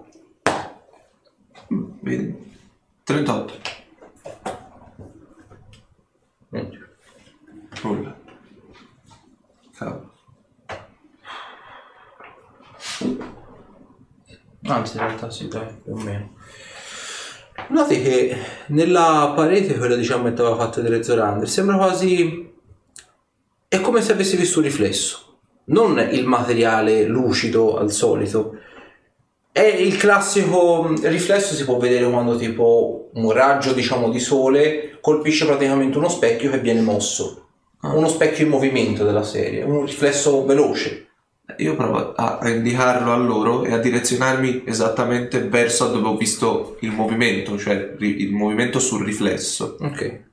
[2.01, 2.55] Vedi?
[3.03, 3.55] 38.
[6.51, 6.97] Niente.
[7.83, 8.17] Nulla.
[9.77, 10.15] Cavolo.
[14.63, 16.36] Anzi, in realtà sì, dai, più o meno.
[17.69, 18.37] Noti che
[18.69, 22.53] nella parete, quella diciamo che aveva fatto vedere Zorander, sembra quasi...
[23.69, 25.39] È come se avessi visto un riflesso.
[25.67, 28.57] Non il materiale lucido al solito,
[29.51, 34.99] È il classico mh, riflesso si può vedere quando tipo un raggio diciamo di sole
[35.01, 37.49] colpisce praticamente uno specchio che viene mosso.
[37.83, 41.06] Uno specchio in movimento della serie, un riflesso veloce.
[41.59, 46.77] Io provo a, a indicarlo a loro e a direzionarmi esattamente verso dove ho visto
[46.81, 49.77] il movimento, cioè ri- il movimento sul riflesso.
[49.81, 50.25] Ok.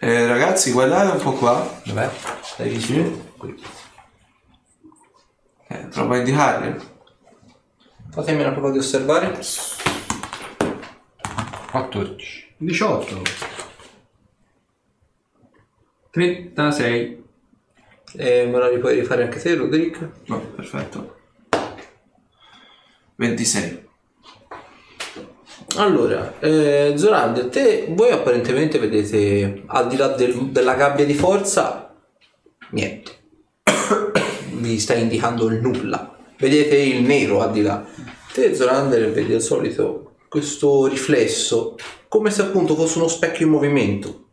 [0.00, 1.80] Eh, ragazzi, guardate un po' qua.
[1.84, 2.10] Dov'è?
[2.56, 3.26] L'hai visto?
[3.36, 3.62] Qui.
[5.68, 6.74] Eh, provo a indicarli.
[8.10, 9.38] Fatemi una prova di osservare.
[11.70, 12.54] 14.
[12.56, 13.22] 18.
[16.10, 17.24] 36.
[18.16, 20.08] E me la puoi rifare anche te, Roderick?
[20.26, 21.16] No, perfetto.
[23.16, 23.86] 26.
[25.76, 31.94] Allora, eh, Zorander, te, voi apparentemente vedete al di là del- della gabbia di forza
[32.70, 33.10] niente.
[34.52, 36.16] Vi sta indicando il nulla.
[36.38, 37.84] Vedete il nero al di là.
[38.32, 41.76] Te, Zorander, vedi al solito questo riflesso,
[42.08, 44.26] come se appunto fosse uno specchio in movimento.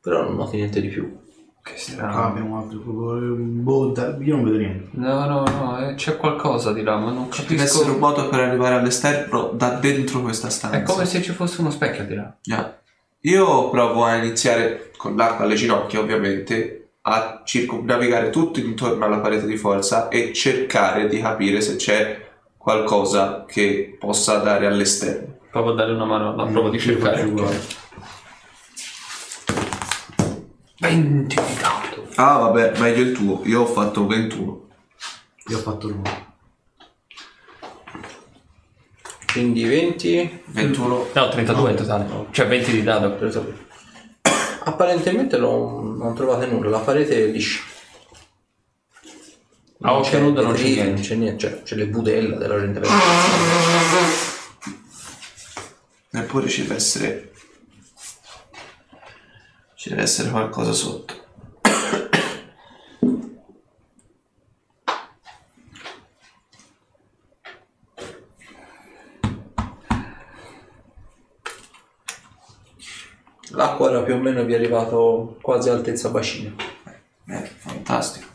[0.00, 1.26] Però non noti niente di più.
[1.68, 2.22] Che Qua strano.
[2.24, 2.78] abbiamo un altro.
[2.84, 4.88] Boh, da- io non vedo niente.
[4.92, 8.20] No, no, no, eh, c'è qualcosa di là, ma non Ci deve essere un capisco.
[8.20, 10.76] modo per arrivare all'esterno da dentro questa stanza.
[10.78, 12.34] È come se ci fosse uno specchio di là.
[12.42, 12.78] Già.
[13.22, 19.46] Io provo a iniziare con l'acqua alle ginocchia, ovviamente, a circumnavigare tutto intorno alla parete
[19.46, 22.26] di forza e cercare di capire se c'è
[22.56, 25.36] qualcosa che possa dare all'esterno.
[25.50, 27.16] Provo a dare una mano alla prova di cercare.
[27.16, 27.60] faccio uguale.
[30.80, 32.08] 20 di dato.
[32.16, 33.42] Ah, vabbè, meglio il tuo.
[33.44, 34.68] Io ho fatto 21.
[35.48, 36.26] Io ho fatto l'uno.
[39.32, 40.42] Quindi 20.
[40.46, 41.08] 21.
[41.12, 42.26] No, 32 in totale.
[42.30, 43.66] Cioè 20 di dato.
[44.64, 47.62] Apparentemente non, non trovate nulla, la parete è liscia.
[49.80, 50.92] A occhio nudo non c'è detriti, niente.
[50.92, 52.80] Non c'è niente, cioè, c'è le budella della gente.
[56.10, 57.27] Eppure ci deve essere.
[59.78, 61.14] Ci deve essere qualcosa sotto.
[73.50, 76.56] L'acqua era più o meno vi è arrivato quasi all'altezza bacino.
[77.28, 78.26] Eh, fantastico.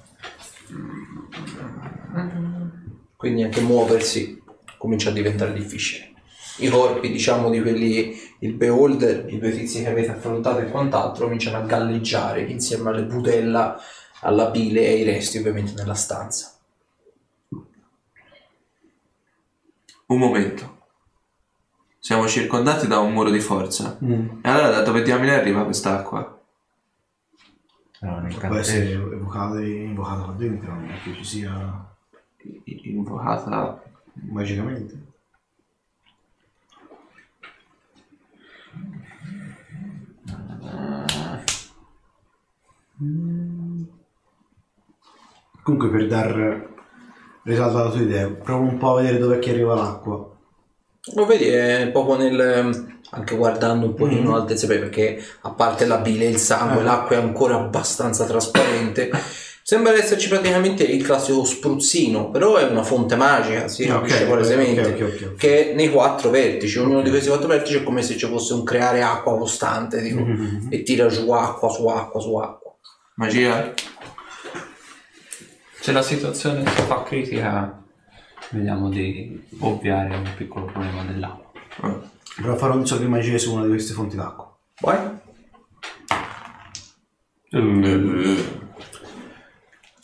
[3.17, 4.41] Quindi anche muoversi
[4.77, 6.12] comincia a diventare difficile.
[6.57, 11.25] I corpi, diciamo, di quelli, il beholder, i due tizi che avete affrontato e quant'altro,
[11.25, 13.79] cominciano a galleggiare insieme alle budella,
[14.21, 16.51] alla bile e ai resti ovviamente nella stanza.
[20.05, 20.81] Un momento.
[21.97, 23.97] Siamo circondati da un muro di forza.
[24.41, 26.39] E allora da dove diamine arriva quest'acqua?
[28.01, 31.95] No, nel Può essere evocata, invocata qua dentro, non è che ci sia
[32.65, 33.81] Invocata.
[34.29, 35.12] magicamente.
[45.63, 46.69] Comunque per dar
[47.43, 50.29] risalto alla tua idea, provo un po' a vedere dove è che arriva l'acqua.
[51.15, 52.97] Lo vedi, è proprio nel...
[53.11, 56.83] anche guardando un pochino l'altezza, perché a parte la bile il sangue, Eh.
[56.83, 59.09] l'acqua è ancora abbastanza trasparente.
[59.65, 64.81] Sembra esserci praticamente il classico spruzzino, però è una fonte magica, si Ok, capisce palesemente,
[64.81, 65.35] ok, ok, ok.
[65.37, 68.53] che è nei quattro vertici, ognuno di questi quattro vertici è come se ci fosse
[68.53, 70.67] un creare acqua costante, tipo, Mhm.
[70.69, 72.73] e tira giù acqua su acqua su acqua.
[73.15, 73.73] Magia?
[75.79, 77.81] Se la situazione si fa critica,
[78.49, 81.51] vediamo di ovviare un piccolo problema dell'acqua.
[82.35, 84.53] Provo a fare un sorso di magia su una di queste fonti d'acqua.
[84.81, 85.21] Vai.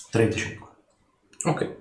[0.09, 0.67] 35.
[1.43, 1.77] Ok.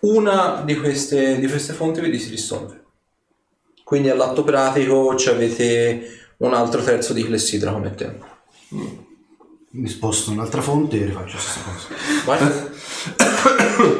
[0.00, 2.84] Una di queste, di queste fonti vedi si risolve.
[3.84, 8.26] Quindi all'atto pratico ci avete un altro terzo di clessidra come tempo.
[9.70, 11.88] Mi sposto un'altra fonte e rifaccio la stessa cosa.
[12.24, 12.76] Vai.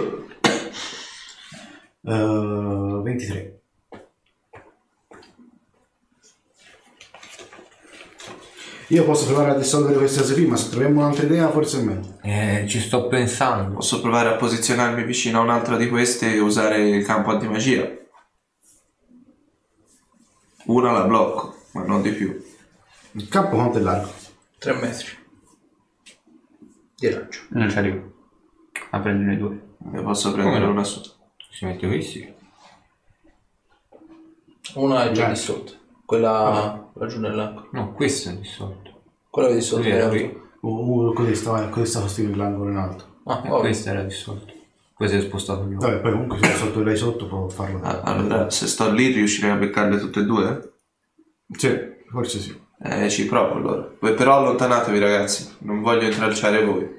[2.01, 3.61] Eh, 23.
[8.91, 11.83] Io posso provare a dissolvere queste cose qui, ma se troviamo un'altra idea forse è
[11.83, 12.19] meglio.
[12.23, 13.75] Eh, ci sto pensando.
[13.75, 17.87] Posso provare a posizionarmi vicino a un'altra di queste e usare il campo antimagia.
[20.67, 22.43] Una la blocco, ma non di più.
[23.13, 24.11] Il campo quanto è largo?
[24.59, 25.07] 3 metri.
[26.97, 27.41] Di raggio.
[27.51, 28.13] Non ci arrivo.
[28.91, 29.61] A prendere due.
[29.79, 30.71] Ne posso prendere no?
[30.71, 31.03] una su.
[31.51, 32.35] Si mette qui, sì.
[34.75, 35.35] Una è già Dai.
[35.35, 35.73] dissolta.
[36.07, 37.67] Quella laggiù nell'acqua.
[37.73, 39.03] No, questo è dissolto.
[39.31, 39.85] Quella che è dissolta.
[39.85, 40.41] Sì, era è qui.
[40.61, 43.05] Uh, uh, così stava, così stava stile l'angolo in alto.
[43.25, 43.61] Ah, vabbè.
[43.61, 44.53] questo era dissolto.
[44.97, 45.77] Poi si è spostato più.
[45.77, 47.81] Vabbè, poi comunque se sotto lei sotto può farlo.
[47.83, 50.73] Ah, Allora, se sto lì riuscirei a beccarle tutte e due?
[51.57, 51.79] Sì,
[52.11, 52.61] forse sì.
[52.83, 53.83] Eh, ci provo allora.
[53.83, 56.97] Poi Però allontanatevi ragazzi, non voglio intralciare voi.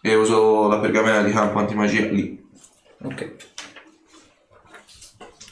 [0.00, 2.42] E uso la pergamena di campo antimagia lì.
[3.02, 3.36] Ok.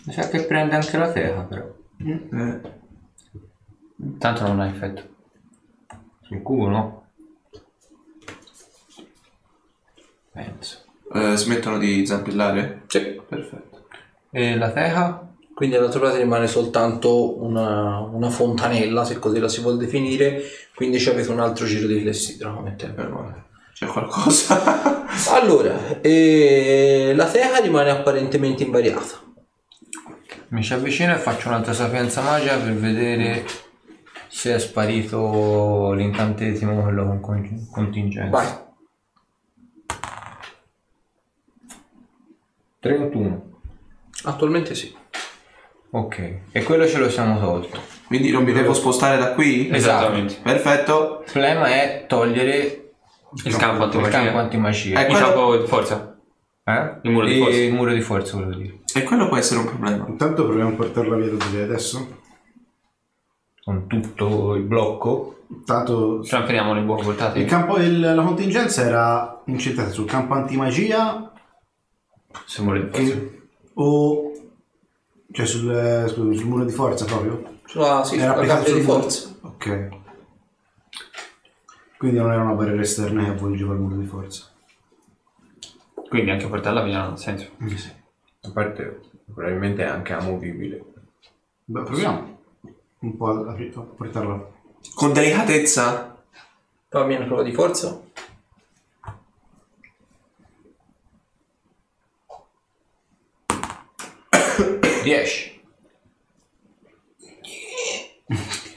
[0.04, 1.80] Mi sa che prende anche la teca però.
[2.04, 2.60] Eh,
[4.18, 5.02] Tanto non ha effetto.
[6.22, 7.06] Sul cubo no?
[10.32, 10.78] Penso.
[11.14, 12.82] eh, smettono di zampillare?
[12.86, 13.20] Sì.
[13.28, 13.86] Perfetto.
[14.30, 15.28] E la teca?
[15.54, 20.40] Quindi alla trovata rimane soltanto una, una fontanella, se così la si vuol definire,
[20.74, 23.02] quindi ci avete un altro giro di flessidra come tempo.
[23.74, 25.04] C'è qualcosa?
[25.32, 29.20] Allora, eh, la teca rimane apparentemente invariata.
[30.52, 33.46] Mi ci avvicino e faccio un'altra sapienza magia per vedere
[34.28, 38.28] se è sparito l'incantesimo quello con con- contingenza.
[38.28, 38.48] Vai.
[42.80, 43.50] 31.
[44.24, 44.94] Attualmente sì.
[45.92, 46.40] Ok.
[46.52, 47.80] E quello ce lo siamo tolto.
[48.06, 49.70] Quindi non mi devo spostare da qui?
[49.70, 50.36] Esattamente.
[50.42, 51.22] Perfetto.
[51.24, 52.90] Il problema è togliere
[53.44, 55.00] Il campo il campo antimagia.
[55.00, 56.11] Eh, quello- di forza.
[56.64, 56.98] Eh?
[57.02, 57.58] il muro di E- forza.
[57.58, 58.78] Il muro di forza volevo dire.
[58.94, 60.06] E quello può essere un problema.
[60.06, 62.20] Intanto proviamo a portarla via da lì adesso.
[63.64, 65.28] Con tutto il blocco.
[65.66, 67.38] Tanto Transferiamo le buone portate.
[67.40, 71.30] il campo, il- la contingenza era incentrata sul campo antimagia
[72.46, 73.12] Se muore di forza.
[73.12, 73.42] e-
[73.74, 74.32] o
[75.30, 75.70] cioè sul,
[76.08, 77.58] scusa, sul muro di forza proprio?
[77.66, 79.34] Sulla, sì, Era sulla di sul muro- forza.
[79.42, 79.88] Ok.
[81.98, 84.51] Quindi non era una barriera esterna che avvolgeva il muro di forza.
[86.12, 87.48] Quindi anche portarla via non ha senso.
[88.42, 89.00] A parte,
[89.32, 90.84] probabilmente è anche amovibile.
[91.64, 92.38] Beh, proviamo
[92.98, 94.46] un po' a, a portarla.
[94.94, 96.22] Con delicatezza?
[96.90, 97.98] Fammi una prova di forza.
[105.02, 105.62] 10.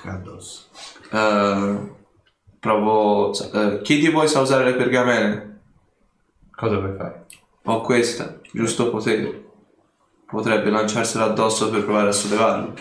[0.05, 0.69] Addosso.
[1.11, 1.79] Eh,
[2.61, 3.33] provo...
[3.33, 5.54] eh, chi di voi sa usare le pergamene?
[6.55, 7.25] Cosa vuoi fare?
[7.63, 9.43] Ho questa, giusto potere.
[10.25, 12.73] Potrebbe lanciarsela addosso per provare a sollevarlo.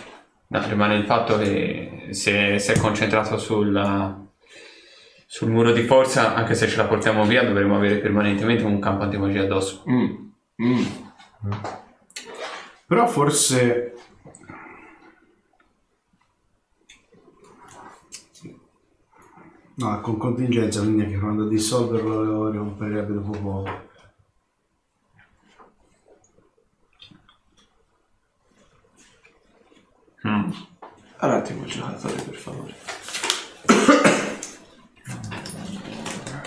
[0.46, 4.26] No, rimane il fatto che se, se è concentrato sul,
[5.26, 9.04] sul muro di forza, anche se ce la portiamo via, dovremo avere permanentemente un campo
[9.04, 9.82] antimagia addosso.
[9.90, 10.14] Mm.
[10.62, 10.84] Mm.
[12.86, 13.93] Però forse...
[19.76, 23.82] No, con contingenza, quindi anche quando a dissolverlo lo romperebbe dopo poco.
[30.26, 30.50] Mm.
[31.20, 32.74] Un attimo il giocatore, per favore.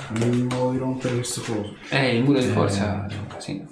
[0.09, 1.75] Non voglio rompere questo coso.
[1.89, 3.67] Eh, il muro di forza è un casino.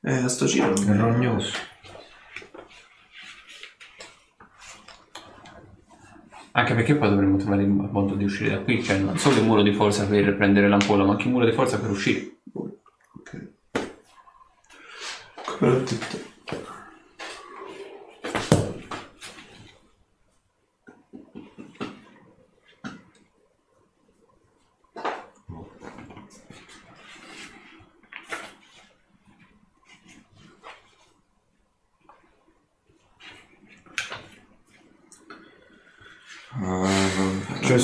[0.00, 1.52] Eh, a sto giro È rognoso.
[6.58, 9.44] Anche perché poi dovremmo trovare il modo di uscire da qui, cioè non solo il
[9.44, 12.38] muro di forza per prendere l'ampolla, ma anche il muro di forza per uscire.
[12.52, 13.48] Ok.
[15.44, 16.27] Come l'ho detto.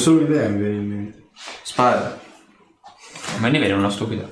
[0.04, 1.28] Solo un'idea mi viene in mente.
[1.62, 2.20] Spara.
[3.38, 4.28] Ma ne viene una stupida.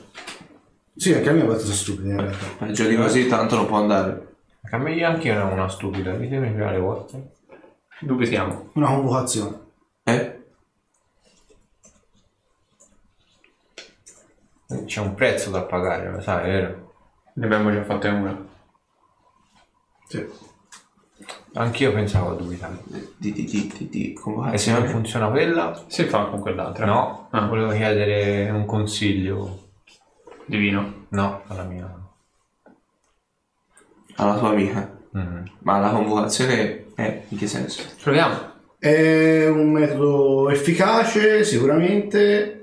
[0.94, 2.46] Sì, anche a me è abbastanza stupida in realtà.
[2.58, 4.34] Peggio di così, tanto non può andare.
[4.70, 7.30] A me anche io ero una stupida, ditemi prima le volte.
[8.00, 8.70] Dove siamo?
[8.74, 9.60] Una convocazione.
[10.04, 10.40] Eh?
[14.84, 16.94] C'è un prezzo da pagare, lo sai, vero?
[17.34, 18.46] Ne abbiamo già fatte una.
[20.06, 20.50] Sì.
[21.54, 22.78] Anch'io pensavo a dubitare.
[23.16, 24.14] Di, di, di, di, di
[24.52, 25.84] E se non funziona quella?
[25.86, 26.86] Si fa con quell'altra.
[26.86, 27.46] No, Ah.
[27.46, 29.58] volevo chiedere un consiglio.
[30.46, 31.06] Divino.
[31.10, 31.94] No, alla mia.
[34.16, 34.98] Alla tua amica.
[35.16, 35.44] Mm.
[35.60, 37.82] Ma la convocazione è in che senso?
[38.02, 38.50] Proviamo.
[38.78, 42.58] È un metodo efficace, sicuramente,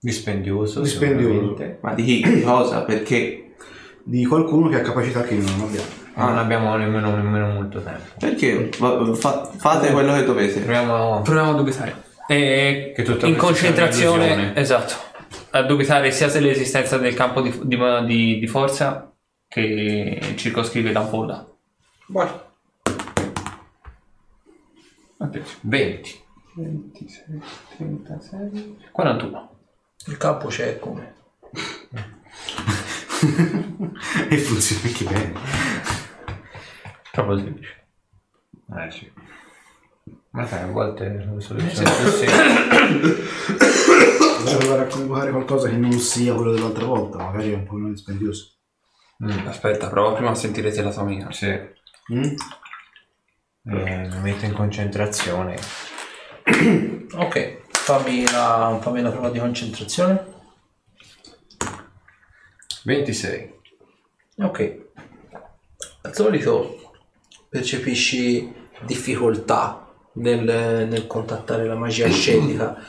[0.00, 0.80] Dispendioso.
[0.80, 1.32] Dispendioso.
[1.32, 1.78] sicuramente.
[1.80, 2.22] Ma di chi?
[2.28, 2.82] Di cosa?
[2.82, 3.36] Perché?
[4.04, 5.86] di qualcuno che ha capacità che noi non abbiamo.
[6.14, 8.02] Non abbiamo nemmeno, nemmeno molto tempo.
[8.18, 8.70] Perché?
[8.78, 10.60] Va- fa- fate quello che dovete.
[10.60, 11.22] Proviamo.
[11.22, 12.02] Proviamo a dubitare.
[12.28, 14.56] E Che tutto in sia concentrazione, un'illusione.
[14.60, 14.94] esatto,
[15.50, 19.10] a dubitare sia dell'esistenza del campo di, di, di- di forza
[19.48, 21.46] che circoscrive l'ampolla.
[22.08, 22.28] Vai.
[25.60, 26.20] 20.
[26.54, 27.40] 26,
[27.76, 28.76] 36.
[28.92, 29.50] 41.
[30.06, 31.14] Il campo c'è come.
[34.28, 35.32] e funziona anche bene.
[37.12, 37.86] Proprio semplice.
[38.76, 39.12] Eh sì.
[40.30, 42.24] Ma sai, a volte soluzioni più semplici.
[44.44, 47.74] Devo provare a convocare qualcosa che non sia quello dell'altra volta, magari è un po'
[47.74, 48.54] meno dispendioso.
[49.46, 51.30] Aspetta, prova prima a sentire se la tua amica.
[51.30, 51.46] Sì.
[51.46, 51.76] Eh,
[52.12, 52.34] Mm?
[54.10, 55.56] mi metto in concentrazione.
[57.14, 60.26] Ok, fammi la, fammi la prova di concentrazione.
[62.84, 63.60] 26.
[64.38, 64.80] Ok.
[66.02, 66.81] Al solito
[67.52, 68.50] percepisci
[68.86, 72.82] difficoltà nel, nel contattare la magia ascetica,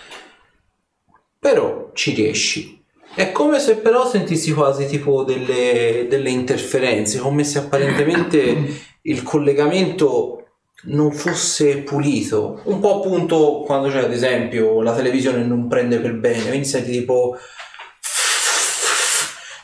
[1.37, 2.81] però ci riesci.
[3.13, 8.55] È come se però sentissi quasi tipo delle, delle interferenze, come se apparentemente
[9.03, 10.45] il collegamento
[10.83, 12.61] non fosse pulito.
[12.63, 16.91] Un po' appunto quando c'è ad esempio la televisione non prende per bene, quindi senti
[16.91, 17.35] tipo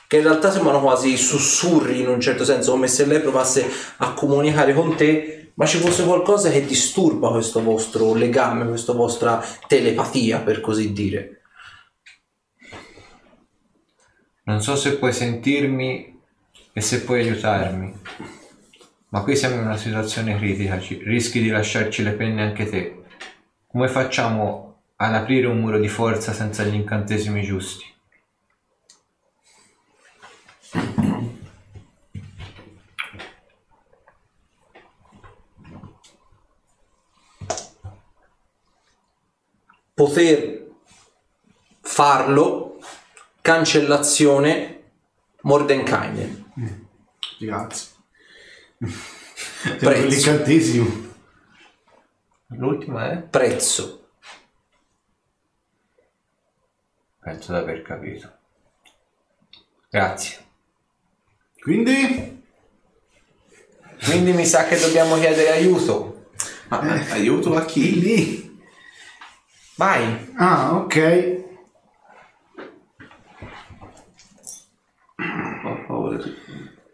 [0.10, 4.14] che in realtà sembrano quasi sussurri in un certo senso, come se lei provasse a
[4.14, 10.40] comunicare con te, ma ci fosse qualcosa che disturba questo vostro legame, questa vostra telepatia,
[10.40, 11.42] per così dire.
[14.46, 16.20] Non so se puoi sentirmi
[16.74, 17.94] e se puoi aiutarmi.
[19.10, 23.04] Ma qui siamo in una situazione critica, ci- rischi di lasciarci le penne anche te.
[23.68, 27.98] Come facciamo ad aprire un muro di forza senza gli incantesimi giusti?
[39.94, 40.72] Poter
[41.82, 42.80] farlo,
[43.42, 44.92] cancellazione,
[45.42, 46.54] Mordenkainen.
[47.40, 47.92] Grazie.
[49.80, 50.08] Prezzo.
[50.08, 51.08] L'incantesimo.
[52.48, 53.18] L'ultima è?
[53.22, 54.12] Prezzo.
[57.20, 58.38] Penso di aver capito.
[59.90, 60.49] Grazie.
[61.62, 62.42] Quindi?
[64.04, 66.30] Quindi mi sa che dobbiamo chiedere aiuto.
[66.70, 68.00] Ma eh, aiuto a chi?
[68.00, 68.60] Lì.
[69.76, 70.34] Vai.
[70.38, 71.38] Ah, ok.
[75.88, 76.36] Paura di-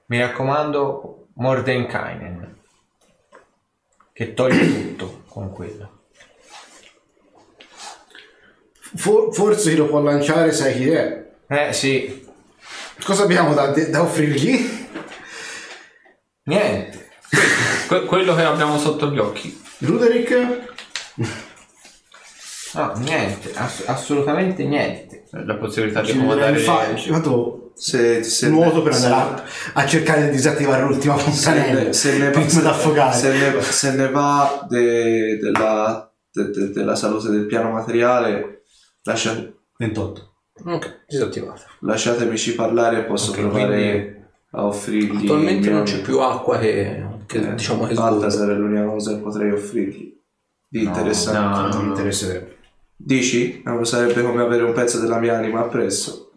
[0.07, 2.57] Mi raccomando, Mordenkainen.
[4.13, 4.65] Che toglie
[4.95, 6.03] tutto con quello.
[8.97, 11.31] For- forse lo può lanciare sai chi è.
[11.47, 12.24] Eh sì,
[13.03, 14.87] Cosa abbiamo da, da offrirgli?
[16.43, 17.09] niente.
[17.87, 19.61] Que- quello che abbiamo sotto gli occhi.
[19.79, 20.73] Ruderick?
[22.73, 25.25] No, niente, ass- assolutamente niente.
[25.31, 27.11] La possibilità di comandare faccia.
[27.11, 31.81] Vado Se, se nuoto per se- andare a, a cercare di disattivare l'ultima se fontanella.
[31.83, 33.17] ne, se ne va, prima di affogare.
[33.17, 38.63] se ne, se ne va de- della, de- de- della salute del piano materiale,
[39.03, 40.34] lascia- 28.
[40.63, 41.61] Ok, disattivato.
[41.81, 45.23] lasciatemici parlare e posso Ok, provare a offrirgli.
[45.23, 46.07] Attualmente mio non c'è amico.
[46.07, 48.53] più acqua che, che Eh, diciamo che Baltasar sgorga.
[48.53, 50.17] è l'unica cosa che potrei offrirgli.
[50.67, 51.39] Di interessante.
[51.39, 52.57] no, Non mi interesserebbe.
[52.95, 53.61] Dici?
[53.65, 56.31] Non sarebbe come avere un pezzo della mia anima appresso.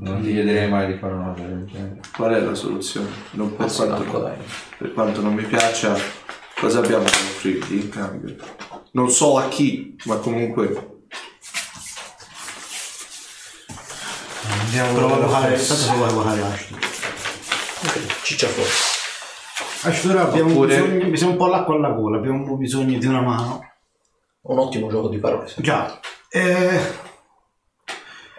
[0.00, 2.00] Non ti chiederei mai di fare una cosa del genere.
[2.14, 3.08] Qual è la soluzione?
[3.32, 4.36] Non per, Passa quanto, l'acqua, dai.
[4.76, 5.96] per quanto non mi piaccia,
[6.60, 8.36] cosa abbiamo da offrirgli in cambio?
[8.92, 10.97] Non so a chi, ma comunque
[14.50, 15.86] Andiamo Prova a dallo evocare, stesso.
[15.86, 16.78] tanto prova a evocare Ashton.
[16.78, 18.68] Ok, ciccia fuori.
[19.82, 23.20] Ashton, abbiamo Oppure- bisogno, mi siamo un po' l'acqua alla gola, abbiamo bisogno di una
[23.20, 23.70] mano.
[24.42, 25.48] Un ottimo gioco di parole.
[25.48, 25.62] sì.
[25.62, 26.00] Già.
[26.30, 26.80] Eh,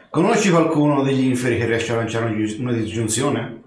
[0.10, 3.64] conosci qualcuno degli inferi che riesce a lanciare una, giu- una disgiunzione?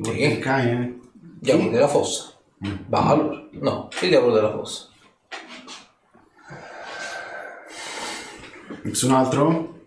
[0.00, 0.38] Sì.
[0.38, 0.98] Cane?
[1.40, 2.32] Diavolo della fossa.
[2.58, 3.48] Balor?
[3.52, 4.86] No, il diavolo della fossa.
[8.82, 9.80] Nessun altro?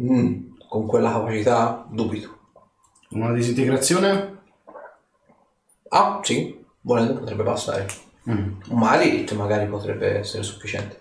[0.00, 2.36] Mm, con quella capacità dubito.
[3.10, 4.36] Una disintegrazione?
[5.88, 7.86] Ah, sì, volendo potrebbe passare.
[8.28, 8.52] Mm.
[8.68, 11.00] Un Marit magari potrebbe essere sufficiente.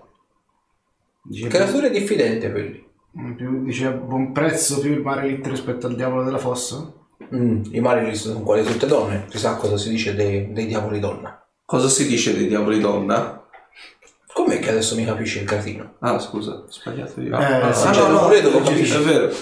[1.21, 2.87] Dice, Creature diffidente quelli.
[3.35, 6.89] più, dice a buon prezzo più il Marelit rispetto al diavolo della fossa?
[7.35, 9.25] Mm, I Marit sono quasi tutte donne.
[9.27, 11.45] Chissà cosa si dice dei, dei diavoli donna.
[11.65, 13.43] cosa si dice dei diavoli donna?
[14.31, 15.95] Com'è che adesso mi capisci il cretino?
[15.99, 17.37] Ah, scusa, ho sbagliato io.
[17.37, 18.99] Eh, ah, sì, no, cioè, no, Loreto lo è capisce.
[18.99, 19.33] vero.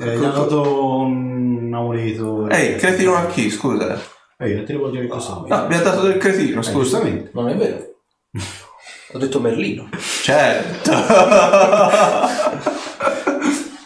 [0.00, 2.48] Eh, gli ha dato un amuleto.
[2.48, 3.98] Ehi, cretino a chi, scusa?
[4.38, 5.30] Ehi, non te ne voglio dire così.
[5.46, 6.78] No, mi ha dato del cretino, Eh, scusa.
[6.98, 7.30] giustamente.
[7.34, 7.78] Non è vero.
[9.12, 9.88] Ho detto Merlino.
[10.22, 10.90] Certo.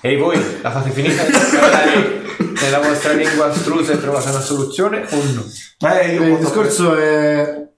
[0.02, 2.22] E voi la fate finita di parlare
[2.62, 5.44] nella vostra lingua astrusa e trovate una soluzione o no?
[5.93, 7.68] Eh, io Eh, il voto- discorso è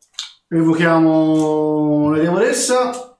[0.49, 3.17] evochiamo la diavolessa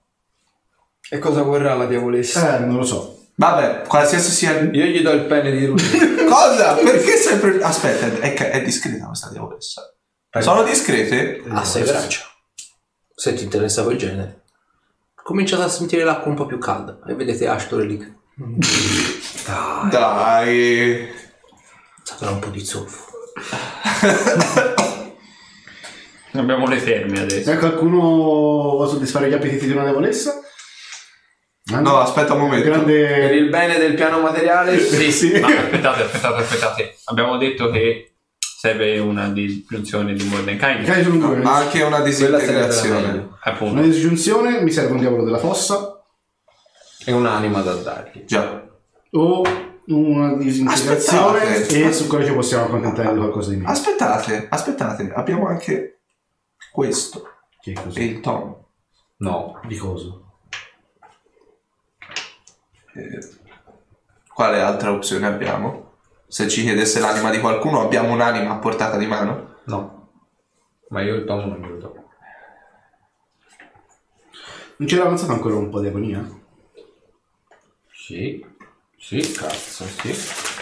[1.11, 2.57] E cosa vorrà la diavolessa?
[2.59, 4.61] eh non lo so Vabbè, qualsiasi sia...
[4.61, 6.25] Io gli do il pene di Rudy.
[6.29, 6.75] Cosa?
[6.75, 7.63] Perché sempre...
[7.63, 9.83] Aspetta, è, è discreta questa diavolessa.
[10.41, 11.43] Sono discrete?
[11.49, 12.25] Ha sei braccia.
[13.15, 14.43] Se ti interessa quel genere.
[15.15, 18.21] Cominciate a sentire l'acqua un po' più calda e vedete Ashtore lì.
[19.91, 21.09] Dai.
[22.03, 23.11] Saprà un po' di zolfo.
[26.33, 27.51] Abbiamo le ferme adesso.
[27.51, 30.42] Se qualcuno vuole soddisfare gli appetiti di una debolezza?
[31.81, 32.65] No, aspetta un momento.
[32.65, 33.35] Per Grande...
[33.37, 35.11] il bene del piano materiale, sì.
[35.13, 35.39] Sì.
[35.41, 36.95] Ma aspettate, aspettate, aspettate.
[37.05, 41.19] Abbiamo detto che serve una disgiunzione di Mordenkainen.
[41.19, 41.37] Due.
[41.39, 43.31] Ma anche una disintegrazione.
[43.45, 43.73] Appunto.
[43.75, 46.01] Una disgiunzione mi serve un diavolo della fossa
[47.05, 48.25] E un'anima da dargli.
[48.25, 48.63] Già.
[49.13, 49.43] o
[49.85, 51.85] una disintegrazione Aspettate.
[51.89, 53.69] e su quello ci possiamo accontentare di qualcosa di meglio.
[53.71, 55.11] Aspettate, aspettate.
[55.13, 56.03] Abbiamo anche
[56.73, 57.25] questo.
[57.61, 58.03] Che è E così?
[58.03, 58.69] il tono.
[59.19, 59.61] No.
[59.67, 60.32] Di coso?
[62.95, 63.29] Eh,
[64.33, 65.93] quale altra opzione abbiamo?
[66.27, 69.57] Se ci chiedesse l'anima di qualcuno, abbiamo un'anima a portata di mano?
[69.65, 70.11] No.
[70.89, 72.05] Ma io il tomo non glielo do.
[74.77, 76.27] Non c'era avanzato ancora un po' di agonia?
[77.93, 78.45] Sì.
[78.99, 80.62] Sì, cazzo, sì.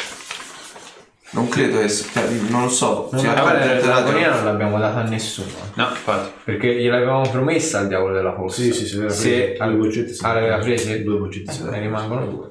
[1.32, 1.89] Non credo che...
[1.89, 3.09] cioè, non lo so.
[3.12, 5.48] Ma accontenterà di- l'agonia non l'abbiamo data a nessuno.
[5.74, 6.32] No, infatti.
[6.44, 8.61] Perché gliel'avevamo promessa al diavolo della fossa.
[8.62, 9.65] Sì, sì, sì, aveva Se preso.
[9.65, 10.24] Due boccetti sì.
[10.24, 11.02] Ah, l'aveva prese?
[11.05, 11.62] Due boccetti sì.
[11.65, 12.51] Ne rimangono due.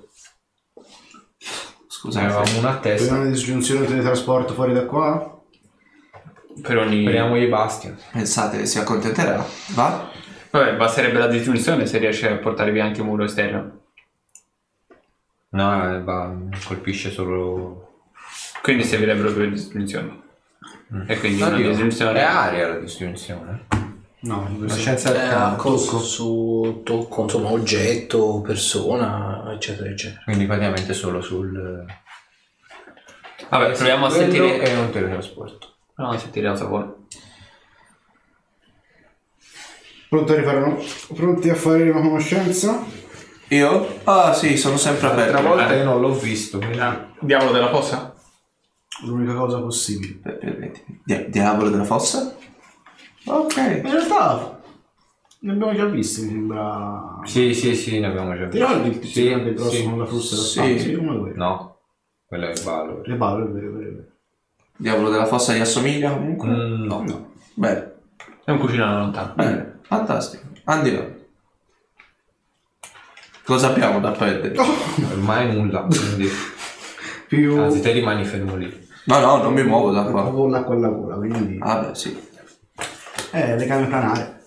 [1.88, 2.26] Scusate.
[2.26, 3.14] Ne avevamo una a testa.
[3.14, 5.42] una disgiunzione di teletrasporto fuori da qua?
[6.62, 7.02] Per ogni...
[7.02, 7.98] Speriamogli Bastion.
[8.12, 9.46] Pensate si accontenterà?
[9.74, 10.10] Va?
[10.52, 13.82] Vabbè, basterebbe la disgiunzione se riesce a portare via anche il muro esterno.
[15.50, 16.34] No, eh, va,
[16.66, 17.79] colpisce solo...
[18.62, 20.22] Quindi servirebbero due disgiunzioni.
[21.08, 22.20] E quindi una Oddio, disgiunzione...
[22.20, 23.66] È aria la disgiunzione.
[24.22, 25.62] No, La scienza del Eh, campo.
[25.62, 30.22] cosa su tocco, insomma, oggetto, persona, eccetera, eccetera.
[30.26, 31.86] Quindi praticamente solo sul...
[33.50, 34.62] Vabbè, proviamo a sentire...
[34.62, 35.74] E un teletrasporto.
[35.94, 36.94] Proviamo a sentire la sua voce.
[40.10, 40.82] Pronti a rifare no?
[41.14, 42.84] Pronti a fare una conoscenza?
[43.50, 44.00] Io?
[44.06, 45.48] Ah sì, sono sempre L'altra aperto.
[45.56, 46.58] volta io non l'ho visto.
[46.58, 46.80] quindi-
[47.20, 48.14] Diavolo della fossa?
[49.06, 50.14] L'unica cosa possibile.
[50.16, 51.02] Per- permettimi.
[51.04, 52.36] Dia- diavolo della fossa?
[53.26, 53.56] Ok.
[53.58, 54.62] In realtà
[55.42, 57.20] ne abbiamo già visti, mi sembra.
[57.24, 59.84] Sì, sì, sì, ne abbiamo già Ti ricordi il Sì, tizio grosso sì.
[59.84, 60.80] con la frusta da Sì.
[60.80, 61.36] Sì, come quello.
[61.36, 61.78] No,
[62.26, 62.54] quello è.
[62.54, 62.62] Le
[63.16, 64.08] balle, è vero, è vero, è vero.
[64.76, 66.48] Diavolo della fossa gli assomiglia comunque?
[66.50, 67.32] Mm, no.
[67.54, 67.94] Bene,
[68.46, 69.34] È un cucinato lontano.
[69.36, 70.44] bene, fantastico.
[70.66, 71.18] Andiamo.
[73.44, 74.58] Cosa abbiamo da perdere?
[74.58, 76.30] Ormai nulla, quindi...
[77.28, 78.88] Più Anzi, te rimani fermo lì.
[79.10, 80.30] No, no, non mi muovo da qua.
[80.30, 81.58] con l'acqua alla gola, quindi.
[81.62, 82.16] Ah beh, sì.
[83.32, 84.42] Eh, le gambe planare.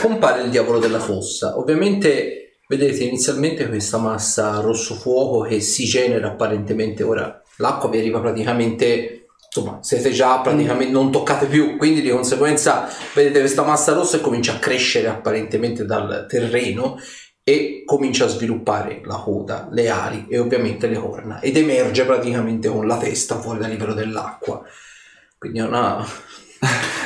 [0.00, 1.58] Compare il diavolo della fossa.
[1.58, 7.42] Ovviamente vedete inizialmente questa massa rosso fuoco che si genera apparentemente ora.
[7.58, 9.26] L'acqua vi arriva praticamente.
[9.54, 14.20] Insomma, siete già praticamente non toccate più, quindi di conseguenza vedete questa massa rossa e
[14.22, 16.96] comincia a crescere apparentemente dal terreno
[17.44, 22.68] e comincia a sviluppare la coda, le ali e ovviamente le corna ed emerge praticamente
[22.68, 24.62] con la testa fuori dal livello dell'acqua.
[25.38, 26.06] Quindi è una,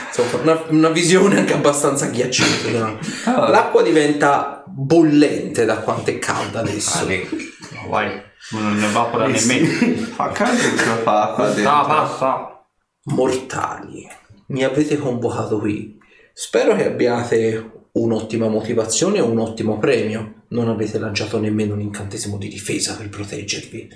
[0.09, 2.99] insomma, una, una visione anche abbastanza ghiacciante.
[3.25, 3.49] Ah.
[3.49, 7.07] L'acqua diventa bollente da quanto è calda adesso.
[7.07, 8.23] No, vai.
[8.51, 9.67] Non ne evapora nemmeno.
[10.15, 11.73] Fa caldo che fa qua dentro.
[11.73, 12.67] Ah, passa.
[13.05, 14.07] Mortali,
[14.49, 15.97] mi avete convocato qui.
[16.35, 20.45] Spero che abbiate un'ottima motivazione e un ottimo premio.
[20.49, 23.89] Non avete lanciato nemmeno un incantesimo di difesa per proteggervi.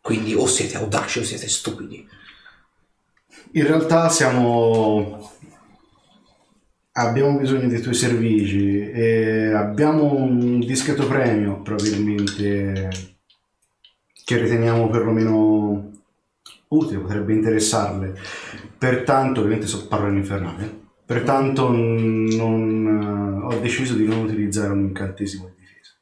[0.00, 2.06] Quindi o siete audaci o siete stupidi.
[3.52, 5.32] In realtà siamo.
[6.96, 12.88] Abbiamo bisogno dei tuoi servizi e abbiamo un discreto premio probabilmente
[14.24, 15.90] che riteniamo perlomeno
[16.68, 18.16] utile, potrebbe interessarle.
[18.78, 25.46] Pertanto, ovviamente so, parlo in infernale, pertanto non, ho deciso di non utilizzare un incantesimo
[25.48, 25.92] di difesa.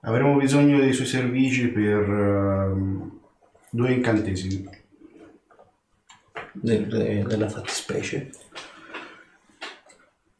[0.00, 3.20] Avremo bisogno dei suoi servizi per ehm,
[3.70, 4.84] due incantesimi.
[6.62, 8.30] Nel- nella fattispecie.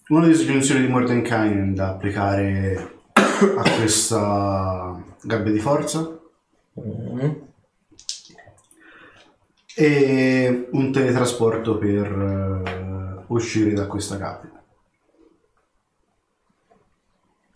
[0.09, 6.17] Una disgiunzione di Mordenkainen da applicare a questa gabbia di forza
[6.79, 7.31] Mm.
[9.79, 14.51] E un teletrasporto per eh, uscire da questa gabbia.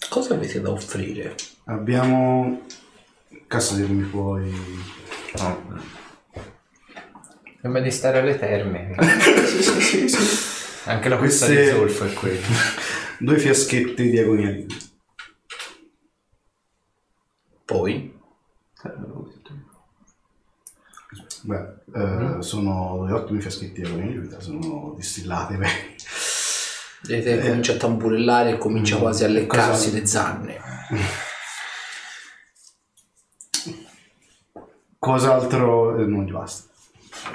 [0.08, 1.34] Cosa avete da offrire?
[1.64, 2.66] Abbiamo...
[3.46, 4.52] Cassa se mi puoi...
[7.60, 8.94] Sembra di stare alle terme.
[9.50, 10.88] Sì, sì, sì, sì.
[10.88, 12.46] Anche la questa Queste- di zolfo è quella.
[13.18, 14.64] Due fiaschetti di agonia.
[17.64, 18.12] Poi,
[21.42, 21.64] Beh,
[21.94, 25.94] eh, sono due ottimi fiaschetti di agonia liquida, sono distillati bene.
[27.02, 30.60] vedete, comincia a tamburellare e comincia quasi a leccarsi cosa- le zanne.
[34.98, 36.68] Cos'altro eh, non gli basta.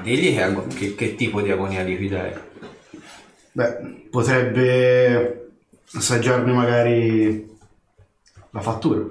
[0.02, 2.40] Digli che, che- che tipo di agonia liquida è.
[3.52, 5.50] Beh, potrebbe
[5.94, 7.58] assaggiarne magari
[8.52, 9.04] la fattura.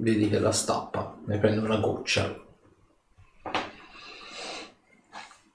[0.00, 2.32] Vedi che la stappa, ne prende una goccia.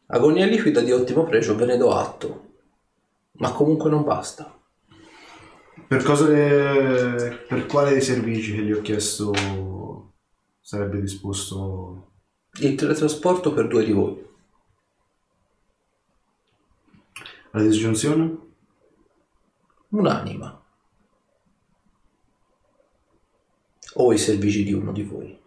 [0.08, 2.52] Agonia liquida di ottimo pregio, ve ne do atto.
[3.34, 4.54] Ma comunque non basta.
[5.88, 9.32] Per cosa le- per quale dei servizi che gli ho chiesto
[10.60, 12.12] sarebbe disposto
[12.60, 14.22] Il teletrasporto per due di voi.
[17.56, 18.36] la disgiunzione?
[19.90, 20.63] Un'anima.
[23.96, 25.40] O i servizi di uno di voi.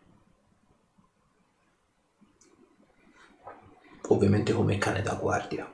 [4.08, 5.68] Ovviamente come cane da guardia.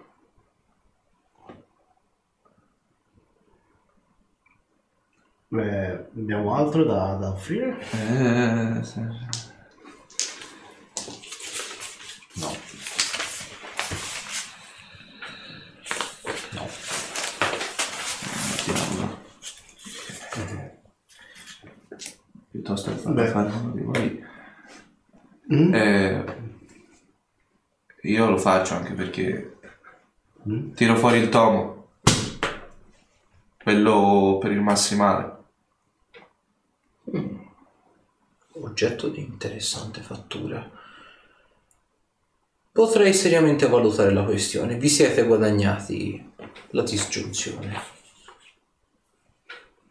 [5.48, 7.78] Beh, abbiamo altro da, da offrire?
[7.90, 9.00] Eh, sì.
[12.34, 12.46] No.
[12.46, 12.71] No.
[22.62, 23.28] Piuttosto che farlo Beh.
[23.28, 24.24] fare uno di voi.
[25.52, 25.74] Mm?
[25.74, 26.24] Eh,
[28.02, 29.56] io lo faccio anche perché
[30.48, 30.72] Mm?
[30.72, 31.90] tiro fuori il tomo.
[33.62, 35.36] Quello per il massimale.
[38.54, 40.68] Oggetto di interessante fattura.
[42.72, 44.76] Potrei seriamente valutare la questione.
[44.76, 46.32] Vi siete guadagnati
[46.70, 47.80] la disgiunzione.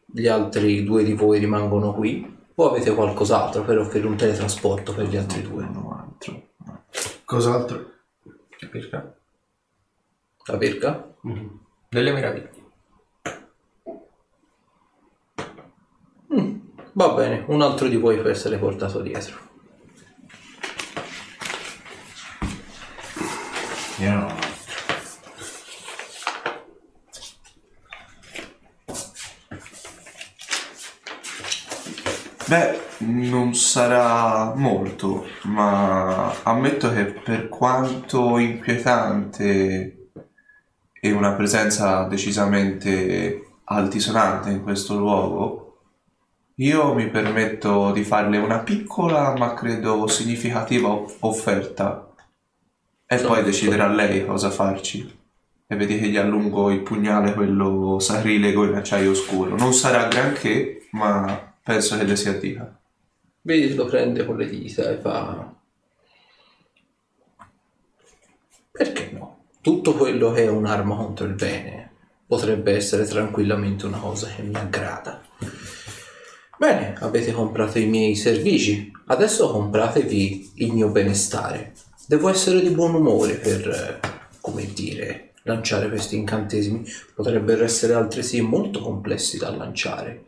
[0.05, 5.07] Gli altri due di voi rimangono qui o avete qualcos'altro per offrire un teletrasporto per
[5.07, 5.63] gli altri due?
[5.63, 6.49] Non ho altro.
[7.25, 7.91] Cos'altro?
[8.69, 9.15] Perché?
[10.45, 11.11] La verga?
[11.89, 12.59] Delle meraviglie.
[16.93, 19.39] Va bene, un altro di voi può essere portato dietro.
[23.99, 24.40] Io non
[32.51, 40.09] Beh, non sarà molto, ma ammetto che per quanto inquietante
[40.99, 45.77] e una presenza decisamente altisonante in questo luogo,
[46.55, 52.13] io mi permetto di farle una piccola ma credo significativa off- offerta
[53.05, 53.25] e Sì.
[53.27, 55.19] poi deciderà lei cosa farci.
[55.67, 59.55] E vedi che gli allungo il pugnale, quello sacrilego in acciaio scuro.
[59.55, 62.79] Non sarà granché, ma penso che le sia dica.
[63.41, 65.53] Vedi, lo prende con le dita e fa...
[68.71, 69.45] Perché no?
[69.61, 71.91] Tutto quello che è un'arma contro il bene
[72.25, 75.21] potrebbe essere tranquillamente una cosa che mi aggrada.
[76.57, 81.73] Bene, avete comprato i miei servizi, adesso compratevi il mio benestare.
[82.07, 83.99] Devo essere di buon umore per, eh,
[84.39, 86.85] come dire, lanciare questi incantesimi.
[87.13, 90.23] Potrebbero essere altresì molto complessi da lanciare.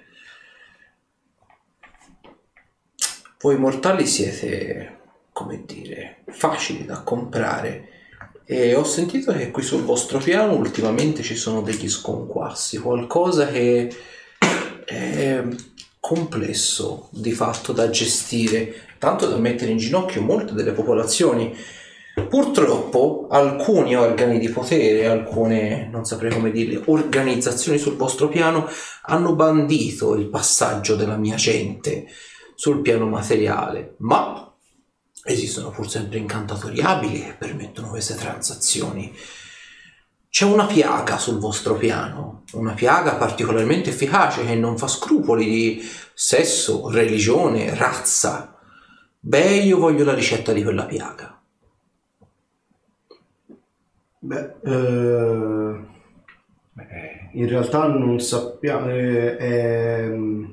[3.44, 5.00] Voi mortali siete,
[5.34, 7.90] come dire, facili da comprare
[8.46, 13.94] e ho sentito che qui sul vostro piano ultimamente ci sono degli sconquassi, qualcosa che
[14.86, 15.44] è
[16.00, 21.54] complesso di fatto da gestire, tanto da mettere in ginocchio molte delle popolazioni.
[22.30, 28.70] Purtroppo alcuni organi di potere, alcune, non saprei come dirle, organizzazioni sul vostro piano
[29.02, 32.06] hanno bandito il passaggio della mia gente
[32.56, 34.54] sul piano materiale, ma
[35.26, 39.16] esistono pur sempre incantatori abili che permettono queste transazioni.
[40.30, 45.90] C'è una piaga sul vostro piano, una piaga particolarmente efficace che non fa scrupoli di
[46.14, 48.58] sesso, religione, razza.
[49.20, 51.40] Beh, io voglio la ricetta di quella piaga.
[54.20, 55.92] Beh, eh,
[57.34, 60.46] in realtà non sappiamo, eh, mm,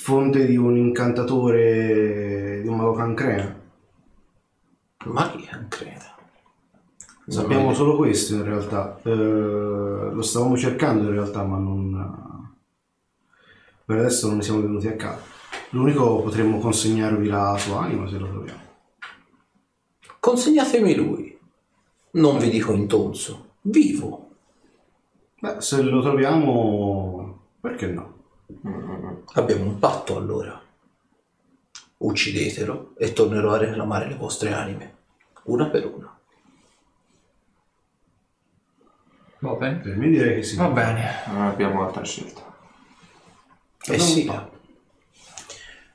[0.00, 3.60] fonte di un incantatore di un mago cancrena.
[5.04, 6.16] Ma che cancrena?
[7.26, 12.48] Sappiamo solo questo in realtà, Eh, lo stavamo cercando in realtà ma non...
[13.84, 15.20] Per adesso non ne siamo venuti a capo.
[15.70, 18.60] L'unico potremmo consegnarvi la sua anima se lo troviamo.
[20.18, 21.38] Consegnatemi lui.
[22.12, 24.30] Non vi dico intonso, vivo.
[25.40, 28.09] Beh, se lo troviamo, perché no?
[29.34, 30.60] Abbiamo un patto allora.
[31.98, 34.94] Uccidetelo e tornerò a reclamare le vostre anime,
[35.44, 36.18] una per una.
[39.40, 39.78] Va bene.
[39.78, 40.56] Per me direi che sì.
[40.56, 41.22] Va bene.
[41.26, 42.42] Non abbiamo altra scelta.
[43.86, 44.30] E sì.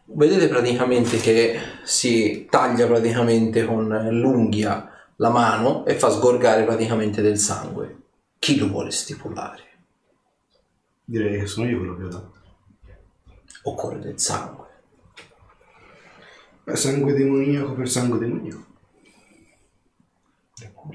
[0.07, 7.37] Vedete praticamente che si taglia praticamente con l'unghia la mano e fa sgorgare praticamente del
[7.37, 7.97] sangue.
[8.37, 9.63] Chi lo vuole stipulare?
[11.03, 12.34] Direi che sono io quello che lo dà.
[13.67, 14.63] Occorre del sangue.
[16.63, 18.63] Beh, sangue demoniaco per sangue demoniaco.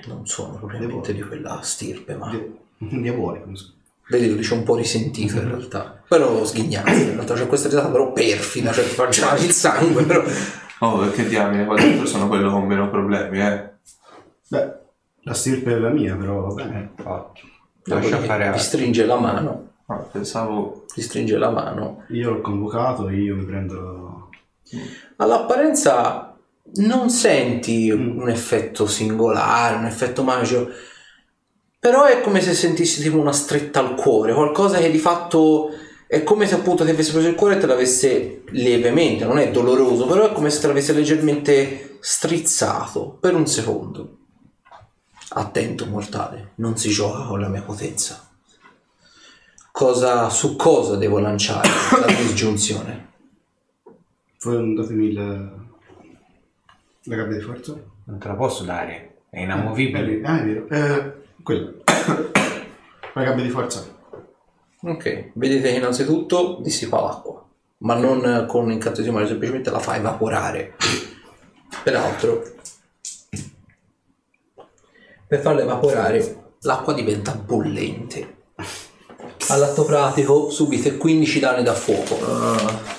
[0.07, 3.75] Non sono propriamente di quella stirpe, ma Di- Diabolico, insomma.
[4.09, 6.03] vedi lo dice un po' risentito in realtà.
[6.09, 10.05] Però sghignazzo in realtà, cioè questa risata però perfida, cioè ti fa girare il sangue,
[10.05, 10.23] però.
[10.81, 13.69] Oh, perché diamine, qua dentro sono quello con meno problemi, eh.
[14.49, 14.75] Beh,
[15.23, 16.93] la stirpe è la mia, però va bene.
[16.97, 17.41] Infatti.
[17.85, 18.63] Lascia fare ti altro.
[18.63, 20.85] stringe la mano, Ah, pensavo...
[20.93, 22.05] ti stringe la mano.
[22.10, 24.28] Io l'ho convocato e io mi prendo...
[25.17, 26.36] All'apparenza
[26.75, 30.69] non senti un effetto singolare, un effetto magico,
[31.78, 35.70] però è come se sentissi tipo una stretta al cuore, qualcosa che di fatto
[36.07, 39.51] è come se appunto ti avesse preso il cuore e te l'avesse lievemente, non è
[39.51, 44.19] doloroso, però è come se te l'avesse leggermente strizzato per un secondo.
[45.31, 48.30] Attento mortale, non si gioca con la mia potenza.
[49.81, 51.67] Cosa, su cosa devo lanciare
[52.07, 53.12] la disgiunzione?
[54.39, 55.15] Poi datemi il...
[57.05, 57.81] la gabbia di forza.
[58.05, 59.23] Non te la posso dare.
[59.31, 60.20] È inamovibile.
[60.23, 60.68] ah, è vero.
[60.68, 61.70] Eh, quella.
[63.15, 63.83] la gabbia di forza.
[64.83, 67.42] Ok, vedete che innanzitutto dissipa l'acqua,
[67.78, 70.76] ma non con un incantesimo, semplicemente la fa evaporare.
[71.83, 72.42] Peraltro,
[75.26, 78.36] per farla evaporare, l'acqua diventa bollente.
[79.53, 82.19] All'atto pratico subite 15 danni da fuoco.
[82.25, 82.99] Ah.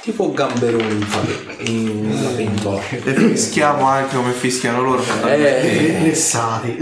[0.00, 2.80] Tipo gamberoni in pa- in una pentola.
[2.88, 5.02] E fischiamo anche come fischiano loro.
[5.02, 6.78] quando- Eh, Lessati.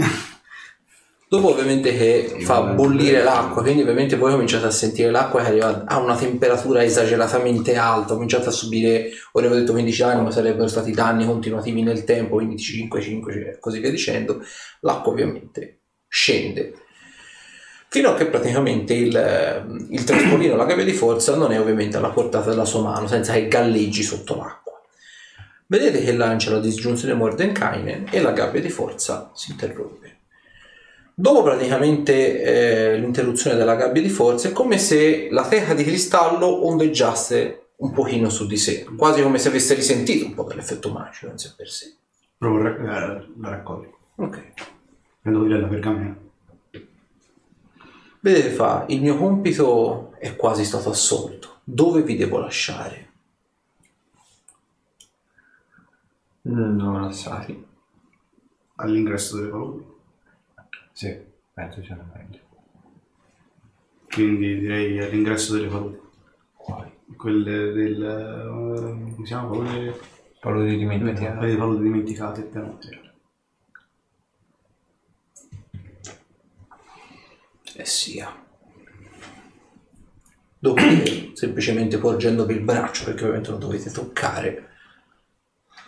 [1.27, 5.83] Dopo ovviamente che fa bollire l'acqua, quindi ovviamente voi cominciate a sentire l'acqua che arriva
[5.87, 10.67] a una temperatura esageratamente alta, cominciate a subire, ora avevo detto 15 anni, ma sarebbero
[10.67, 14.39] stati danni continuativi nel tempo, quindi 5, 5 e così via dicendo,
[14.81, 16.73] l'acqua ovviamente scende.
[17.95, 22.09] Fino a che praticamente il, il traspolino, la gabbia di forza, non è ovviamente alla
[22.09, 24.81] portata della sua mano, senza che galleggi sotto l'acqua.
[25.67, 30.17] Vedete che lancia la disgiunzione Mordenkainen e la gabbia di forza si interrompe.
[31.13, 36.67] Dopo praticamente eh, l'interruzione della gabbia di forza è come se la teca di cristallo
[36.67, 41.31] ondeggiasse un pochino su di sé, quasi come se avesse risentito un po' dell'effetto magico
[41.31, 41.93] in sé per sé.
[42.37, 43.97] Provo a eh, la raccoglio.
[44.15, 44.41] Ok.
[45.21, 46.23] Prendo lei la pergamena.
[48.25, 51.59] Vedete fa, il mio compito è quasi stato assolto.
[51.63, 53.11] Dove vi devo lasciare?
[56.41, 57.63] Non assai.
[58.77, 59.85] All'ingresso delle paludi.
[60.91, 61.15] Sì,
[61.53, 62.39] penso sia meglio.
[64.09, 65.99] Quindi direi all'ingresso delle paludi.
[66.55, 66.91] Quali?
[67.15, 68.03] Quelle del...
[68.03, 69.49] eh, come si chiama?
[69.49, 69.91] Paludi...
[70.39, 71.37] Parlo di dimenticare.
[71.37, 72.79] Quelle paludi dimenticate il piano
[77.77, 78.43] E sia.
[80.57, 84.69] Dopodiché, semplicemente porgendovi il braccio, perché ovviamente lo dovete toccare,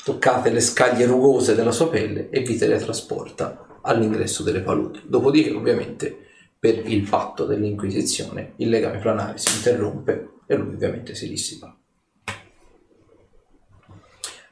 [0.04, 5.02] toccate le scaglie rugose della sua pelle e vi teletrasporta all'ingresso delle paludi.
[5.06, 6.28] Dopodiché, ovviamente,
[6.60, 11.76] per il patto dell'Inquisizione, il legame planare si interrompe e lui ovviamente si dissipa.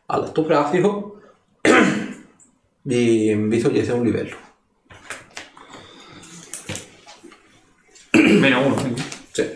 [0.07, 1.21] All'atto pratico
[2.83, 4.44] vi, vi togliete un livello.
[8.39, 9.03] Meno uno, quindi.
[9.31, 9.53] Sì.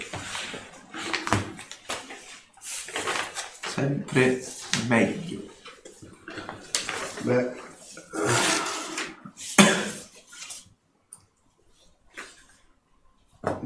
[3.67, 4.43] Sempre
[4.87, 5.41] meglio.
[7.23, 7.57] Beh...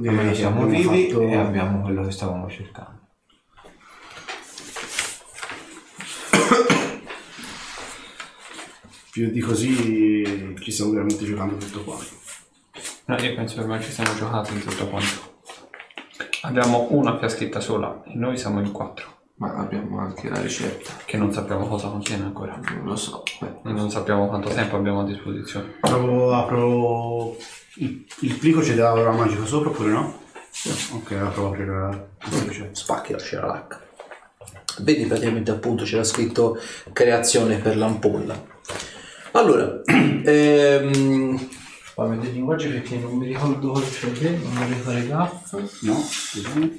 [0.01, 3.01] Che siamo vivi fatto- e abbiamo quello che stavamo cercando.
[9.11, 12.22] Più di così ci stiamo veramente giocando tutto qua.
[13.05, 15.31] No, io penso che ormai ci siamo giocati in tutto quanto.
[16.43, 20.91] Abbiamo una fiaschetta sola e noi siamo in quattro, Ma abbiamo anche la ricetta.
[21.05, 22.57] che non sappiamo cosa contiene ancora.
[22.75, 23.23] Non lo so.
[23.39, 25.73] Beh, E non sappiamo quanto tempo abbiamo a disposizione.
[25.81, 27.35] Provo, apro
[27.75, 30.21] il, il plico c'è della roba magica sopra oppure no?
[30.93, 33.81] Ok, la provo a aprire la la spacchi la ceralacca.
[34.79, 36.57] Vedi praticamente appunto c'era scritto
[36.93, 38.51] creazione per l'ampolla.
[39.31, 41.49] Allora, ehm,
[41.93, 45.53] fammi dei linguaggi perché non mi ricordo cosa c'è dentro, non vorrei fare gaff.
[45.81, 46.75] No, scusami.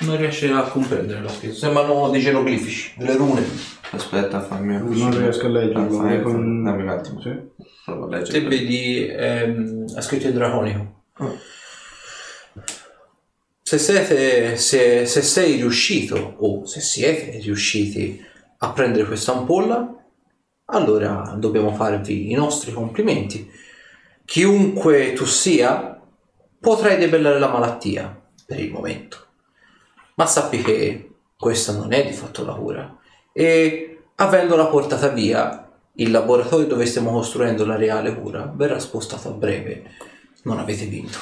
[0.00, 1.54] Non riesce a comprendere la scritto.
[1.54, 3.44] Sembrano dei geroglifici, delle rune.
[3.90, 6.00] Aspetta, fammi Non riesco a leggerlo.
[6.00, 7.20] Ah, con- Dammi un attimo.
[7.20, 7.30] Sì.
[7.84, 8.48] Provo a Te leggere.
[8.48, 11.02] vedi, ehm, ha scritto in draconico.
[11.14, 11.32] Ah.
[13.62, 18.24] Se, siete, se, se sei riuscito, o se siete riusciti
[18.58, 19.94] a prendere questa ampolla,
[20.70, 23.50] allora dobbiamo farvi i nostri complimenti.
[24.24, 25.98] Chiunque tu sia,
[26.60, 29.26] potrai debellare la malattia per il momento.
[30.14, 32.98] Ma sappi che questa non è di fatto la cura.
[33.32, 39.32] E avendola portata via, il laboratorio dove stiamo costruendo la reale cura verrà spostato a
[39.32, 39.90] breve.
[40.42, 41.18] Non avete vinto.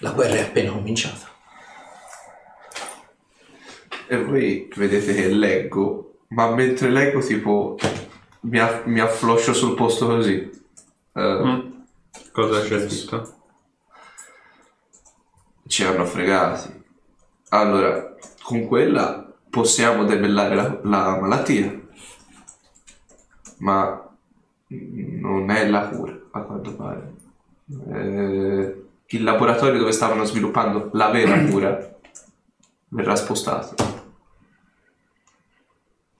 [0.00, 1.26] La guerra è appena cominciata.
[4.06, 7.76] E voi vedete che leggo, ma mentre leggo tipo
[8.40, 10.50] mi, aff- mi affloscio sul posto così.
[11.12, 11.60] Eh, Mm.
[12.32, 13.34] Cosa c'è scritto?
[15.66, 16.84] Ci hanno fregati.
[17.50, 21.78] Allora, con quella possiamo debellare la, la malattia,
[23.58, 24.08] ma
[24.68, 27.12] non è la cura, a quanto pare.
[27.92, 31.96] Eh, il laboratorio dove stavano sviluppando la vera cura
[32.88, 33.97] verrà spostato.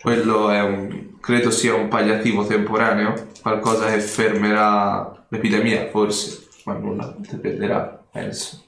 [0.00, 6.96] Quello è un, credo sia un palliativo temporaneo, qualcosa che fermerà l'epidemia, forse, ma non
[6.96, 8.64] la debellerà, penso.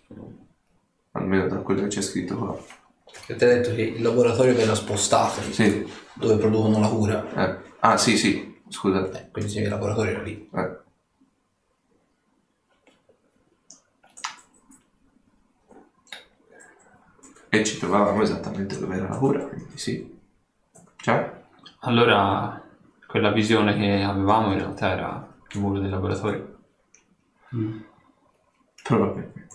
[1.13, 2.59] Almeno da quello che c'è scritto qua.
[3.27, 5.89] Ti ho detto che il laboratorio verrà spostato Sì.
[6.15, 7.33] dove producono la cura.
[7.35, 7.57] eh.
[7.81, 8.61] Ah, sì, sì.
[8.69, 9.19] Scusate.
[9.19, 10.49] Eh, quindi sì, il laboratorio era lì.
[10.53, 10.79] Eh.
[17.49, 20.19] E ci trovavamo esattamente dove era la cura, quindi sì.
[21.03, 21.43] Cioè?
[21.81, 22.63] Allora,
[23.07, 26.59] quella visione che avevamo in realtà era il muro del laboratorio.
[28.83, 29.49] Probabilmente.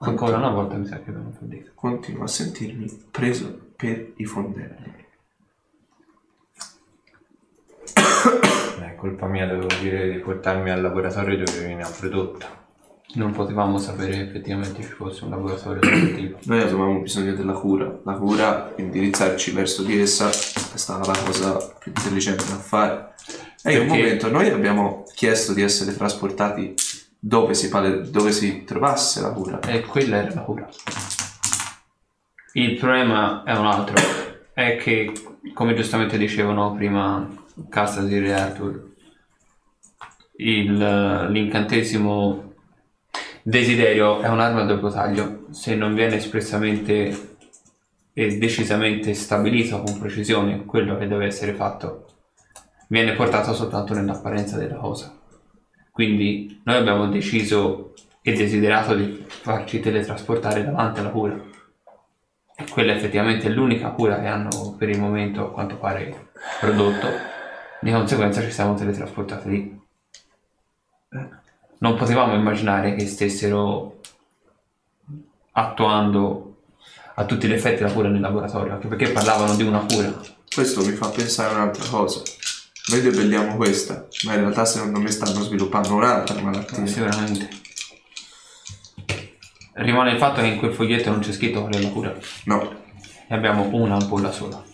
[0.00, 1.72] Ancora una volta mi sa che abbiamo fallito.
[1.74, 5.06] Continuo a sentirmi preso per i fondelli.
[8.86, 12.46] È colpa mia, dovevo dire di portarmi al laboratorio dove viene prodotto.
[13.14, 15.80] Non potevamo sapere effettivamente ci fosse un laboratorio
[16.14, 16.38] tipo.
[16.44, 17.98] Noi avevamo bisogno della cura.
[18.04, 23.14] La cura, indirizzarci verso di essa, è stata la cosa più intelligente da fare.
[23.62, 26.74] E in un momento noi abbiamo chiesto di essere trasportati
[27.18, 29.60] dove si, pare- dove si trovasse la cura.
[29.60, 30.68] E quella era la cura.
[32.52, 33.94] Il problema è un altro,
[34.52, 35.12] è che,
[35.54, 37.37] come giustamente dicevano prima
[37.68, 38.94] Castasir e Arthur,
[40.36, 42.54] il- l'incantesimo
[43.42, 45.46] desiderio è un'arma a doppio taglio.
[45.50, 47.36] Se non viene espressamente
[48.12, 52.06] e decisamente stabilito con precisione quello che deve essere fatto,
[52.88, 55.14] viene portato soltanto nell'apparenza della cosa.
[55.90, 61.40] Quindi noi abbiamo deciso e desiderato di farci teletrasportare davanti alla cura.
[62.56, 66.30] E quella effettivamente è l'unica cura che hanno per il momento, a quanto pare,
[66.60, 67.06] prodotto.
[67.80, 69.80] Di conseguenza ci siamo teletrasportati lì.
[71.78, 74.00] Non potevamo immaginare che stessero
[75.52, 76.56] attuando
[77.14, 80.12] a tutti gli effetti la cura nel laboratorio, anche perché parlavano di una cura.
[80.52, 82.22] Questo mi fa pensare a un'altra cosa.
[82.90, 86.86] Noi debelliamo questa, ma in realtà secondo me stanno sviluppando un'altra malattia.
[86.86, 87.48] Sicuramente.
[89.74, 92.16] Rimane il fatto che in quel foglietto non c'è scritto qual è la cura.
[92.44, 92.74] No.
[93.28, 94.64] E abbiamo una ampolla sola.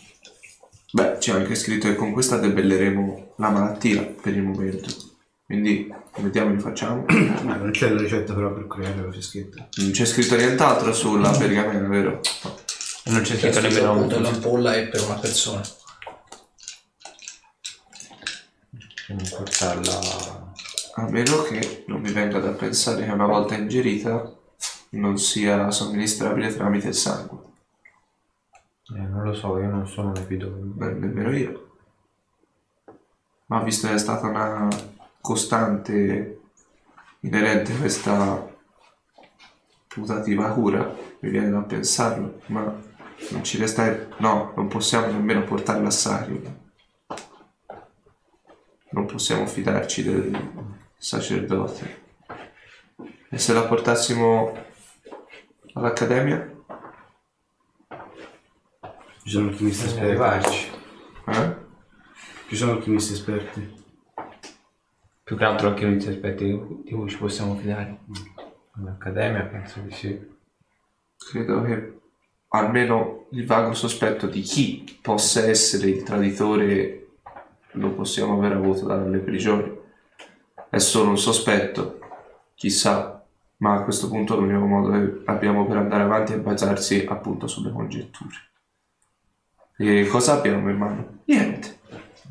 [0.94, 4.88] Beh, c'è anche scritto che con questa debelleremo la malattia per il momento.
[5.44, 7.04] Quindi, vediamo che facciamo.
[7.42, 9.66] Ma non c'è la ricetta però per creare cosa c'è scritto.
[9.78, 12.20] Non c'è scritto nient'altro sulla pergamena, vero?
[13.06, 15.62] Non c'è scritto nemmeno appunto l'ampolla è per una persona.
[19.06, 20.52] Quindi portarla...
[20.94, 24.32] A meno che non mi venga da pensare che una volta ingerita
[24.90, 27.53] non sia somministrabile tramite il sangue.
[28.92, 30.56] Eh, non lo so, io non sono un epidemio.
[30.56, 31.76] Beh, nemmeno io.
[33.46, 34.68] Ma visto che è stata una
[35.20, 36.40] costante
[37.20, 38.52] inerente questa
[39.88, 42.62] putativa cura, mi viene da pensarlo, ma
[43.30, 44.08] non ci resta...
[44.18, 46.62] No, non possiamo nemmeno portarla a Sario.
[48.90, 52.02] Non possiamo fidarci del sacerdote.
[53.30, 54.56] E se la portassimo
[55.72, 56.53] all'accademia?
[59.24, 60.22] Ci sono alchimisti Bisogna esperti.
[60.22, 60.70] arrivarci.
[61.28, 61.56] Eh?
[62.46, 63.84] Ci sono alchimisti esperti.
[65.24, 66.44] Più che altro anche noi aspetti
[66.84, 68.00] di cui ci possiamo fidare.
[68.72, 70.32] All'Accademia penso di sì.
[71.16, 72.00] Credo che
[72.48, 77.06] almeno il vago sospetto di chi possa essere il traditore
[77.72, 79.74] lo possiamo aver avuto dalle prigioni.
[80.68, 81.98] È solo un sospetto,
[82.54, 83.24] chissà,
[83.56, 87.72] ma a questo punto l'unico modo che abbiamo per andare avanti è basarsi appunto sulle
[87.72, 88.52] congetture.
[89.76, 91.22] E cosa abbiamo in mano?
[91.24, 91.80] Niente.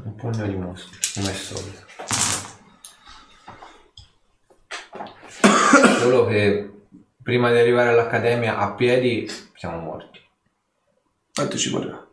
[0.03, 1.85] Un pugno di mosche, come al solito.
[5.99, 6.72] Solo che
[7.22, 10.22] prima di arrivare all'Accademia a piedi siamo morti.
[11.33, 12.07] Quanto ci vorrà?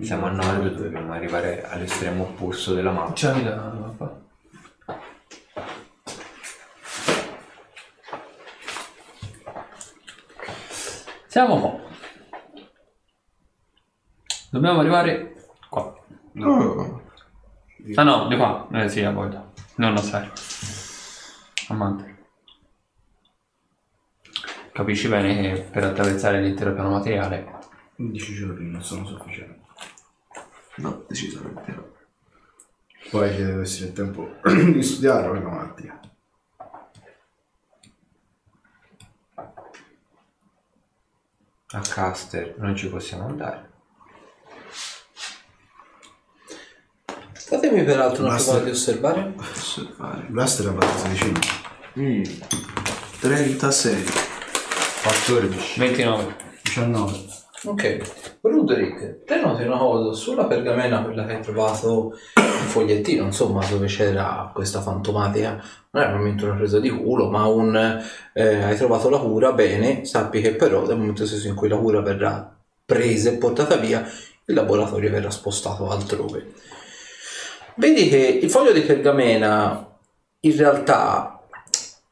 [0.00, 3.12] Siamo a nord, dobbiamo arrivare all'estremo opposto della mappa.
[3.14, 4.20] C'hai la mappa?
[11.28, 11.91] Siamo qua.
[14.52, 15.98] Dobbiamo arrivare qua.
[16.40, 17.00] Oh,
[17.96, 18.68] Ah no, di qua.
[18.70, 19.50] Eh sì, a voglia.
[19.76, 20.30] Non assai.
[21.68, 22.16] Amante.
[24.72, 27.60] Capisci bene che per attraversare l'intero piano materiale
[27.94, 29.58] 15 giorni non sono sufficienti.
[30.76, 31.90] no, decisamente no.
[33.10, 35.98] Poi ci deve essere il tempo di studiare la mattina.
[41.74, 43.71] A Caster non ci possiamo andare.
[47.52, 48.52] Fatemi peraltro una Basta.
[48.52, 49.34] prova di osservare.
[49.38, 50.24] Osservare.
[50.28, 51.38] Blaster è abbastanza vicino.
[51.98, 52.22] Mm.
[53.20, 54.04] 36.
[55.02, 55.78] 14.
[55.78, 56.36] 29.
[56.62, 57.12] 19.
[57.64, 63.62] Ok, Ruderick, te noti una cosa, sulla pergamena quella che hai trovato il fogliettino, insomma,
[63.66, 68.76] dove c'era questa fantomatica, non è veramente una presa di culo, ma un eh, hai
[68.78, 72.50] trovato la cura, bene, sappi che però dal momento stesso in cui la cura verrà
[72.84, 74.02] presa e portata via,
[74.46, 76.70] il laboratorio verrà spostato altrove.
[77.76, 79.88] Vedi che il foglio di pergamena
[80.40, 81.42] in realtà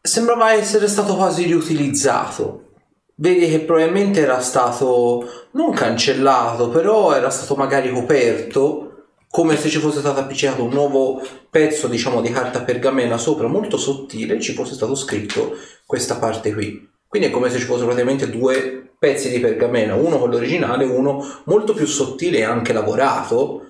[0.00, 2.68] sembrava essere stato quasi riutilizzato.
[3.16, 8.86] Vedi che probabilmente era stato non cancellato, però era stato magari coperto
[9.28, 13.76] come se ci fosse stato appiccicato un nuovo pezzo, diciamo, di carta pergamena sopra, molto
[13.76, 15.54] sottile, ci fosse stato scritto
[15.86, 16.88] questa parte qui.
[17.06, 21.24] Quindi è come se ci fossero praticamente due pezzi di pergamena, uno quello originale, uno
[21.44, 23.66] molto più sottile e anche lavorato,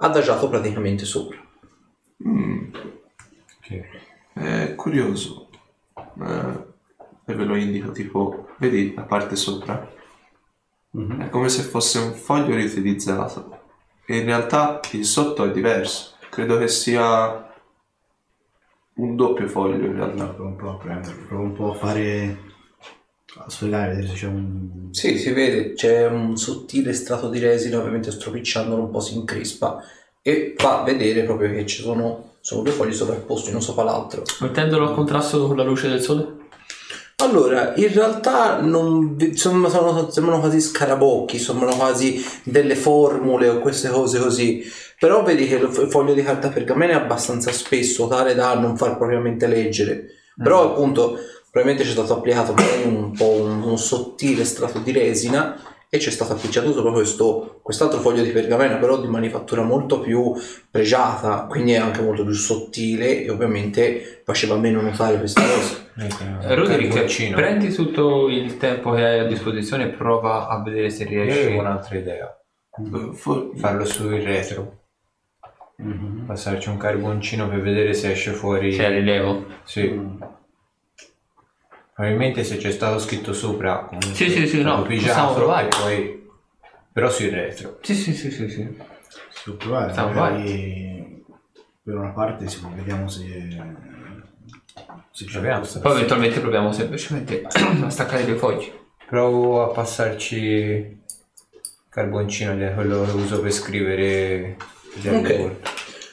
[0.00, 1.38] adagiato praticamente sopra.
[2.26, 2.72] Mm.
[3.60, 3.88] Che
[4.32, 5.48] È curioso.
[5.94, 6.66] Eh,
[7.24, 9.96] e ve lo indico tipo, vedi la parte sopra?
[10.90, 13.60] È come se fosse un foglio riutilizzato.
[14.06, 16.14] E in realtà il sotto è diverso.
[16.30, 17.52] Credo che sia
[18.94, 20.26] un doppio foglio in realtà.
[20.28, 22.47] Provo un po' a prenderlo, provo un po' a fare...
[23.44, 24.88] a sfregare, vedere se c'è un...
[24.90, 29.82] Sì, si vede, c'è un sottile strato di resina, ovviamente stropicciandolo un po' si increspa
[30.22, 34.22] e fa vedere proprio che ci sono, sono due fogli sovrapposti uno sopra l'altro.
[34.40, 36.36] Mettendolo a contrasto con la luce del sole?
[37.20, 43.88] Allora, in realtà non, insomma, sono- sembrano quasi scarabocchi, sembrano quasi delle formule o queste
[43.88, 44.62] cose così.
[44.98, 48.54] Però vedi che il fo- il foglio di carta pergamena è abbastanza spesso, tale da
[48.54, 50.06] non far propriamente leggere.
[50.40, 51.18] Però appunto,
[51.50, 52.54] probabilmente c'è stato applicato
[52.84, 55.56] un po' un, un sottile strato di resina
[55.90, 60.34] e c'è stato appicciato sopra questo, quest'altro foglio di pergamena, però di manifattura molto più
[60.70, 65.86] pregiata, quindi è anche molto più sottile e ovviamente faceva meno notare questa cosa.
[66.46, 67.34] Eh, Roderick, Carboncino.
[67.36, 71.40] prendi tutto il tempo che hai a disposizione e prova a vedere se Io riesci.
[71.46, 72.38] avevo un'altra idea.
[72.76, 74.76] Eh, for- Farlo sul retro.
[76.26, 78.78] Passarci un carboncino per vedere se esce fuori.
[78.78, 79.46] Hai rilevo.
[79.64, 79.98] Sì.
[81.98, 83.78] Probabilmente se c'è stato scritto sopra.
[83.78, 85.66] comunque, Sì, sì, sì, no, possiamo provare.
[85.66, 86.28] e Poi...
[86.92, 87.78] Però sul retro.
[87.82, 88.68] Sì, sì, sì, sì, sì.
[89.30, 91.24] Si può provare, Stiamo magari
[91.82, 93.24] per una parte si può, vediamo se...
[95.10, 95.58] se c'è Proviamo.
[95.58, 98.70] questa- Poi eventualmente proviamo semplicemente a staccare dei fogli.
[99.04, 101.00] Provo a passarci
[101.88, 104.56] carboncino che è quello che uso per scrivere
[105.02, 105.26] del Ok.
[105.26, 105.70] report.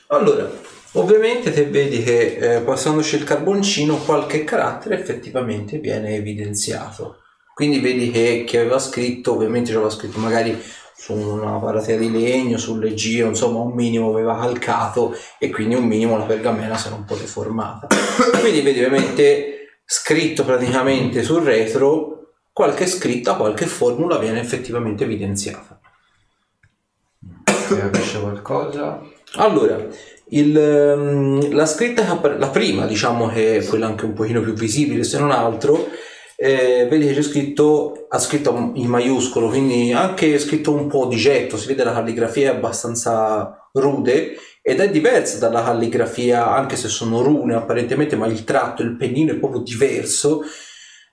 [0.08, 0.50] Allora,
[0.95, 7.22] ovviamente te vedi che eh, passandoci il carboncino qualche carattere effettivamente viene evidenziato.
[7.53, 10.61] Quindi vedi che chi aveva scritto, ovviamente ci aveva scritto magari
[10.98, 15.85] su una paratea di legno, sulle giro, insomma un minimo aveva calcato e quindi un
[15.85, 17.88] minimo la pergamena si era un po' deformata.
[18.41, 22.15] quindi vedi ovviamente scritto praticamente sul retro
[22.51, 25.80] qualche scritta, qualche formula viene effettivamente evidenziata.
[27.45, 29.01] Se capisce qualcosa.
[29.35, 29.85] Allora,
[30.30, 35.04] il, ehm, la scritta, la prima, diciamo che è quella anche un pochino più visibile
[35.04, 35.88] se non altro,
[36.38, 41.16] eh, vedi che c'è scritto, ha scritto in maiuscolo, quindi anche scritto un po' di
[41.16, 46.88] getto, si vede la calligrafia è abbastanza rude ed è diversa dalla calligrafia, anche se
[46.88, 50.42] sono rune apparentemente, ma il tratto, il pennino è proprio diverso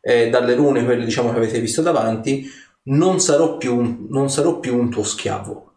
[0.01, 2.51] eh, dalle rune, quelle diciamo che avete visto davanti,
[2.85, 5.72] non sarò più non sarò più un tuo schiavo.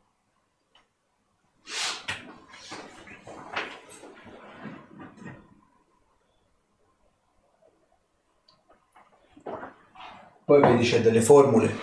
[10.46, 11.76] Poi vedi c'è delle formule,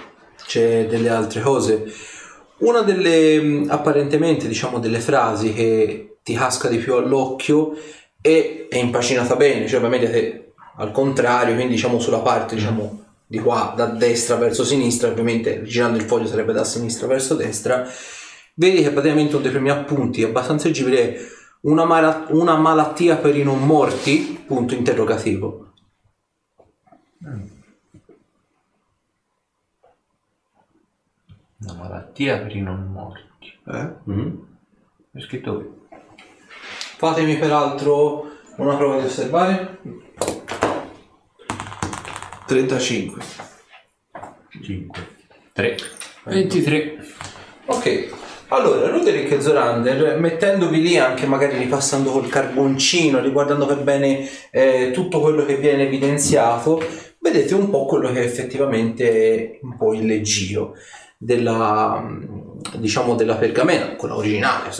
[0.46, 1.84] c'è delle altre cose.
[2.58, 7.76] Una delle mh, apparentemente diciamo delle frasi che ti casca di più all'occhio
[8.20, 13.40] e è impacinata bene, cioè ovviamente te, al contrario, quindi diciamo sulla parte diciamo di
[13.40, 17.84] qua da destra verso sinistra, ovviamente girando il foglio sarebbe da sinistra verso destra,
[18.54, 21.20] vedi che praticamente uno dei primi appunti abbastanza leggibile è
[21.62, 25.72] una, mala- una malattia per i non morti, punto interrogativo.
[31.64, 33.52] Una malattia per i non morti.
[33.68, 35.18] Eh?
[35.18, 35.70] È scritto qui.
[36.96, 39.78] Fatemi peraltro una prova di osservare.
[42.46, 43.22] 35.
[44.62, 45.08] 5.
[45.52, 45.76] 3.
[46.24, 46.98] 23.
[47.66, 48.10] Ok,
[48.48, 54.90] allora Ruderick e Zorander, mettendovi lì anche magari ripassando col carboncino, riguardando per bene eh,
[54.92, 56.82] tutto quello che viene evidenziato,
[57.20, 60.74] vedete un po' quello che è effettivamente un po' il leggio
[61.22, 64.70] della, mh, diciamo, della pergamena, quella originale.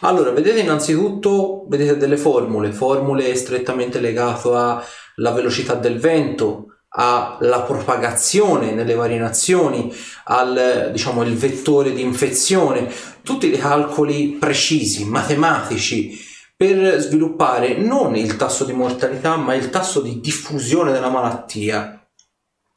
[0.00, 8.72] Allora, vedete innanzitutto, vedete delle formule, formule strettamente legate alla velocità del vento, alla propagazione
[8.72, 9.92] nelle varie nazioni,
[10.24, 12.90] al diciamo il vettore di infezione,
[13.22, 16.18] tutti dei calcoli precisi, matematici,
[16.56, 22.06] per sviluppare non il tasso di mortalità, ma il tasso di diffusione della malattia.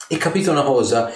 [0.08, 1.12] E capite una cosa,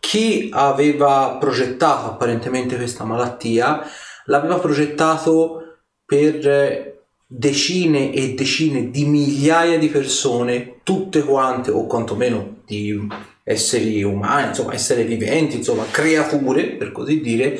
[0.00, 3.82] chi aveva progettato apparentemente questa malattia
[4.26, 5.62] l'aveva progettato
[6.04, 6.94] per
[7.26, 13.06] decine e decine di migliaia di persone, tutte quante, o quantomeno di
[13.42, 17.58] esseri umani, insomma, esseri viventi, insomma, creature, per così dire,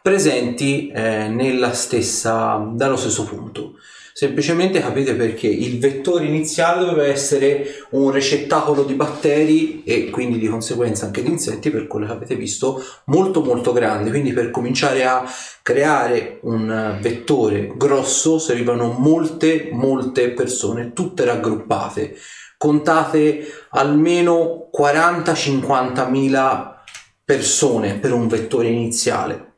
[0.00, 3.74] presenti eh, nella stessa, dallo stesso punto.
[4.14, 10.48] Semplicemente capite perché il vettore iniziale doveva essere un recettacolo di batteri e quindi di
[10.48, 14.10] conseguenza anche di insetti, per quello che avete visto, molto molto grande.
[14.10, 15.24] Quindi per cominciare a
[15.62, 22.14] creare un vettore grosso servivano molte molte persone, tutte raggruppate.
[22.58, 26.84] Contate almeno 40-50 mila
[27.24, 29.52] persone per un vettore iniziale.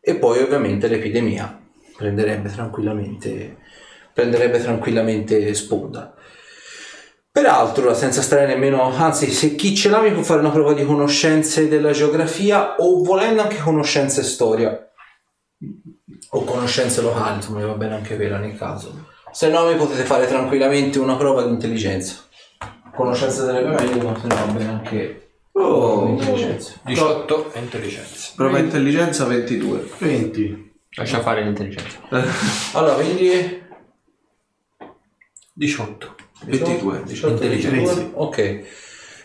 [0.00, 1.60] E poi ovviamente l'epidemia
[1.96, 3.58] prenderebbe tranquillamente,
[4.12, 6.14] prenderebbe tranquillamente sponda.
[7.30, 10.84] Peraltro, senza stare nemmeno, anzi, se chi ce l'ha mi può fare una prova di
[10.86, 14.90] conoscenze della geografia o volendo anche conoscenze storia
[16.30, 19.06] o conoscenze locali, insomma, mi va bene anche quella nel caso.
[19.32, 22.24] Se no, mi potete fare tranquillamente una prova di intelligenza.
[22.94, 25.20] Conoscenze delle meglio, ma se no va bene anche
[25.58, 26.74] Oh, intelligenza.
[26.84, 28.32] 18 e intelligenza.
[28.36, 29.88] prova intelligenza 22.
[29.98, 30.65] 20.
[30.94, 31.98] Lascia fare l'intelligenza.
[32.78, 33.62] Allora, quindi
[35.52, 36.14] 18.
[36.44, 37.02] 22.
[37.04, 37.94] 18 Intelligenza.
[37.94, 38.10] 22.
[38.14, 38.64] Ok.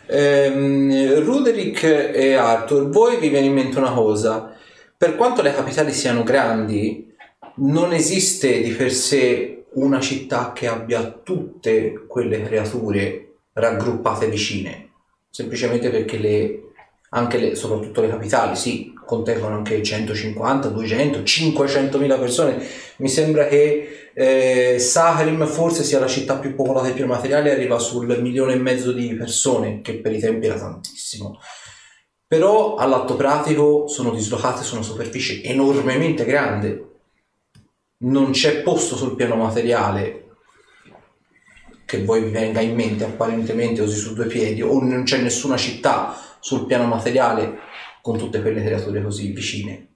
[0.07, 4.55] Ehm, Ruderick e Arthur, voi vi viene in mente una cosa.
[4.97, 7.13] Per quanto le capitali siano grandi,
[7.55, 14.89] non esiste di per sé una città che abbia tutte quelle creature raggruppate vicine.
[15.29, 16.70] Semplicemente perché le,
[17.13, 22.65] anche le, soprattutto le capitali, sì, contengono anche 150, 200, 500 mila persone.
[22.97, 27.79] Mi sembra che eh, Saharim forse sia la città più popolata e più materiale, arriva
[27.79, 31.39] sul milione e mezzo di persone, che per i tempi era tantissimo.
[32.27, 36.85] Però all'atto pratico sono dislocate su una superficie enormemente grande.
[38.03, 40.19] Non c'è posto sul piano materiale
[41.85, 45.57] che voi vi venga in mente apparentemente così su due piedi, o non c'è nessuna
[45.57, 47.59] città sul piano materiale
[48.01, 49.87] con tutte quelle creature così vicine.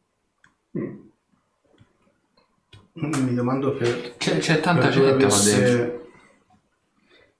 [2.93, 5.27] Mi domando per C'è, c'è tanta gente qua dentro.
[5.27, 6.03] avesse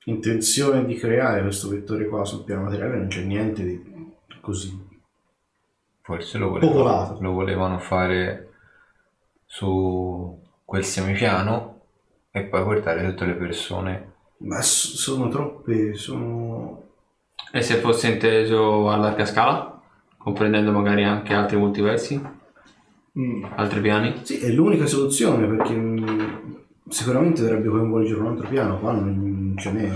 [0.06, 4.94] intenzione di creare questo vettore qua sul piano materiale non c'è niente di così.
[6.02, 8.50] Forse lo volevano, lo volevano fare
[9.46, 11.82] su quel semipiano
[12.32, 14.14] e poi portare tutte le persone.
[14.38, 16.85] Ma sono troppe, sono...
[17.52, 19.82] E se fosse inteso a larga scala?
[20.18, 22.22] Comprendendo magari anche altri multiversi?
[23.56, 24.20] Altri piani?
[24.24, 26.58] Sì, è l'unica soluzione perché mh,
[26.90, 29.90] sicuramente dovrebbe coinvolgere un altro piano, qua non ce n'è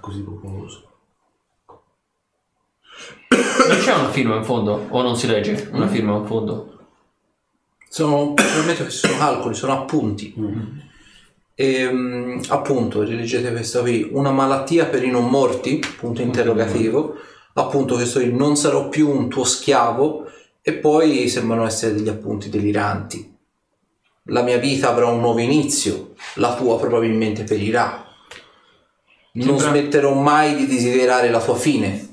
[0.00, 0.88] così popoloso.
[3.68, 4.86] Non c'è una firma in fondo?
[4.88, 6.74] O non si legge una firma in fondo?
[7.94, 10.34] sono, probabilmente sono calcoli, sono appunti.
[11.56, 17.14] Ehm, appunto, rileggete questo qui, una malattia per i non morti, punto interrogativo,
[17.54, 20.26] appunto questo qui, non sarò più un tuo schiavo
[20.60, 23.32] e poi sembrano essere degli appunti deliranti.
[24.28, 28.02] La mia vita avrà un nuovo inizio, la tua probabilmente perirà.
[29.32, 32.08] Non Sembra- smetterò mai di desiderare la tua fine.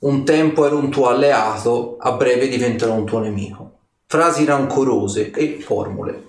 [0.00, 3.78] Un tempo ero un tuo alleato, a breve diventerò un tuo nemico.
[4.06, 6.24] Frasi rancorose e formule.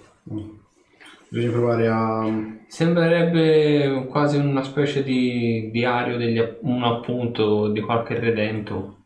[1.34, 2.62] Bisogna provare a...
[2.68, 9.06] Sembrerebbe quasi una specie di diario, degli app- un appunto di qualche redento.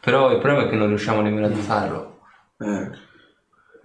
[0.00, 2.20] Però il problema è che non riusciamo nemmeno a farlo.
[2.58, 2.90] Eh,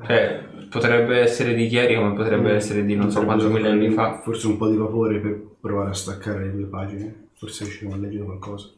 [0.06, 4.20] Cioè, potrebbe essere di ieri come potrebbe essere di non so quanti millenni fa.
[4.22, 7.30] Forse un po' di vapore per provare a staccare le due pagine.
[7.34, 8.70] Forse riusciremo a leggere qualcosa.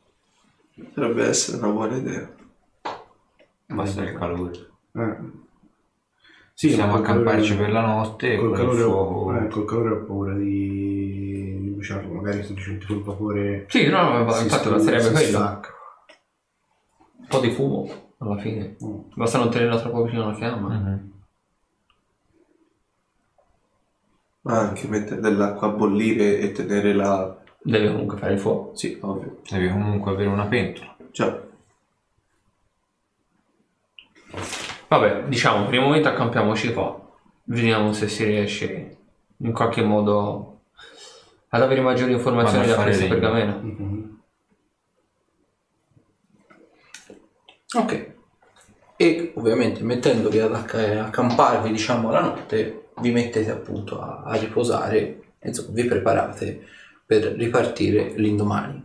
[0.76, 2.34] potrebbe essere una buona idea.
[3.68, 4.52] Basta il calore.
[4.94, 5.44] Eh.
[6.58, 9.14] Sì, Possiamo accamparci calore- per la notte e Col con il calore, fuoco.
[9.20, 12.14] ho, eh, col calore ho paura di, di bruciarlo.
[12.14, 13.66] Magari semplicemente col vapore...
[13.68, 15.40] Sì, no, no, infatti sta- basterebbe si quello.
[17.18, 18.78] Un po' di fumo alla fine.
[18.82, 19.00] Mm.
[19.16, 20.70] Basta non tenerla troppo vicino alla fiamma.
[20.70, 21.12] Mhm.
[24.44, 27.36] Ma anche mettere dell'acqua a bollire e tenere la...
[27.62, 28.76] Deve comunque fare il fuoco.
[28.76, 29.40] Sì, ovvio.
[29.50, 30.96] Devi comunque avere una pentola.
[31.12, 31.45] Già.
[34.98, 36.98] Vabbè, diciamo, per il momento accampiamoci qua.
[37.44, 38.98] Vediamo se si riesce
[39.38, 40.62] in qualche modo
[41.50, 43.20] ad avere maggiori informazioni da fare questo legno.
[43.20, 43.60] pergameno.
[43.62, 44.20] Mhm.
[47.76, 48.14] Ok.
[48.96, 54.98] E ovviamente mettendovi ad acc- accamparvi, diciamo, la notte, vi mettete appunto a, a riposare,
[55.40, 56.64] e, insomma, vi preparate
[57.06, 58.82] per ripartire l'indomani.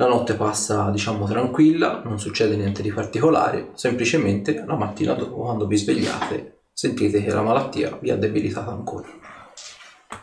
[0.00, 5.66] La notte passa, diciamo, tranquilla, non succede niente di particolare, semplicemente la mattina dopo, quando
[5.66, 9.06] vi svegliate, sentite che la malattia vi ha debilitato ancora.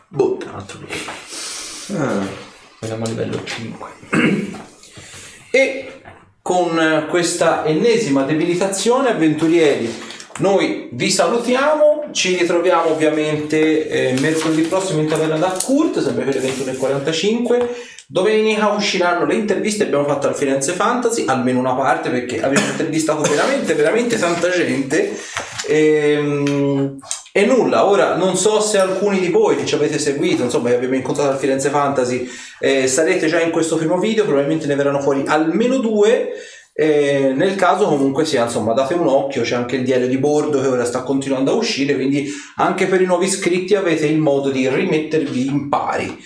[0.08, 2.02] Boh, un altro giorno.
[2.04, 2.26] Ah,
[2.80, 3.88] Andiamo a livello 5.
[5.52, 5.92] E
[6.42, 9.94] con questa ennesima debilitazione, avventurieri,
[10.38, 12.08] noi vi salutiamo.
[12.10, 17.96] Ci ritroviamo ovviamente eh, mercoledì prossimo in taverna da Kurt, sempre per le 21.45.
[18.10, 22.66] Domenica usciranno le interviste che abbiamo fatto al Firenze Fantasy, almeno una parte perché abbiamo
[22.66, 25.14] intervistato veramente, veramente tanta gente.
[25.68, 26.98] Ehm,
[27.32, 30.76] E, nulla, ora non so se alcuni di voi che ci avete seguito, insomma, che
[30.76, 32.26] abbiamo incontrato al Firenze Fantasy,
[32.60, 36.32] eh, sarete già in questo primo video, probabilmente ne verranno fuori almeno due.
[36.72, 40.60] eh, nel caso comunque sia, insomma, date un occhio, c'è anche il diario di bordo
[40.60, 44.48] che ora sta continuando a uscire, quindi anche per i nuovi iscritti avete il modo
[44.50, 46.18] di rimettervi in pari.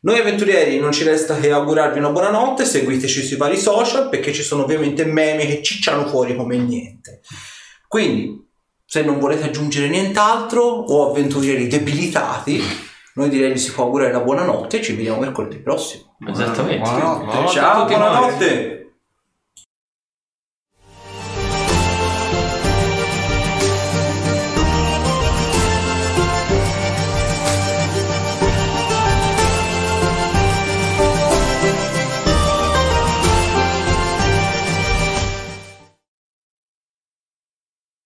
[0.00, 4.32] Noi avventurieri non ci resta che augurarvi una buona notte, seguiteci sui vari social perché
[4.32, 7.20] ci sono ovviamente meme che cicciano fuori come niente.
[7.88, 8.46] Quindi,
[8.84, 12.62] se non volete aggiungere nient'altro o avventurieri debilitati,
[13.14, 16.16] noi direi che si può augurare una buona notte e ci vediamo mercoledì prossimo.
[16.28, 16.88] Esattamente.
[16.88, 17.24] Buonanotte.
[17.24, 18.77] Buonanotte Ciao, buonanotte!